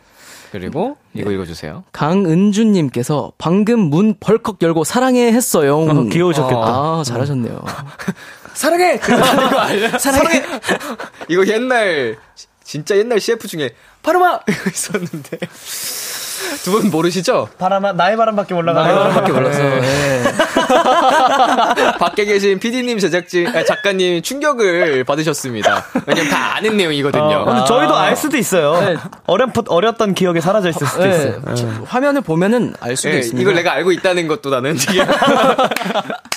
그리고 0.51 0.97
이거 1.13 1.31
읽어주세요. 1.31 1.85
강은주님께서 1.93 3.33
방금 3.37 3.79
문 3.79 4.15
벌컥 4.19 4.63
열고 4.63 4.85
사랑해 4.85 5.33
했어요. 5.33 5.81
어, 5.81 6.05
귀여우셨겠다. 6.05 6.63
아, 6.63 7.03
잘하셨네요. 7.05 7.63
사랑해! 8.57 8.99
알려? 9.59 9.99
사랑해! 9.99 10.43
이거 11.29 11.47
옛날, 11.47 12.17
진짜 12.67 12.97
옛날 12.97 13.21
CF 13.21 13.47
중에, 13.47 13.71
파르마! 14.03 14.41
이거 14.49 14.71
있었는데. 14.71 15.39
두 16.65 16.71
분 16.73 16.91
모르시죠? 16.91 17.49
바람, 17.59 17.83
나의 17.97 18.17
바람밖에 18.17 18.55
올라가요. 18.55 18.85
나의 18.85 18.97
바람밖에 18.99 19.33
몰랐어. 19.33 19.59
네. 19.63 20.23
밖에 21.99 22.25
계신 22.25 22.59
PD님, 22.59 22.99
제작진, 22.99 23.47
아, 23.49 23.65
작가님 23.65 24.21
충격을 24.23 25.05
받으셨습니다. 25.05 25.85
왜냐면 26.07 26.31
다 26.31 26.57
아는 26.57 26.77
내용이거든요. 26.77 27.23
어, 27.25 27.45
근데 27.47 27.65
저희도 27.67 27.97
알 27.97 28.17
수도 28.17 28.37
있어요. 28.37 28.79
네. 28.81 28.97
어렴, 29.27 29.51
어렸던 29.67 30.15
기억이 30.15 30.41
사라져 30.41 30.69
있을 30.71 30.87
수도 30.87 31.03
네, 31.05 31.11
있어요. 31.11 31.41
저- 31.55 31.67
화면을 31.87 32.21
보면은 32.21 32.75
알 32.81 32.97
수도 32.97 33.11
예, 33.15 33.19
있습니다. 33.21 33.41
이걸 33.41 33.55
내가 33.55 33.73
알고 33.73 33.93
있다는 33.93 34.29
것도 34.29 34.51
나는 34.51 34.77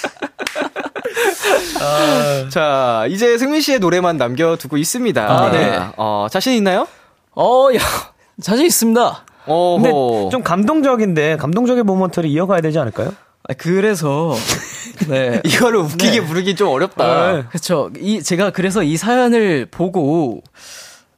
지금. 1.57 2.49
자, 2.49 3.05
이제 3.09 3.37
승민 3.37 3.61
씨의 3.61 3.79
노래만 3.79 4.17
남겨두고 4.17 4.77
있습니다. 4.77 5.25
아, 5.25 5.51
네. 5.51 5.79
어, 5.97 6.27
자신 6.29 6.53
있나요? 6.53 6.87
어, 7.35 7.67
야, 7.75 7.79
자신 8.41 8.65
있습니다. 8.65 9.25
근데 9.45 9.89
어허. 9.91 10.29
좀 10.29 10.43
감동적인데 10.43 11.37
감동적인 11.37 11.85
모먼트를 11.85 12.29
이어가야 12.29 12.61
되지 12.61 12.77
않을까요? 12.77 13.13
아, 13.47 13.53
그래서 13.57 14.35
네. 15.07 15.41
이거를 15.45 15.79
웃기게 15.79 16.25
부르기 16.25 16.55
좀 16.55 16.69
어렵다. 16.69 17.47
그렇죠. 17.47 17.89
이 17.99 18.21
제가 18.21 18.51
그래서 18.51 18.83
이 18.83 18.95
사연을 18.95 19.67
보고 19.71 20.43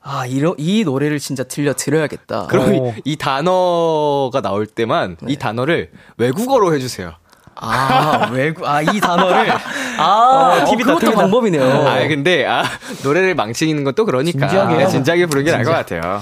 아, 0.03 0.25
이러, 0.25 0.55
이 0.57 0.83
노래를 0.83 1.19
진짜 1.19 1.43
들려 1.43 1.73
드려야겠다. 1.73 2.47
그럼 2.47 2.69
어. 2.73 2.93
이, 2.97 3.01
이 3.11 3.15
단어가 3.17 4.41
나올 4.41 4.65
때만 4.65 5.17
이 5.27 5.35
단어를 5.35 5.91
외국어로 6.17 6.73
해 6.73 6.79
주세요. 6.79 7.13
아, 7.55 8.29
외국 8.31 8.67
아, 8.67 8.81
이 8.81 8.99
단어를 8.99 9.51
아, 9.99 10.61
어, 10.61 10.65
팁이다, 10.65 10.85
그것도 10.85 10.99
팁이다. 10.99 11.21
방법이네요. 11.21 11.63
아 11.63 12.07
근데 12.07 12.45
아 12.45 12.63
노래를 13.03 13.35
망치는 13.35 13.83
것도 13.83 14.05
그러니까 14.05 14.47
진지하게 14.47 14.75
해요. 14.75 14.87
진지하게 14.87 15.25
부르는 15.27 15.45
게 15.45 15.51
나을 15.51 15.63
것 15.63 15.71
같아요. 15.71 16.21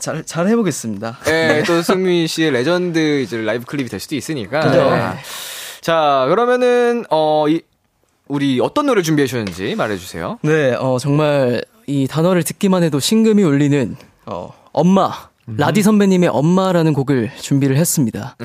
잘, 0.00 0.24
잘 0.24 0.48
해보겠습니다. 0.48 1.18
예, 1.28 1.62
또 1.66 1.82
승민 1.82 2.26
씨의 2.26 2.50
레전드 2.50 3.20
이제 3.20 3.38
라이브 3.38 3.64
클립이 3.64 3.88
될 3.88 4.00
수도 4.00 4.14
있으니까. 4.16 4.60
그죠. 4.60 4.90
네. 4.90 5.12
자, 5.80 6.26
그러면은 6.28 7.04
어 7.10 7.46
이, 7.48 7.62
우리 8.28 8.60
어떤 8.60 8.86
노래 8.86 9.02
준비해 9.02 9.26
주셨는지 9.26 9.74
말해 9.76 9.96
주세요. 9.96 10.38
네, 10.42 10.74
어, 10.74 10.98
정말 10.98 11.62
이 11.86 12.08
단어를 12.08 12.42
듣기만 12.42 12.82
해도 12.82 12.98
심금이 12.98 13.42
울리는 13.44 13.96
어, 14.26 14.52
엄마. 14.72 15.12
라디 15.46 15.82
선배님의 15.82 16.28
엄마라는 16.30 16.92
곡을 16.92 17.30
준비를 17.40 17.76
했습니다. 17.76 18.36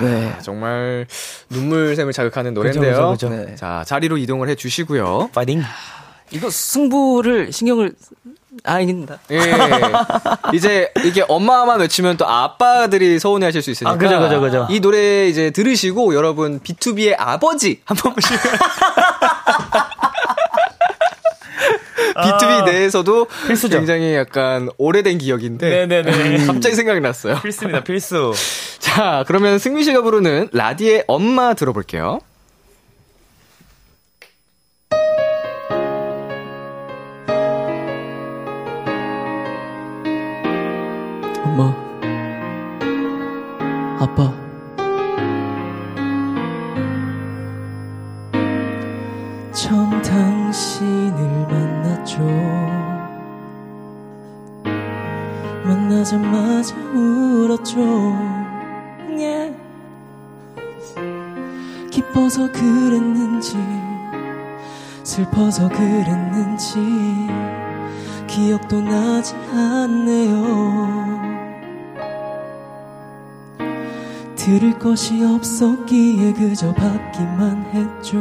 네. 0.00 0.34
정말 0.42 1.06
눈물샘을 1.50 2.12
자극하는 2.12 2.54
노래인데요. 2.54 3.10
그죠, 3.12 3.28
그죠, 3.28 3.44
그죠. 3.44 3.56
자, 3.56 3.84
자리로 3.86 4.18
이동을 4.18 4.48
해 4.48 4.56
주시고요. 4.56 5.30
파이팅. 5.32 5.62
이거 6.32 6.50
승부를 6.50 7.52
신경을 7.52 7.92
아, 8.64 8.74
아닙니다. 8.74 9.18
예. 9.30 9.38
이제 10.52 10.92
이게 11.04 11.24
엄마만 11.26 11.80
외치면 11.80 12.16
또 12.16 12.26
아빠들이 12.26 13.18
서운해 13.18 13.46
하실 13.46 13.62
수 13.62 13.70
있으니까. 13.70 13.94
아, 13.94 13.96
그죠, 13.96 14.18
그죠, 14.18 14.40
그죠. 14.40 14.66
이 14.70 14.80
노래 14.80 15.28
이제 15.28 15.50
들으시고 15.50 16.14
여러분 16.14 16.60
B2B의 16.60 17.14
아버지 17.16 17.80
한번 17.84 18.14
보시면 18.14 18.40
B2B 22.20 22.64
내에서도 22.64 23.26
필수죠. 23.46 23.78
굉장히 23.78 24.14
약간 24.14 24.68
오래된 24.78 25.18
기억인데 25.18 25.86
네네네. 25.86 26.46
갑자기 26.46 26.74
생각이 26.74 27.00
났어요. 27.00 27.40
필수입니다, 27.40 27.84
필수. 27.84 28.32
자, 28.78 29.24
그러면 29.26 29.58
승민 29.58 29.84
씨가 29.84 30.02
부르는 30.02 30.48
라디의 30.52 31.04
엄마 31.06 31.54
들어볼게요. 31.54 32.20
엄마. 41.44 41.74
아빠. 44.00 44.39
만나자마자 56.10 56.74
울었죠. 56.92 57.80
예. 59.18 59.54
기뻐서 61.90 62.50
그랬는지, 62.50 63.56
슬퍼서 65.04 65.68
그랬는지, 65.68 66.78
기억도 68.26 68.80
나지 68.80 69.34
않네요. 69.52 71.20
들을 74.34 74.78
것이 74.78 75.22
없었기에 75.22 76.32
그저 76.32 76.72
받기만 76.72 77.66
했죠. 77.72 78.18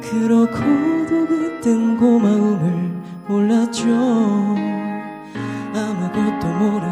그러고도 0.00 1.26
그땐 1.26 1.96
고마움을 1.96 3.02
몰랐죠. 3.28 4.71
아 6.54 6.91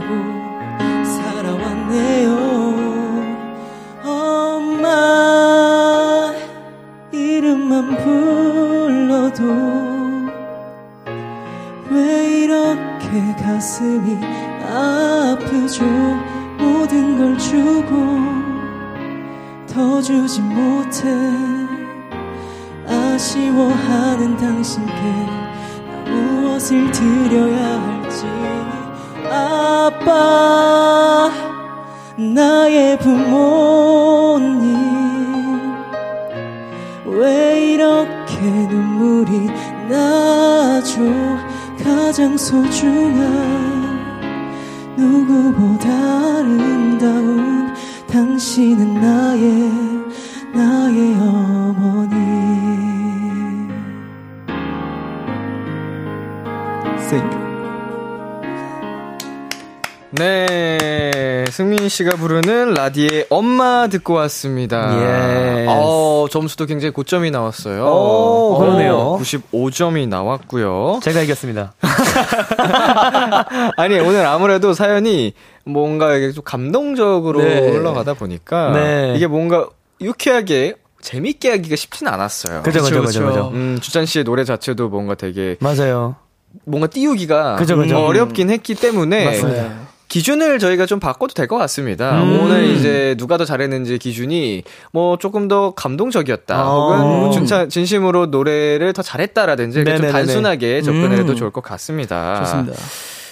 승민 61.51 61.89
씨가 61.89 62.17
부르는 62.17 62.75
라디의 62.75 63.27
엄마 63.31 63.89
듣고 63.89 64.15
왔습니다. 64.15 64.95
Yes. 64.97 65.67
어, 65.69 66.27
점수도 66.31 66.67
굉장히 66.67 66.93
고점이 66.93 67.31
나왔어요. 67.31 67.85
오, 67.85 68.59
그러네요. 68.59 69.19
95점이 69.21 70.09
나왔고요. 70.09 71.01
제가 71.03 71.23
이겼습니다. 71.23 71.75
아니, 73.77 73.99
오늘 73.99 74.27
아무래도 74.27 74.73
사연이 74.75 75.35
뭔가 75.65 76.15
이게 76.15 76.33
좀 76.33 76.45
감동적으로 76.45 77.43
네. 77.43 77.71
흘러가다 77.71 78.15
보니까 78.15 78.73
네. 78.73 79.15
이게 79.17 79.27
뭔가 79.27 79.69
유쾌하게 80.01 80.75
재밌게 81.01 81.51
하기가 81.51 81.77
쉽지는 81.77 82.13
않았어요. 82.13 82.63
그죠, 82.63 82.83
그죠, 82.83 83.03
그죠. 83.03 83.51
음, 83.55 83.79
주찬 83.81 84.07
씨의 84.07 84.25
노래 84.25 84.45
자체도 84.45 84.89
뭔가 84.89 85.15
되게 85.15 85.57
맞아요. 85.61 86.17
뭔가 86.65 86.87
띄우기가 86.89 87.57
그죠, 87.57 87.77
그죠. 87.77 87.99
어렵긴 87.99 88.51
했기 88.51 88.75
때문에 88.75 89.25
맞습니다. 89.25 89.80
기준을 90.11 90.59
저희가 90.59 90.85
좀 90.87 90.99
바꿔도 91.01 91.33
될 91.35 91.47
것 91.47 91.57
같습니다. 91.57 92.23
음. 92.23 92.41
오늘 92.43 92.65
이제 92.65 93.15
누가 93.19 93.37
더 93.39 93.45
잘했는지 93.45 93.97
기준이 93.99 94.63
뭐 94.93 95.17
조금 95.17 95.49
더 95.49 95.71
감동적이었다. 95.75 96.55
아. 96.57 96.65
혹은 96.69 96.99
뭐 96.99 97.31
진짜 97.31 97.67
진심으로 97.69 98.27
노래를 98.27 98.93
더 98.93 99.03
잘했다라든지 99.03 99.85
좀. 99.85 100.11
단순하게 100.13 100.83
접근해도 100.83 101.33
음. 101.33 101.37
좋을 101.37 101.51
것 101.51 101.63
같습니다. 101.63 102.41
좋습니다. 102.45 102.79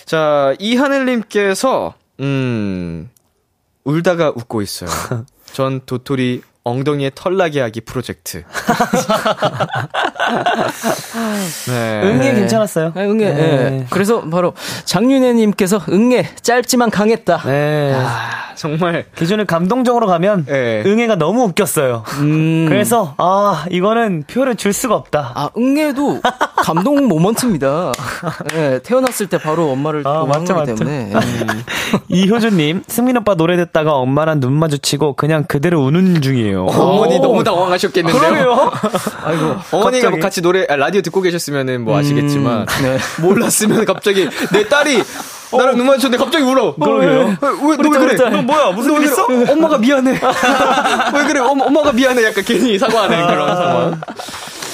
자, 0.07 0.55
이하늘님께서, 0.59 1.95
음, 2.21 3.11
울다가 3.85 4.31
웃고 4.35 4.63
있어요. 4.63 4.89
전 5.53 5.81
도토리 5.85 6.43
엉덩이에 6.69 7.11
털나게 7.15 7.61
하기 7.61 7.83
프로젝트. 7.83 8.43
네. 11.69 12.03
응애 12.05 12.35
괜찮았어요. 12.35 12.93
아, 12.95 13.01
응애. 13.01 13.33
네. 13.33 13.41
예. 13.41 13.87
그래서 13.91 14.21
바로 14.29 14.55
장윤혜님께서 14.85 15.81
응애 15.89 16.29
짧지만 16.43 16.91
강했다. 16.91 17.43
네. 17.45 17.95
아, 17.95 18.48
정말. 18.59 19.05
기준을 19.15 19.45
감동적으로 19.47 20.07
가면 20.07 20.47
네. 20.47 20.83
응애가 20.85 21.15
너무 21.15 21.45
웃겼어요. 21.45 22.03
음. 22.21 22.67
그래서 22.69 23.15
아 23.17 23.65
이거는 23.71 24.25
표를 24.27 24.57
줄 24.57 24.73
수가 24.73 24.97
없다. 24.97 25.33
아 25.35 25.51
응애도 25.57 26.21
감동 26.57 27.07
모먼트입니다. 27.07 27.93
네, 28.53 28.81
태어났을 28.81 29.29
때 29.29 29.39
바로 29.39 29.71
엄마를 29.71 30.03
아, 30.07 30.25
맞죠, 30.29 30.55
맞죠. 30.55 30.75
때문에. 30.75 31.13
이효주님, 32.09 32.83
승민 32.89 33.17
오빠 33.17 33.35
노래 33.37 33.57
듣다가 33.57 33.93
엄마랑 33.93 34.41
눈 34.41 34.53
마주치고 34.55 35.15
그냥 35.15 35.45
그대로 35.45 35.81
우는 35.85 36.21
중이에요. 36.21 36.67
어머니 36.67 37.21
너무 37.21 37.45
당황하셨겠는데요. 37.45 38.21
그러게요. 38.21 38.71
아이고 39.25 39.45
어머니가 39.71 39.83
갑자기? 39.83 40.09
뭐 40.11 40.19
같이 40.19 40.43
노래 40.43 40.67
아, 40.69 40.77
라디오 40.77 41.01
듣고 41.01 41.21
계셨으면은 41.21 41.83
뭐 41.85 41.97
아시겠지만 41.97 42.67
네. 42.83 42.99
몰랐으면 43.23 43.85
갑자기 43.85 44.29
내 44.53 44.69
딸이 44.69 45.03
나랑 45.57 45.77
눈 45.77 45.87
마주쳤는데 45.87 46.23
갑자기 46.23 46.45
울어. 46.45 46.75
그러게요. 46.75 47.37
왜 47.41 47.77
너 47.77 47.91
왜 47.91 47.99
그래? 48.07 48.31
너 48.31 48.43
뭐야? 48.43 48.71
무슨 48.73 48.95
일 48.95 49.05
있어? 49.05 49.25
엄마가 49.25 49.79
미안해. 49.79 50.13
왜 51.15 51.25
그래? 51.27 51.41
엄, 51.41 51.61
엄마 51.61 51.83
가 51.83 51.93
미안해. 51.93 52.25
약간 52.25 52.45
괜히 52.45 52.79
사과하는 52.79 53.27
그런 53.27 53.57
상황. 53.57 54.01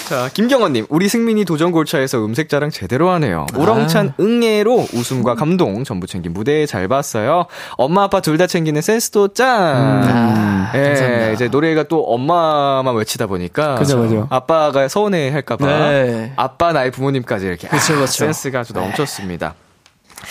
자, 0.08 0.28
김경원님, 0.34 0.84
우리 0.90 1.08
승민이 1.08 1.46
도전 1.46 1.72
골차에서 1.72 2.22
음색 2.22 2.50
자랑 2.50 2.68
제대로 2.68 3.08
하네요. 3.12 3.46
우렁찬 3.56 4.12
응애로 4.20 4.88
웃음과 4.92 5.34
감동 5.34 5.82
전부 5.84 6.06
챙긴 6.06 6.34
무대 6.34 6.66
잘 6.66 6.88
봤어요. 6.88 7.46
엄마 7.78 8.02
아빠 8.02 8.20
둘 8.20 8.36
다 8.36 8.46
챙기는 8.46 8.78
센스도 8.82 9.28
짱. 9.28 10.70
예, 10.74 11.30
이제 11.34 11.48
노래가 11.48 11.84
또 11.84 12.02
엄마만 12.04 12.94
외치다 12.96 13.26
보니까 13.28 13.76
그죠, 13.76 13.98
그죠. 14.02 14.26
아빠가 14.28 14.88
서운해 14.88 15.30
할까봐 15.30 15.64
네. 15.66 16.32
아빠 16.36 16.72
나의 16.74 16.90
부모님까지 16.90 17.46
이렇게 17.46 17.66
그쵸, 17.68 17.94
아, 17.94 18.00
그쵸. 18.00 18.06
센스가 18.06 18.60
아주 18.60 18.74
넘쳤습니다. 18.74 19.54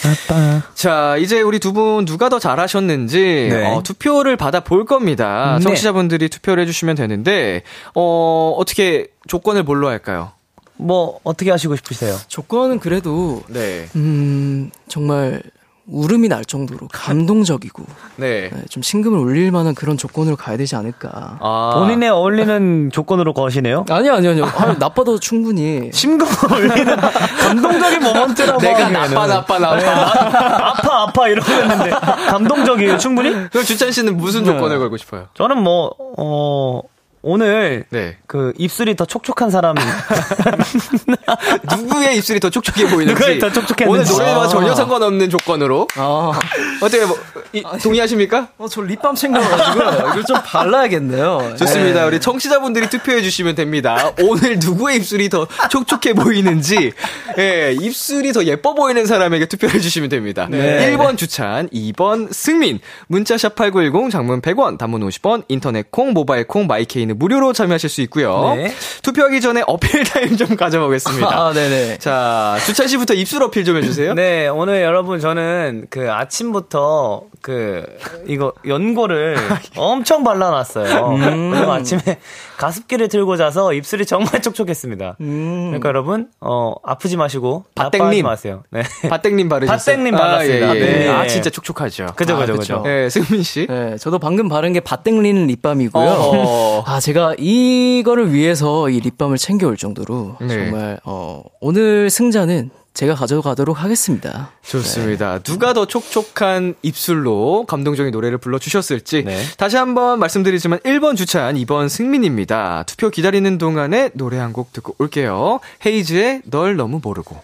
아빠. 0.01 0.61
자, 0.73 1.17
이제 1.17 1.41
우리 1.41 1.59
두 1.59 1.73
분 1.73 2.05
누가 2.05 2.29
더 2.29 2.37
잘하셨는지 2.39 3.47
네. 3.51 3.65
어, 3.65 3.81
투표를 3.83 4.37
받아 4.37 4.59
볼 4.59 4.85
겁니다. 4.85 5.55
네. 5.59 5.63
청취자분들이 5.63 6.29
투표를 6.29 6.61
해주시면 6.63 6.95
되는데 6.95 7.63
어, 7.95 8.53
어떻게 8.57 9.07
조건을 9.27 9.63
뭘로 9.63 9.87
할까요? 9.89 10.31
뭐, 10.75 11.19
어떻게 11.23 11.49
하시고 11.51 11.75
싶으세요? 11.75 12.15
조건은 12.27 12.79
그래도 12.79 13.41
네, 13.47 13.87
음 13.95 14.69
정말 14.87 15.41
울음이 15.85 16.29
날 16.29 16.45
정도로 16.45 16.87
감동적이고 16.91 17.83
네. 18.15 18.49
네, 18.49 18.61
좀 18.69 18.81
심금을 18.81 19.19
울릴 19.19 19.51
만한 19.51 19.75
그런 19.75 19.97
조건으로 19.97 20.37
가야 20.37 20.55
되지 20.55 20.75
않을까. 20.77 21.37
아, 21.41 21.71
본인에 21.75 22.07
어울리는 22.07 22.89
조건으로 22.93 23.33
거시네요? 23.33 23.83
아니요, 23.89 24.13
아니요, 24.13 24.31
아니요. 24.31 24.45
아, 24.45 24.75
나빠도 24.79 25.19
충분히. 25.19 25.89
심금을 25.91 26.31
올리는 26.53 26.95
감동적인 27.41 28.01
모먼트라고 28.01 28.59
내가 28.61 28.85
하기에는. 28.85 28.93
나빠 29.13 29.27
나빠 29.27 29.59
나빠. 29.59 29.75
네, 29.75 29.83
나- 29.85 30.67
아파 30.69 31.01
아파 31.03 31.27
이러고 31.27 31.51
했는데 31.51 31.89
감동적이에요 31.89 32.97
충분히? 32.97 33.31
그럼 33.49 33.63
주찬 33.65 33.91
씨는 33.91 34.15
무슨 34.17 34.45
조건을 34.45 34.79
걸고 34.79 34.95
싶어요? 34.97 35.27
저는 35.33 35.61
뭐 35.61 35.93
어, 36.17 36.79
오늘 37.25 37.85
네. 37.89 38.17
그 38.27 38.51
입술이 38.57 38.97
더 38.97 39.05
촉촉한 39.05 39.49
사람 39.49 39.75
누구의 41.77 42.17
입술이 42.17 42.39
더 42.41 42.49
촉촉해 42.49 42.89
보이는지. 42.89 43.13
누구의 43.19 43.39
더 43.39 43.49
촉촉했는지. 43.51 44.11
오늘 44.11 44.25
노래와 44.25 44.43
아. 44.43 44.47
전혀 44.49 44.75
상관없는 44.75 45.29
조건으로. 45.29 45.87
아, 45.95 46.37
어떻게 46.81 47.05
뭐, 47.05 47.17
이- 47.53 47.63
동의하십니까? 47.81 48.49
어, 48.57 48.67
저 48.67 48.81
립밤 48.81 49.15
챙겨가지고 49.15 49.79
이걸 50.09 50.23
좀 50.25 50.37
발라야겠네요. 50.43 51.55
좋습니다. 51.59 52.05
우리 52.05 52.19
청취자분들이 52.19 52.89
투표해 52.89 53.21
주시면 53.21 53.55
됩니다. 53.55 54.11
오늘 54.21 54.59
누구의 54.59 54.97
입술이 54.97 55.29
더 55.29 55.47
촉촉해 55.69 56.13
보이는지, 56.15 56.91
예, 57.37 57.73
입술이 57.79 58.33
더 58.33 58.43
예뻐 58.43 58.73
보이는 58.73 59.05
사람에게 59.05 59.45
투표해 59.45 59.79
주시면 59.79 60.09
됩니다. 60.09 60.47
네. 60.49 60.91
1번 60.97 61.17
주찬, 61.17 61.69
2번 61.69 62.33
승민, 62.33 62.79
문자샵 63.07 63.55
8910, 63.55 64.11
장문 64.11 64.41
100원, 64.41 64.77
단문 64.77 65.07
50원, 65.07 65.43
인터넷 65.47 65.89
콩, 65.89 66.11
모바일 66.11 66.45
콩, 66.47 66.67
마이케이는 66.67 67.12
무료로 67.13 67.53
참여하실 67.53 67.89
수 67.89 68.01
있고요. 68.01 68.53
네. 68.55 68.73
투표하기 69.01 69.41
전에 69.41 69.63
어필 69.67 70.03
타임 70.03 70.37
좀 70.37 70.55
가져보겠습니다. 70.55 71.27
아, 71.27 71.53
네네. 71.53 71.97
자, 71.99 72.57
주찬 72.65 72.87
씨부터 72.87 73.13
입술 73.13 73.43
어필 73.43 73.65
좀 73.65 73.77
해주세요. 73.77 74.13
네, 74.13 74.47
오늘 74.47 74.81
여러분 74.81 75.19
저는 75.19 75.87
그 75.89 76.11
아침부터 76.11 77.23
그 77.41 77.85
이거 78.27 78.53
연고를 78.67 79.37
엄청 79.77 80.23
발라놨어요. 80.23 81.05
오늘 81.05 81.69
아침에 81.69 82.19
가습기를 82.63 83.09
들고 83.09 83.35
자서 83.35 83.73
입술이 83.73 84.05
정말 84.05 84.29
촉촉했습니다. 84.41 85.17
그러니까 85.17 85.89
여러분 85.89 86.29
어 86.39 86.73
아프지 86.83 87.17
마시고 87.17 87.65
바땡린. 87.75 87.99
나빠하지 87.99 88.23
마세요. 88.23 88.63
네. 88.71 88.83
바땡린 89.09 89.49
바르셨어요? 89.49 89.77
바땡린 89.95 90.15
발랐습니다. 90.15 90.65
아, 90.69 90.75
예, 90.75 90.79
예. 90.79 90.85
네. 90.85 91.09
아, 91.09 91.27
진짜 91.27 91.49
촉촉하죠. 91.49 92.07
그죠, 92.15 92.35
아, 92.35 92.39
그죠, 92.39 92.53
그쵸. 92.53 92.81
그죠. 92.81 92.89
예, 92.89 93.09
승민 93.09 93.43
씨. 93.43 93.67
네, 93.67 93.97
저도 93.97 94.17
방금 94.19 94.47
바른 94.47 94.71
게 94.71 94.79
바땡린 94.79 95.47
립밤이고요. 95.47 96.05
어허. 96.05 96.83
아, 96.87 96.99
제가 97.01 97.35
이거를 97.37 98.31
위해서 98.31 98.89
이 98.89 98.99
립밤을 99.01 99.37
챙겨올 99.37 99.75
정도로 99.75 100.37
네. 100.39 100.47
정말 100.47 100.99
어, 101.03 101.43
오늘 101.59 102.09
승자는 102.09 102.69
제가 102.93 103.15
가져가도록 103.15 103.81
하겠습니다. 103.83 104.51
좋습니다. 104.61 105.39
누가 105.39 105.73
더 105.73 105.85
촉촉한 105.87 106.75
입술로 106.83 107.65
감동적인 107.67 108.11
노래를 108.11 108.37
불러주셨을지 108.37 109.23
네. 109.23 109.41
다시 109.57 109.77
한번 109.77 110.19
말씀드리지만 110.19 110.79
1번 110.79 111.17
주찬, 111.17 111.55
2번 111.55 111.89
승민입니다. 111.89 112.83
투표 112.85 113.09
기다리는 113.09 113.57
동안에 113.57 114.11
노래 114.13 114.37
한 114.37 114.53
곡 114.53 114.71
듣고 114.73 114.93
올게요. 114.99 115.59
헤이즈의 115.83 116.43
널 116.45 116.75
너무 116.75 116.99
모르고. 117.03 117.41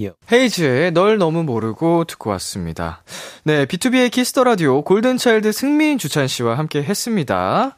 예. 0.00 0.12
헤이즈의 0.32 0.92
널 0.92 1.18
너무 1.18 1.42
모르고 1.42 2.04
듣고 2.04 2.30
왔습니다. 2.30 3.02
네, 3.44 3.66
비투비의 3.66 4.10
키스 4.10 4.31
더 4.31 4.44
라디오 4.44 4.82
골든 4.82 5.18
차일드 5.18 5.52
승민 5.52 5.98
주찬 5.98 6.26
씨와 6.28 6.56
함께 6.56 6.82
했습니다. 6.82 7.76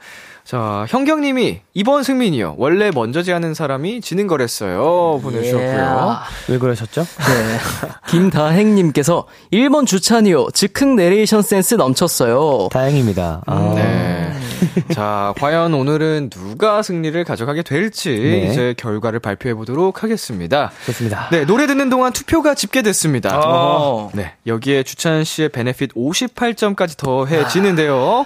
자, 0.49 0.87
현경님이 0.89 1.61
이번 1.75 2.03
승민이요. 2.03 2.55
원래 2.57 2.91
먼저 2.91 3.23
제하는 3.23 3.53
사람이 3.53 4.01
지는 4.01 4.27
거랬어요. 4.27 5.21
보내주셨고요. 5.23 6.19
왜 6.49 6.57
그러셨죠? 6.57 7.03
네. 7.03 7.59
김다행님께서 8.09 9.27
1번 9.53 9.87
주찬이요. 9.87 10.49
즉흥 10.55 10.97
내레이션 10.97 11.43
센스 11.43 11.75
넘쳤어요. 11.75 12.71
다행입니다. 12.73 13.43
아. 13.45 13.73
네. 13.77 14.33
자, 14.95 15.35
과연 15.37 15.75
오늘은 15.75 16.31
누가 16.31 16.81
승리를 16.81 17.23
가져가게 17.25 17.63
될지 17.63 18.19
네. 18.19 18.47
이제 18.47 18.75
결과를 18.79 19.21
발표해 19.21 19.55
보도록 19.55 20.03
하겠습니다. 20.03 20.73
좋습니다. 20.87 21.29
네, 21.31 21.45
노래 21.45 21.67
듣는 21.67 21.91
동안 21.91 22.15
투표가 22.15 22.55
집계됐습니다. 22.55 23.39
어. 23.45 24.11
네, 24.15 24.33
여기에 24.47 24.85
주찬 24.85 25.25
씨의 25.25 25.51
베네핏 25.51 25.93
58점까지 25.93 26.97
더해지는데요. 26.97 28.25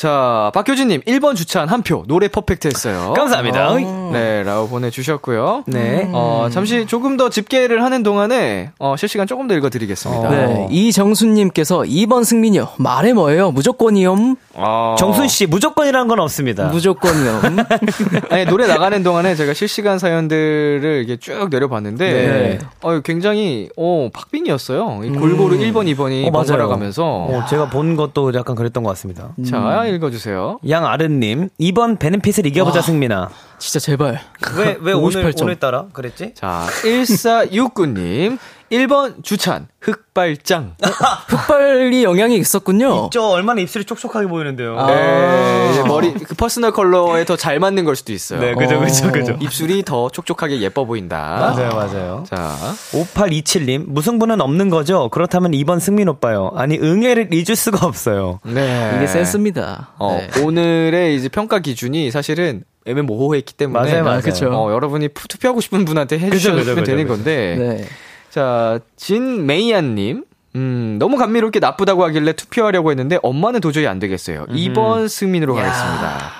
자, 0.00 0.50
박효진님, 0.54 1.02
1번 1.02 1.36
주찬 1.36 1.68
한 1.68 1.82
표, 1.82 2.04
노래 2.06 2.28
퍼펙트 2.28 2.68
했어요. 2.68 3.12
감사합니다. 3.14 3.74
네, 4.12 4.42
라고 4.44 4.66
보내주셨고요. 4.66 5.64
네. 5.66 6.08
어, 6.14 6.48
잠시 6.50 6.86
조금 6.86 7.18
더 7.18 7.28
집계를 7.28 7.84
하는 7.84 8.02
동안에, 8.02 8.70
어, 8.78 8.96
실시간 8.96 9.26
조금 9.26 9.46
더 9.46 9.54
읽어드리겠습니다. 9.54 10.30
네. 10.30 10.68
이정수님께서 10.70 11.80
2번 11.80 12.24
승민이요. 12.24 12.68
말해 12.78 13.12
뭐예요? 13.12 13.50
무조건이요. 13.50 14.36
어, 14.54 14.96
정순 14.98 15.28
씨 15.28 15.44
무조건이란 15.46 16.08
건 16.08 16.18
없습니다. 16.20 16.68
무조건이요. 16.68 17.42
아니, 18.30 18.46
노래 18.46 18.66
나가는 18.66 19.02
동안에 19.02 19.34
제가 19.34 19.52
실시간 19.52 19.98
사연들을 19.98 21.04
이렇게 21.06 21.18
쭉 21.18 21.48
내려봤는데, 21.50 22.10
네. 22.10 22.58
어, 22.80 23.00
굉장히, 23.00 23.68
어, 23.76 24.08
박빙이었어요. 24.14 25.02
이 25.04 25.10
골고루 25.10 25.58
1번, 25.58 25.94
2번이 25.94 26.26
어, 26.26 26.30
맞아요. 26.30 26.46
번갈아 26.46 26.66
가면서. 26.68 27.04
어, 27.04 27.44
제가 27.50 27.68
본 27.68 27.96
것도 27.96 28.32
약간 28.32 28.56
그랬던 28.56 28.82
것 28.82 28.88
같습니다. 28.88 29.34
자, 29.46 29.89
읽어주세요. 29.94 30.60
양아른님, 30.68 31.48
2번 31.60 31.98
benefit을 31.98 32.46
이겨보자, 32.46 32.80
승민아. 32.82 33.30
진짜 33.58 33.78
제발. 33.78 34.20
왜, 34.56 34.76
왜 34.80 34.92
오늘, 34.94 35.24
58점. 35.24 35.42
오늘따라 35.42 35.86
그랬지? 35.92 36.34
자, 36.34 36.66
1469님, 36.82 38.38
1번 38.70 39.24
주찬, 39.24 39.66
흑발짱. 39.80 40.76
흑발이 41.26 42.04
영향이 42.04 42.36
있었군요. 42.38 43.10
저 43.12 43.22
얼마나 43.22 43.60
입술이 43.60 43.84
촉촉하게 43.84 44.28
보이는데요. 44.28 44.78
아. 44.78 44.86
네, 44.86 45.82
머리, 45.88 46.12
그 46.14 46.34
personal 46.36 46.70
color에 46.72 47.24
더 47.24 47.36
잘 47.36 47.58
맞는 47.58 47.84
걸 47.84 47.96
수도 47.96 48.12
있어요. 48.12 48.40
네, 48.40 48.54
그죠, 48.54 48.78
그죠, 48.78 49.10
그죠. 49.10 49.36
입술이 49.40 49.82
더 49.82 50.08
촉촉하게 50.10 50.60
예뻐 50.60 50.84
보인다. 50.84 51.18
맞아요, 51.56 51.70
맞아요. 51.74 52.24
자, 52.28 52.54
5827님, 52.92 53.86
무승부는 53.88 54.40
없는 54.40 54.70
거죠? 54.70 55.08
그렇다면 55.08 55.50
2번 55.52 55.80
승민 55.80 56.08
오빠요. 56.08 56.52
아니, 56.54 56.78
응애를 56.78 57.30
잊을 57.32 57.56
수가 57.56 57.86
없어요. 57.86 58.38
네. 58.44 58.92
이게 58.96 59.06
센스입니다. 59.08 59.94
어, 59.98 60.20
네. 60.32 60.42
오늘의 60.42 61.16
이제 61.16 61.28
평가 61.28 61.58
기준이 61.58 62.10
사실은 62.12 62.62
애매모호했기 62.86 63.54
때문에. 63.54 63.90
맞아요, 63.90 64.04
맞아요. 64.04 64.20
그쵸. 64.20 64.48
어, 64.52 64.70
여러분이 64.72 65.08
푸- 65.08 65.26
투표하고 65.28 65.60
싶은 65.60 65.84
분한테 65.84 66.18
해주시면 66.18 66.64
되는 66.84 66.84
그죠. 66.84 67.08
건데. 67.08 67.56
네. 67.58 67.84
자, 68.30 68.78
진메이안님. 68.96 70.24
음, 70.56 70.96
너무 70.98 71.16
감미롭게 71.16 71.60
나쁘다고 71.60 72.04
하길래 72.04 72.32
투표하려고 72.32 72.90
했는데 72.90 73.18
엄마는 73.22 73.60
도저히 73.60 73.86
안 73.86 73.98
되겠어요. 73.98 74.46
2번 74.46 75.08
승민으로 75.08 75.54
가겠습니다. 75.54 76.32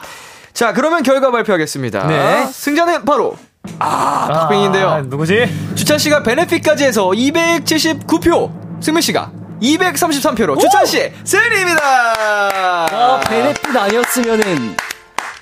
자, 0.53 0.73
그러면 0.73 1.03
결과 1.03 1.31
발표하겠습니다. 1.31 2.07
네. 2.09 2.47
승자는 2.47 3.05
바로 3.05 3.37
아, 3.79 4.29
박빙인데요. 4.33 4.89
아, 4.89 5.01
누구지? 5.03 5.49
주찬 5.77 5.99
씨가 5.99 6.23
베네핏까지 6.25 6.85
해서 6.85 7.09
279표, 7.09 8.83
승민 8.83 9.01
씨가 9.01 9.31
233표로 9.63 10.59
주찬 10.59 10.87
씨 10.87 11.13
승리입니다. 11.25 11.81
아, 11.83 13.21
베네핏 13.29 13.77
아니었으면은 13.77 14.77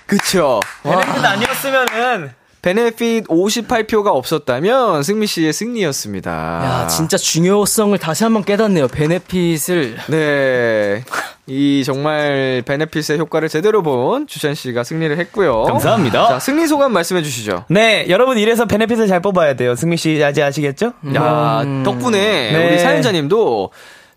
그쵸. 0.07 0.61
베네핏 0.83 1.25
아니었으면은, 1.25 2.33
베네핏 2.69 3.29
58표가 3.29 4.09
없었다면 4.09 5.03
승미 5.03 5.27
씨의 5.27 5.55
승리였습니다. 5.55 6.31
야, 6.31 6.87
진짜 6.87 7.17
중요성을 7.17 7.97
다시 7.97 8.25
한번 8.25 8.45
깨닫네요. 8.45 8.89
베네핏을. 8.89 9.97
네. 10.09 11.03
이 11.47 11.83
정말 11.87 12.63
베네핏의 12.67 13.19
효과를 13.21 13.49
제대로 13.49 13.83
본 13.83 14.27
주찬 14.27 14.55
씨가 14.55 14.85
승리를 14.85 15.17
했고요. 15.17 15.63
감사합니다. 15.63 16.29
자, 16.29 16.39
승리 16.39 16.67
소감 16.67 16.93
말씀해 16.93 17.23
주시죠. 17.23 17.65
네, 17.71 18.05
여러분 18.11 18.37
이래서 18.37 18.67
베네핏을 18.67 19.07
잘 19.07 19.23
뽑아야 19.23 19.55
돼요. 19.55 19.75
승미 19.75 19.97
씨 19.97 20.23
아직 20.23 20.43
아시겠죠? 20.43 20.93
야, 21.15 21.65
덕분에 21.87 22.53
네. 22.53 22.69
우리 22.69 22.79
사연자님도 22.81 23.71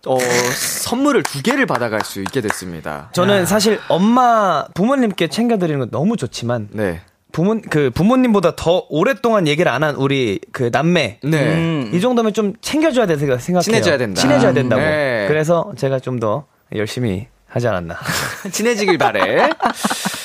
어, 0.08 0.18
선물을 0.20 1.24
두 1.24 1.42
개를 1.42 1.66
받아갈 1.68 2.02
수 2.02 2.20
있게 2.20 2.42
됐습니다. 2.42 3.12
저는 3.14 3.46
사실 3.46 3.80
엄마 3.88 4.66
부모님께 4.74 5.28
챙겨드리는 5.28 5.80
건 5.80 5.90
너무 5.90 6.18
좋지만 6.18 6.68
네. 6.72 7.00
부모 7.32 7.60
그 7.70 7.90
부모님보다 7.92 8.56
더 8.56 8.86
오랫동안 8.90 9.48
얘기를 9.48 9.72
안 9.72 9.84
한 9.84 9.96
우리 9.96 10.40
그 10.52 10.70
남매 10.72 11.20
네. 11.24 11.90
이 11.94 12.00
정도면 12.02 12.34
좀 12.34 12.54
챙겨줘야 12.62 13.06
돼 13.08 13.18
생각 13.18 13.42
생각해요. 13.42 13.62
친해져야 13.64 13.98
된다. 13.98 14.22
친해져야 14.22 14.54
된다고. 14.54 14.82
네. 14.82 15.26
그래서 15.28 15.72
제가 15.78 16.00
좀 16.00 16.20
더 16.20 16.46
열심히 16.76 17.28
하지 17.48 17.68
않았나. 17.68 17.98
친해지길 18.52 18.98
바래. 18.98 19.50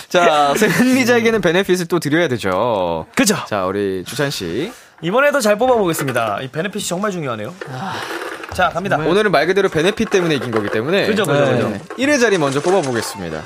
자, 0.08 0.54
승리자에게는 0.56 1.40
베네핏을 1.40 1.86
또 1.86 1.98
드려야 1.98 2.28
되죠. 2.28 3.06
그죠? 3.16 3.36
자, 3.48 3.64
우리 3.66 4.04
주찬 4.04 4.30
씨. 4.30 4.70
이번에도 5.02 5.40
잘 5.40 5.56
뽑아보겠습니다. 5.58 6.40
이 6.42 6.48
베네핏이 6.48 6.84
정말 6.84 7.10
중요하네요. 7.10 7.54
자, 8.54 8.68
갑니다. 8.70 8.96
오늘은 8.98 9.30
말 9.30 9.46
그대로 9.46 9.68
베네핏 9.68 10.08
때문에 10.10 10.36
이긴 10.36 10.50
거기 10.50 10.68
때문에. 10.68 11.06
그죠, 11.06 11.24
그죠, 11.24 11.44
그죠. 11.44 11.72
1회 11.98 12.20
자리 12.20 12.38
먼저 12.38 12.60
뽑아보겠습니다. 12.60 13.42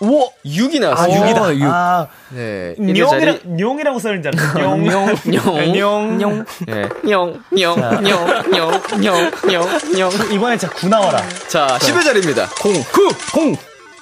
우와! 0.00 0.28
6이 0.46 0.78
아, 0.82 0.90
나왔어요. 0.90 1.20
6이다. 1.22 1.62
아, 1.70 2.06
네. 2.30 2.74
1회 2.78 3.08
자리. 3.10 3.26
뇽이라, 3.26 3.38
뇽이라고 3.44 3.98
써있는 3.98 4.22
줄 4.22 4.32
알았어요. 4.34 4.76
뇽, 4.76 4.84
뇽, 5.26 5.76
뇽, 5.76 6.18
뇽. 6.18 6.44
네. 6.66 6.88
냥, 7.04 7.42
냥, 7.52 7.76
냥, 7.76 8.02
냥, 8.02 8.50
냥, 8.50 9.30
냥, 9.46 9.70
냥. 9.96 10.10
이번에 10.32 10.56
진짜 10.56 10.74
9 10.74 10.88
나와라. 10.88 11.22
자, 11.48 11.66
10회 11.80 12.02
자리입니다. 12.02 12.48
0, 12.64 12.82
9, 12.92 13.08
0. 13.48 13.56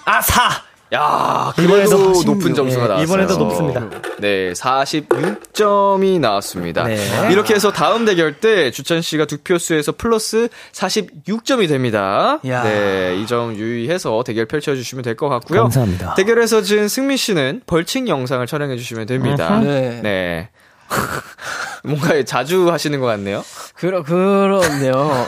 아, 0.04 0.20
4! 0.20 0.67
야, 0.94 1.52
이번에도 1.58 1.96
그래도 1.98 2.14
46. 2.14 2.26
높은 2.26 2.54
점수가 2.54 2.82
예, 2.84 2.88
나왔어요. 2.88 3.04
이번에도 3.04 3.36
높습니다. 3.36 3.80
네, 4.20 4.52
46점이 4.54 6.18
나왔습니다. 6.18 6.84
네. 6.84 6.96
이렇게 7.30 7.54
해서 7.54 7.70
다음 7.72 8.06
대결 8.06 8.40
때 8.40 8.70
주찬 8.70 9.02
씨가 9.02 9.26
득표수에서 9.26 9.92
플러스 9.98 10.48
46점이 10.72 11.68
됩니다. 11.68 12.38
야. 12.46 12.62
네, 12.62 13.16
이 13.20 13.26
점 13.26 13.54
유의해서 13.54 14.22
대결 14.24 14.46
펼쳐 14.46 14.74
주시면 14.74 15.02
될 15.02 15.14
것 15.14 15.28
같고요. 15.28 15.62
감사합니다. 15.64 16.14
대결에서 16.14 16.62
진 16.62 16.88
승미 16.88 17.18
씨는 17.18 17.60
벌칙 17.66 18.08
영상을 18.08 18.46
촬영해 18.46 18.76
주시면 18.78 19.04
됩니다. 19.06 19.58
네. 19.60 20.00
네. 20.02 20.48
뭔가 21.84 22.22
자주 22.24 22.72
하시는 22.72 22.98
것 22.98 23.06
같네요. 23.06 23.44
그러, 23.74 24.02
그렇네요. 24.02 25.26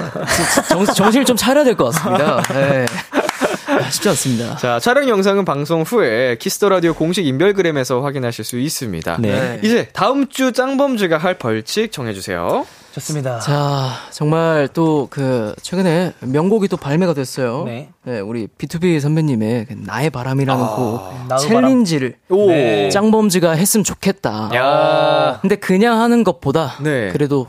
정, 0.70 0.86
정신을 0.86 1.26
좀 1.26 1.36
차려야 1.36 1.64
될 1.64 1.76
것 1.76 1.92
같습니다. 1.92 2.42
네. 2.54 2.86
아, 3.80 3.90
쉽지 3.90 4.08
않습니다. 4.10 4.56
자, 4.56 4.78
촬영 4.80 5.08
영상은 5.08 5.44
방송 5.44 5.82
후에 5.82 6.36
키스 6.38 6.57
더 6.57 6.68
라디오 6.68 6.94
공식 6.94 7.26
인별그램에서 7.26 8.00
확인하실 8.00 8.44
수 8.44 8.58
있습니다. 8.58 9.18
네. 9.20 9.60
이제 9.62 9.88
다음 9.92 10.28
주 10.28 10.52
짱범즈가 10.52 11.18
할 11.18 11.38
벌칙 11.38 11.92
정해 11.92 12.12
주세요. 12.12 12.66
좋습니다. 12.94 13.38
자, 13.38 13.90
정말 14.10 14.68
또 14.72 15.06
그 15.10 15.54
최근에 15.62 16.12
명곡이 16.20 16.68
또 16.68 16.76
발매가 16.76 17.14
됐어요. 17.14 17.64
네. 17.64 17.88
우리 18.24 18.46
B2B 18.58 19.00
선배님의 19.00 19.66
그 19.66 19.74
나의 19.76 20.10
바람이라는 20.10 20.66
곡 20.66 21.00
나의 21.28 21.40
챌린지를 21.40 22.16
오. 22.30 22.46
네. 22.48 22.88
짱범즈가 22.90 23.52
했으면 23.52 23.84
좋겠다. 23.84 24.50
야. 24.54 25.38
근데 25.40 25.56
그냥 25.56 26.00
하는 26.00 26.22
것보다 26.24 26.76
네. 26.80 27.08
그래도 27.12 27.46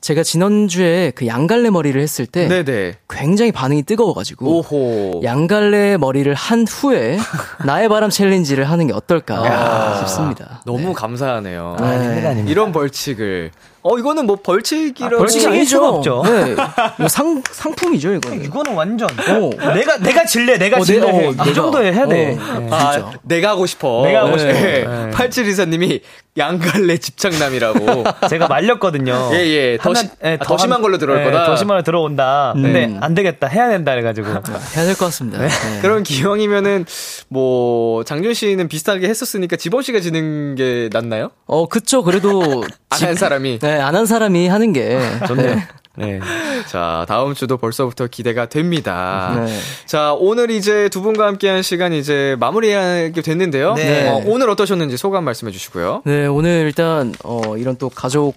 제가 0.00 0.22
지난주에 0.22 1.12
그 1.14 1.26
양갈래 1.26 1.70
머리를 1.70 2.00
했을 2.00 2.26
때 2.26 2.48
네네. 2.48 2.94
굉장히 3.08 3.52
반응이 3.52 3.82
뜨거워가지고 3.84 4.58
오호. 4.58 5.20
양갈래 5.24 5.96
머리를 5.96 6.32
한 6.34 6.66
후에 6.68 7.18
나의 7.64 7.88
바람 7.88 8.10
챌린지를 8.10 8.64
하는 8.64 8.86
게 8.88 8.92
어떨까 8.92 9.98
싶습니다. 10.00 10.62
너무 10.66 10.92
감사하네요. 10.92 11.76
네. 11.78 11.84
아닙니다, 11.86 12.28
아닙니다. 12.30 12.50
이런 12.50 12.72
벌칙을. 12.72 13.50
어, 13.84 13.98
이거는 13.98 14.26
뭐 14.26 14.36
벌칙이라고. 14.36 15.16
아, 15.16 15.18
벌칙이 15.18 15.46
아닐 15.46 15.66
수가 15.66 15.88
없죠. 15.88 16.22
네. 16.24 16.52
이거 16.98 17.08
상 17.08 17.42
상품이죠 17.50 18.14
이거는. 18.14 18.44
이거는 18.44 18.74
완전. 18.74 19.08
어. 19.10 19.50
내가, 19.74 19.98
내가 19.98 20.24
질래, 20.24 20.56
내가 20.56 20.78
어, 20.78 20.84
질래. 20.84 21.00
내- 21.00 21.26
어, 21.28 21.32
해. 21.44 21.50
이. 21.50 21.54
정도에 21.54 21.92
해야 21.92 22.06
돼. 22.06 22.38
어. 22.38 22.58
네. 22.60 22.68
아, 22.70 23.10
내가 23.22 23.50
하고 23.50 23.66
싶어. 23.66 24.02
내가 24.04 24.26
하고 24.26 24.38
싶어. 24.38 24.52
네. 24.52 24.84
네. 24.86 25.10
8724님이 25.10 26.00
양갈래 26.38 26.96
집착남이라고. 26.96 28.04
제가 28.30 28.48
말렸거든요. 28.48 29.30
예, 29.34 29.36
예. 29.46 29.78
더 29.80 29.92
시- 29.94 30.08
하나- 30.20 30.34
아, 30.34 30.44
더 30.44 30.56
심한 30.56 30.80
걸로 30.80 30.96
들어올 30.96 31.24
거다. 31.24 31.44
더 31.44 31.56
심한 31.56 31.74
걸로 31.74 31.82
들어온다. 31.82 32.52
근데 32.54 32.96
안 33.00 33.14
되겠다. 33.14 33.48
해야 33.48 33.68
된다. 33.68 33.92
해가지고. 33.92 34.28
해야 34.28 34.84
될 34.86 34.94
것 34.94 35.06
같습니다. 35.06 35.38
네. 35.38 35.48
그런 35.82 36.02
기왕이면은 36.02 36.86
뭐 37.28 38.02
장준 38.04 38.32
씨는 38.34 38.68
비슷하게 38.68 39.08
했었으니까 39.08 39.56
지범 39.56 39.82
씨가 39.82 40.00
지는 40.00 40.54
게 40.54 40.88
낫나요? 40.92 41.30
어 41.46 41.68
그쵸 41.68 42.02
그래도 42.02 42.64
안 42.90 43.02
한 43.02 43.14
사람이. 43.14 43.58
네, 43.58 43.78
안 43.80 43.94
한 43.94 44.06
사람이 44.06 44.48
하는 44.48 44.72
게 44.72 44.98
좋네요. 45.26 45.54
네. 45.56 45.68
네. 45.96 46.20
자, 46.68 47.04
다음 47.08 47.34
주도 47.34 47.56
벌써부터 47.58 48.06
기대가 48.06 48.46
됩니다. 48.48 49.42
네. 49.44 49.58
자, 49.86 50.14
오늘 50.14 50.50
이제 50.50 50.88
두 50.88 51.02
분과 51.02 51.26
함께한 51.26 51.62
시간 51.62 51.92
이제 51.92 52.36
마무리하게 52.40 53.20
됐는데요. 53.20 53.74
네. 53.74 54.08
어, 54.08 54.22
오늘 54.26 54.48
어떠셨는지 54.50 54.96
소감 54.96 55.24
말씀해 55.24 55.52
주시고요. 55.52 56.02
네, 56.04 56.26
오늘 56.26 56.62
일단 56.66 57.14
어 57.24 57.56
이런 57.56 57.76
또 57.76 57.88
가족 57.88 58.34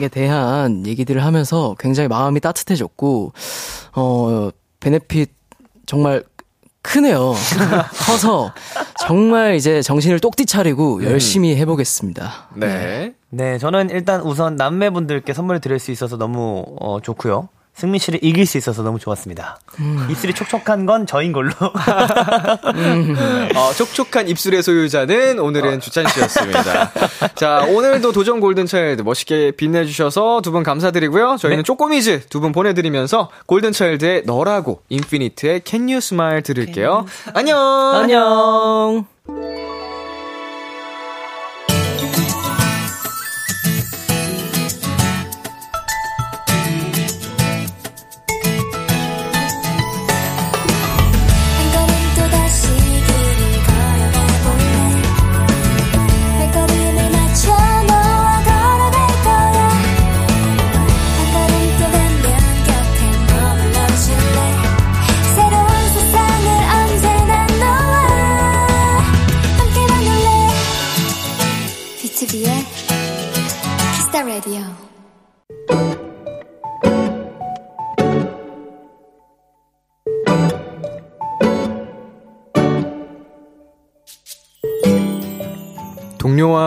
에 0.00 0.08
대한 0.08 0.84
얘기들을 0.88 1.24
하면서 1.24 1.76
굉장히 1.78 2.08
마음이 2.08 2.40
따뜻해졌고 2.40 3.32
어 3.92 4.50
베네핏 4.80 5.30
정말 5.86 6.24
크네요. 6.84 7.34
커서 8.06 8.52
정말 9.00 9.56
이제 9.56 9.80
정신을 9.82 10.20
똑띠 10.20 10.44
차리고 10.46 11.02
열심히 11.02 11.56
해보겠습니다. 11.56 12.48
네. 12.54 13.14
네, 13.30 13.58
저는 13.58 13.90
일단 13.90 14.20
우선 14.20 14.54
남매분들께 14.54 15.32
선물을 15.32 15.60
드릴 15.60 15.78
수 15.80 15.90
있어서 15.90 16.16
너무 16.16 16.64
어, 16.80 17.00
좋고요. 17.00 17.48
승민 17.76 17.98
씨를 17.98 18.20
이길 18.22 18.46
수 18.46 18.56
있어서 18.56 18.82
너무 18.82 18.98
좋았습니다. 19.00 19.58
입술이 20.08 20.32
촉촉한 20.34 20.86
건 20.86 21.06
저인 21.06 21.32
걸로. 21.32 21.50
어, 23.56 23.72
촉촉한 23.76 24.28
입술의 24.28 24.62
소유자는 24.62 25.38
오늘은 25.40 25.80
주찬 25.80 26.06
씨였습니다. 26.08 26.92
자, 27.34 27.64
오늘도 27.68 28.12
도전 28.12 28.38
골든차일드 28.40 29.02
멋있게 29.02 29.50
빛내주셔서 29.52 30.40
두 30.42 30.54
분 30.54 30.62
감사드리고요. 30.62 31.36
저희는 31.40 31.64
쪼꼬미즈 31.64 32.26
두 32.28 32.40
분 32.40 32.52
보내드리면서 32.52 33.30
골든차일드의 33.46 34.22
너라고 34.24 34.82
인피니트의 34.88 35.62
Can 35.64 35.84
You 35.88 35.96
Smile 35.96 36.42
들을게요. 36.42 37.06
안녕! 37.34 37.58
안녕. 37.94 39.06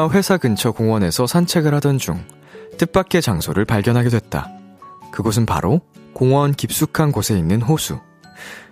회사 0.09 0.37
근처 0.37 0.71
공원에서 0.71 1.27
산책을 1.27 1.73
하던 1.75 1.97
중 1.97 2.23
뜻밖의 2.77 3.21
장소를 3.21 3.65
발견하게 3.65 4.09
됐다. 4.09 4.49
그곳은 5.11 5.45
바로 5.45 5.81
공원 6.13 6.53
깊숙한 6.53 7.11
곳에 7.11 7.37
있는 7.37 7.61
호수. 7.61 7.99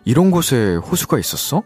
이런 0.04 0.32
곳에 0.32 0.76
호수가 0.76 1.20
있었어? 1.20 1.64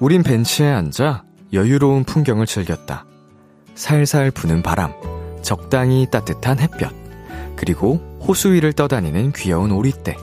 우린 0.00 0.22
벤치에 0.22 0.68
앉아 0.68 1.24
여유로운 1.52 2.04
풍경을 2.04 2.46
즐겼다. 2.46 3.06
살살 3.74 4.30
부는 4.30 4.62
바람, 4.62 4.92
적당히 5.42 6.06
따뜻한 6.10 6.58
햇볕, 6.60 6.92
그리고 7.56 8.18
호수 8.20 8.52
위를 8.52 8.72
떠다니는 8.72 9.32
귀여운 9.32 9.72
오리떼. 9.72 10.16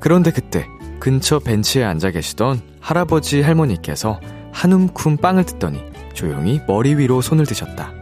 그런데 0.00 0.30
그때 0.30 0.66
근처 1.00 1.38
벤치에 1.38 1.84
앉아 1.84 2.10
계시던 2.10 2.60
할아버지 2.80 3.42
할머니께서 3.42 4.20
한 4.52 4.72
움큼 4.72 5.16
빵을 5.16 5.44
뜯더니 5.44 5.95
조용히 6.16 6.60
머리 6.66 6.96
위로 6.96 7.20
손을 7.20 7.46
드셨다. 7.46 7.92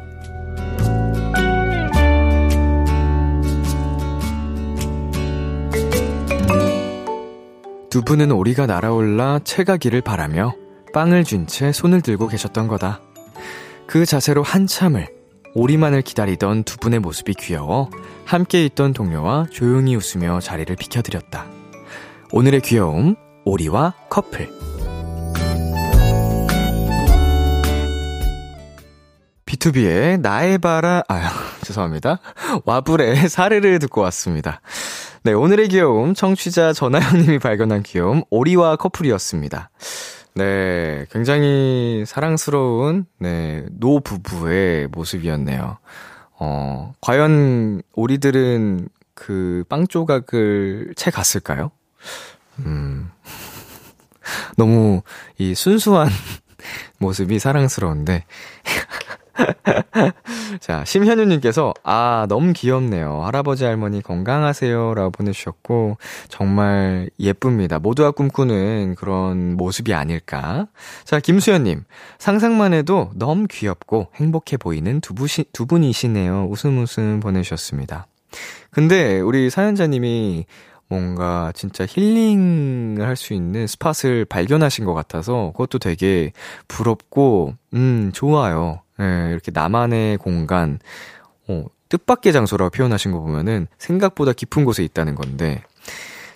두 7.91 8.03
분은 8.03 8.33
오리가 8.33 8.67
날아올라 8.67 9.41
채가기를 9.45 10.01
바라며 10.01 10.55
빵을 10.93 11.25
쥔채 11.25 11.73
손을 11.73 12.01
들고 12.01 12.29
계셨던 12.29 12.67
거다. 12.67 13.01
그 13.87 14.07
자세로 14.07 14.43
한참을 14.43 15.09
오리만을 15.55 16.03
기다리던 16.03 16.65
두 16.65 16.79
분의 16.79 17.01
모습이 17.01 17.35
귀여워 17.35 17.91
함께 18.25 18.65
있던 18.65 18.95
동료와 18.95 19.47
조용히 19.51 19.95
웃으며 19.95 20.41
자리를 20.41 20.75
비켜드렸다. 20.75 21.47
오늘의 22.33 22.62
귀여움, 22.62 23.15
오리와 23.45 23.95
커플. 24.11 24.64
B2B의 29.55 30.21
나의 30.21 30.59
바라, 30.59 31.03
아, 31.09 31.31
죄송합니다. 31.63 32.19
와블의 32.65 33.29
사르르를 33.29 33.79
듣고 33.79 34.01
왔습니다. 34.03 34.61
네, 35.23 35.33
오늘의 35.33 35.69
귀여움, 35.69 36.15
청취자 36.15 36.73
전하영님이 36.73 37.39
발견한 37.39 37.83
귀여움, 37.83 38.23
오리와 38.31 38.77
커플이었습니다. 38.77 39.71
네, 40.35 41.07
굉장히 41.11 42.05
사랑스러운, 42.07 43.07
네, 43.19 43.65
노 43.71 44.01
부부의 44.01 44.89
모습이었네요. 44.89 45.79
어, 46.39 46.93
과연 47.01 47.83
오리들은 47.95 48.89
그 49.15 49.65
빵 49.69 49.87
조각을 49.87 50.95
채 50.97 51.11
갔을까요? 51.11 51.71
음, 52.61 53.11
너무 54.59 55.03
이 55.39 55.55
순수한 55.55 56.09
모습이 56.99 57.39
사랑스러운데. 57.39 58.25
자, 60.61 60.85
심현우님께서, 60.85 61.74
아, 61.82 62.26
너무 62.28 62.53
귀엽네요. 62.53 63.22
할아버지, 63.24 63.64
할머니 63.64 64.03
건강하세요. 64.03 64.95
라고 64.95 65.11
보내주셨고, 65.11 65.99
정말 66.28 67.11
예쁩니다. 67.18 67.78
모두가 67.78 68.12
꿈꾸는 68.12 68.95
그런 68.97 69.57
모습이 69.57 69.95
아닐까. 69.95 70.66
자, 71.05 71.20
김수현님, 71.20 71.85
상상만 72.18 72.72
해도 72.72 73.11
너무 73.14 73.47
귀엽고 73.51 74.09
행복해 74.14 74.57
보이는 74.57 75.01
두, 75.01 75.14
부시, 75.14 75.45
두 75.53 75.66
분이시네요. 75.66 76.47
웃음 76.51 76.78
웃음 76.78 77.20
보내주셨습니다. 77.20 78.07
근데, 78.70 79.20
우리 79.20 79.51
사연자님이 79.51 80.47
뭔가 80.89 81.53
진짜 81.55 81.87
힐링을 81.89 83.07
할 83.07 83.16
수 83.16 83.32
있는 83.35 83.66
스팟을 83.66 84.24
발견하신 84.26 84.85
것 84.85 84.95
같아서 84.95 85.53
그것도 85.53 85.78
되게 85.78 86.32
부럽고, 86.68 87.55
음, 87.74 88.11
좋아요. 88.12 88.82
예, 89.01 89.28
이렇게 89.30 89.51
나만의 89.53 90.18
공간, 90.18 90.78
어, 91.49 91.64
뜻밖의 91.89 92.32
장소라고 92.32 92.70
표현하신 92.70 93.12
거 93.12 93.20
보면은 93.20 93.66
생각보다 93.78 94.32
깊은 94.32 94.64
곳에 94.64 94.82
있다는 94.85 95.14
건데. 95.14 95.62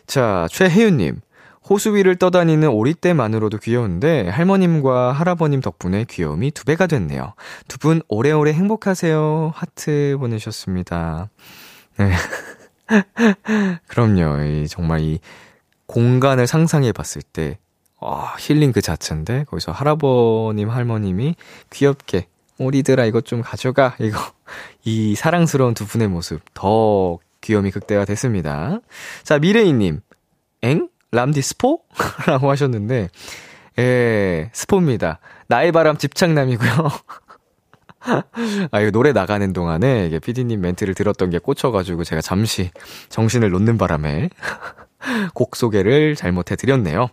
자, 0.06 0.46
최혜윤님. 0.50 1.20
호수 1.68 1.94
위를 1.94 2.16
떠다니는 2.16 2.68
오리떼만으로도 2.70 3.58
귀여운데 3.58 4.28
할머님과 4.30 5.12
할아버님 5.12 5.60
덕분에 5.60 6.04
귀여움이 6.08 6.50
두 6.52 6.64
배가 6.64 6.86
됐네요. 6.86 7.34
두 7.68 7.78
분 7.78 8.00
오래오래 8.08 8.52
행복하세요. 8.54 9.52
하트 9.54 10.16
보내셨습니다. 10.18 11.28
네. 11.98 12.10
그럼요. 13.86 14.42
이, 14.44 14.68
정말 14.68 15.00
이 15.00 15.20
공간을 15.86 16.46
상상해 16.46 16.92
봤을 16.92 17.22
때, 17.22 17.58
아, 18.00 18.34
힐링 18.38 18.72
그 18.72 18.80
자체인데, 18.80 19.44
거기서 19.44 19.72
할아버님, 19.72 20.70
할머님이 20.70 21.34
귀엽게, 21.70 22.28
오리들아, 22.58 23.04
이것 23.06 23.24
좀 23.24 23.42
가져가. 23.42 23.96
이거, 24.00 24.18
이 24.84 25.14
사랑스러운 25.14 25.74
두 25.74 25.86
분의 25.86 26.08
모습, 26.08 26.40
더 26.54 27.18
귀염이 27.40 27.70
극대화 27.70 28.04
됐습니다. 28.04 28.80
자, 29.22 29.38
미래이님, 29.38 30.00
엥? 30.62 30.88
람디 31.10 31.40
스포? 31.40 31.82
라고 32.26 32.50
하셨는데, 32.50 33.08
예, 33.78 34.50
스포입니다. 34.52 35.20
나의 35.46 35.72
바람 35.72 35.96
집착남이고요. 35.96 36.70
아, 38.70 38.80
이거 38.80 38.90
노래 38.90 39.12
나가는 39.12 39.52
동안에 39.52 40.06
이게 40.06 40.18
피디님 40.18 40.60
멘트를 40.60 40.94
들었던 40.94 41.30
게 41.30 41.38
꽂혀가지고 41.38 42.04
제가 42.04 42.20
잠시 42.20 42.70
정신을 43.08 43.50
놓는 43.50 43.78
바람에 43.78 44.30
곡 45.34 45.56
소개를 45.56 46.14
잘못해드렸네요. 46.14 47.08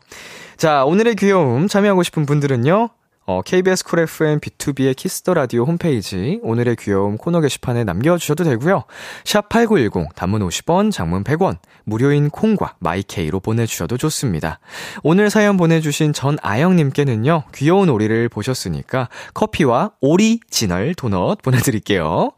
자, 0.57 0.85
오늘의 0.85 1.15
귀여움 1.15 1.67
참여하고 1.67 2.03
싶은 2.03 2.25
분들은요. 2.25 2.89
어, 3.27 3.41
KBS 3.41 3.83
쿨 3.85 3.99
FM 4.01 4.39
비투비의 4.39 4.95
키스 4.95 5.19
더 5.19 5.33
라디오 5.33 5.63
홈페이지 5.63 6.39
오늘의 6.43 6.75
귀여움 6.75 7.17
코너 7.17 7.41
게시판에 7.41 7.83
남겨주셔도 7.83 8.43
되고요. 8.43 8.83
샵 9.23 9.49
#8910 9.49 10.13
단문 10.15 10.47
50원, 10.47 10.91
장문 10.91 11.23
100원, 11.23 11.57
무료인 11.85 12.29
콩과 12.29 12.75
마이케이로 12.79 13.39
보내주셔도 13.39 13.97
좋습니다. 13.97 14.59
오늘 15.01 15.31
사연 15.31 15.57
보내주신 15.57 16.13
전아영님께는요 16.13 17.45
귀여운 17.55 17.89
오리를 17.89 18.29
보셨으니까 18.29 19.09
커피와 19.33 19.91
오리지널 20.01 20.93
도넛 20.93 21.41
보내드릴게요. 21.41 22.31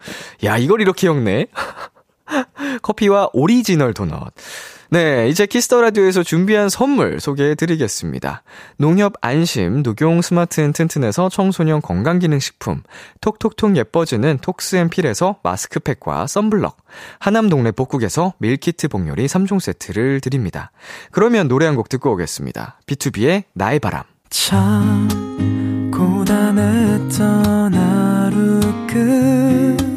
야 0.45 0.57
이걸 0.57 0.79
이렇게 0.79 1.07
읽네. 1.07 1.47
커피와 2.81 3.29
오리지널 3.33 3.93
도넛. 3.93 4.33
네, 4.89 5.27
이제 5.27 5.45
키스 5.45 5.68
더 5.68 5.81
라디오에서 5.81 6.23
준비한 6.23 6.69
선물 6.69 7.19
소개해 7.19 7.55
드리겠습니다. 7.55 8.43
농협 8.77 9.15
안심 9.19 9.83
녹용 9.83 10.21
스마트 10.21 10.61
앤 10.61 10.71
튼튼에서 10.71 11.27
청소년 11.27 11.81
건강기능식품, 11.81 12.83
톡톡톡 13.19 13.75
예뻐지는 13.75 14.37
톡스앤필에서 14.37 15.39
마스크팩과 15.43 16.27
썬블럭, 16.27 16.77
하남 17.19 17.49
동네 17.49 17.71
복국에서 17.71 18.33
밀키트 18.37 18.87
복요리 18.87 19.25
3종 19.25 19.59
세트를 19.59 20.21
드립니다. 20.21 20.71
그러면 21.11 21.49
노래 21.49 21.65
한 21.65 21.75
곡 21.75 21.89
듣고 21.89 22.13
오겠습니다. 22.13 22.79
B2B의 22.87 23.43
나의 23.53 23.79
바람. 23.79 24.03
참 24.29 25.07
고단했던 25.93 27.73
하루 27.73 28.59
끝널 28.87 29.96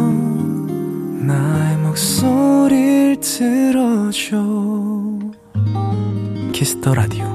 나의 1.21 1.77
목소리를 1.77 3.19
들어줘 3.19 4.37
키스 6.51 6.78
더 6.78 6.95
라디오 6.95 7.25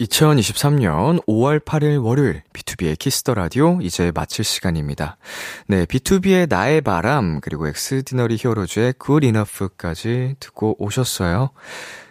2023년 0.00 1.22
5월 1.26 1.62
8일 1.62 2.02
월요일 2.02 2.42
비투비의 2.54 2.98
키스 2.98 3.21
더 3.21 3.34
라디오 3.34 3.78
이제 3.82 4.10
마칠 4.14 4.44
시간입니다. 4.44 5.18
네, 5.66 5.84
B2B의 5.84 6.48
나의 6.48 6.80
바람 6.80 7.40
그리고 7.40 7.68
엑스디너리 7.68 8.38
히어로즈의 8.40 8.94
Good 8.98 9.24
Enough까지 9.24 10.36
듣고 10.40 10.76
오셨어요. 10.78 11.50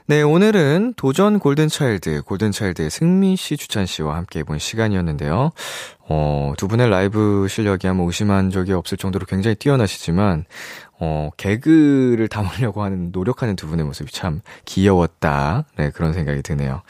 네, 0.10 0.22
오늘은 0.22 0.94
도전 0.96 1.38
골든차일드, 1.38 2.22
골든차일드의 2.22 2.90
승민 2.90 3.36
씨, 3.36 3.58
주찬 3.58 3.86
씨와 3.86 4.16
함께 4.16 4.40
해본 4.40 4.58
시간이었는데요. 4.58 5.52
어, 6.08 6.54
두 6.56 6.70
분의 6.70 6.90
라이브 6.90 7.48
실력이 7.50 7.90
아마 7.90 8.04
의심한 8.06 8.50
적이 8.50 8.72
없을 8.72 8.98
정도로 8.98 9.26
굉장히 9.26 9.56
뛰어나시지만, 9.56 10.46
어, 11.02 11.30
개그를 11.36 12.30
담으려고 12.30 12.84
하는, 12.84 13.10
노력하는 13.12 13.58
두 13.58 13.68
분의 13.68 13.86
모습이 13.86 14.14
참 14.14 14.40
귀여웠다. 14.64 15.66
네, 15.76 15.90
그런 15.92 16.14
생각이 16.14 16.42
드네요. 16.42 16.84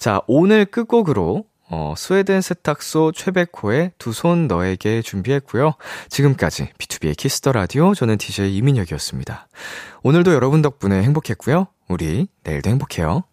자, 0.00 0.20
오늘 0.26 0.64
끝곡으로, 0.64 1.44
어, 1.70 1.94
스웨덴 1.96 2.40
세탁소 2.40 3.12
최백호의 3.12 3.92
두 3.98 4.10
손 4.12 4.48
너에게 4.48 5.00
준비했고요. 5.00 5.74
지금까지 6.08 6.70
비투비의 6.78 7.16
키스 7.16 7.39
더 7.39 7.52
라디오, 7.52 7.94
저는 7.94 8.18
DJ 8.18 8.56
이민혁이었습니다. 8.56 9.46
오늘도 10.02 10.34
여러분 10.34 10.60
덕분에 10.60 11.04
행복했고요. 11.04 11.68
우리 11.88 12.28
내일도 12.42 12.70
행복해요. 12.70 13.24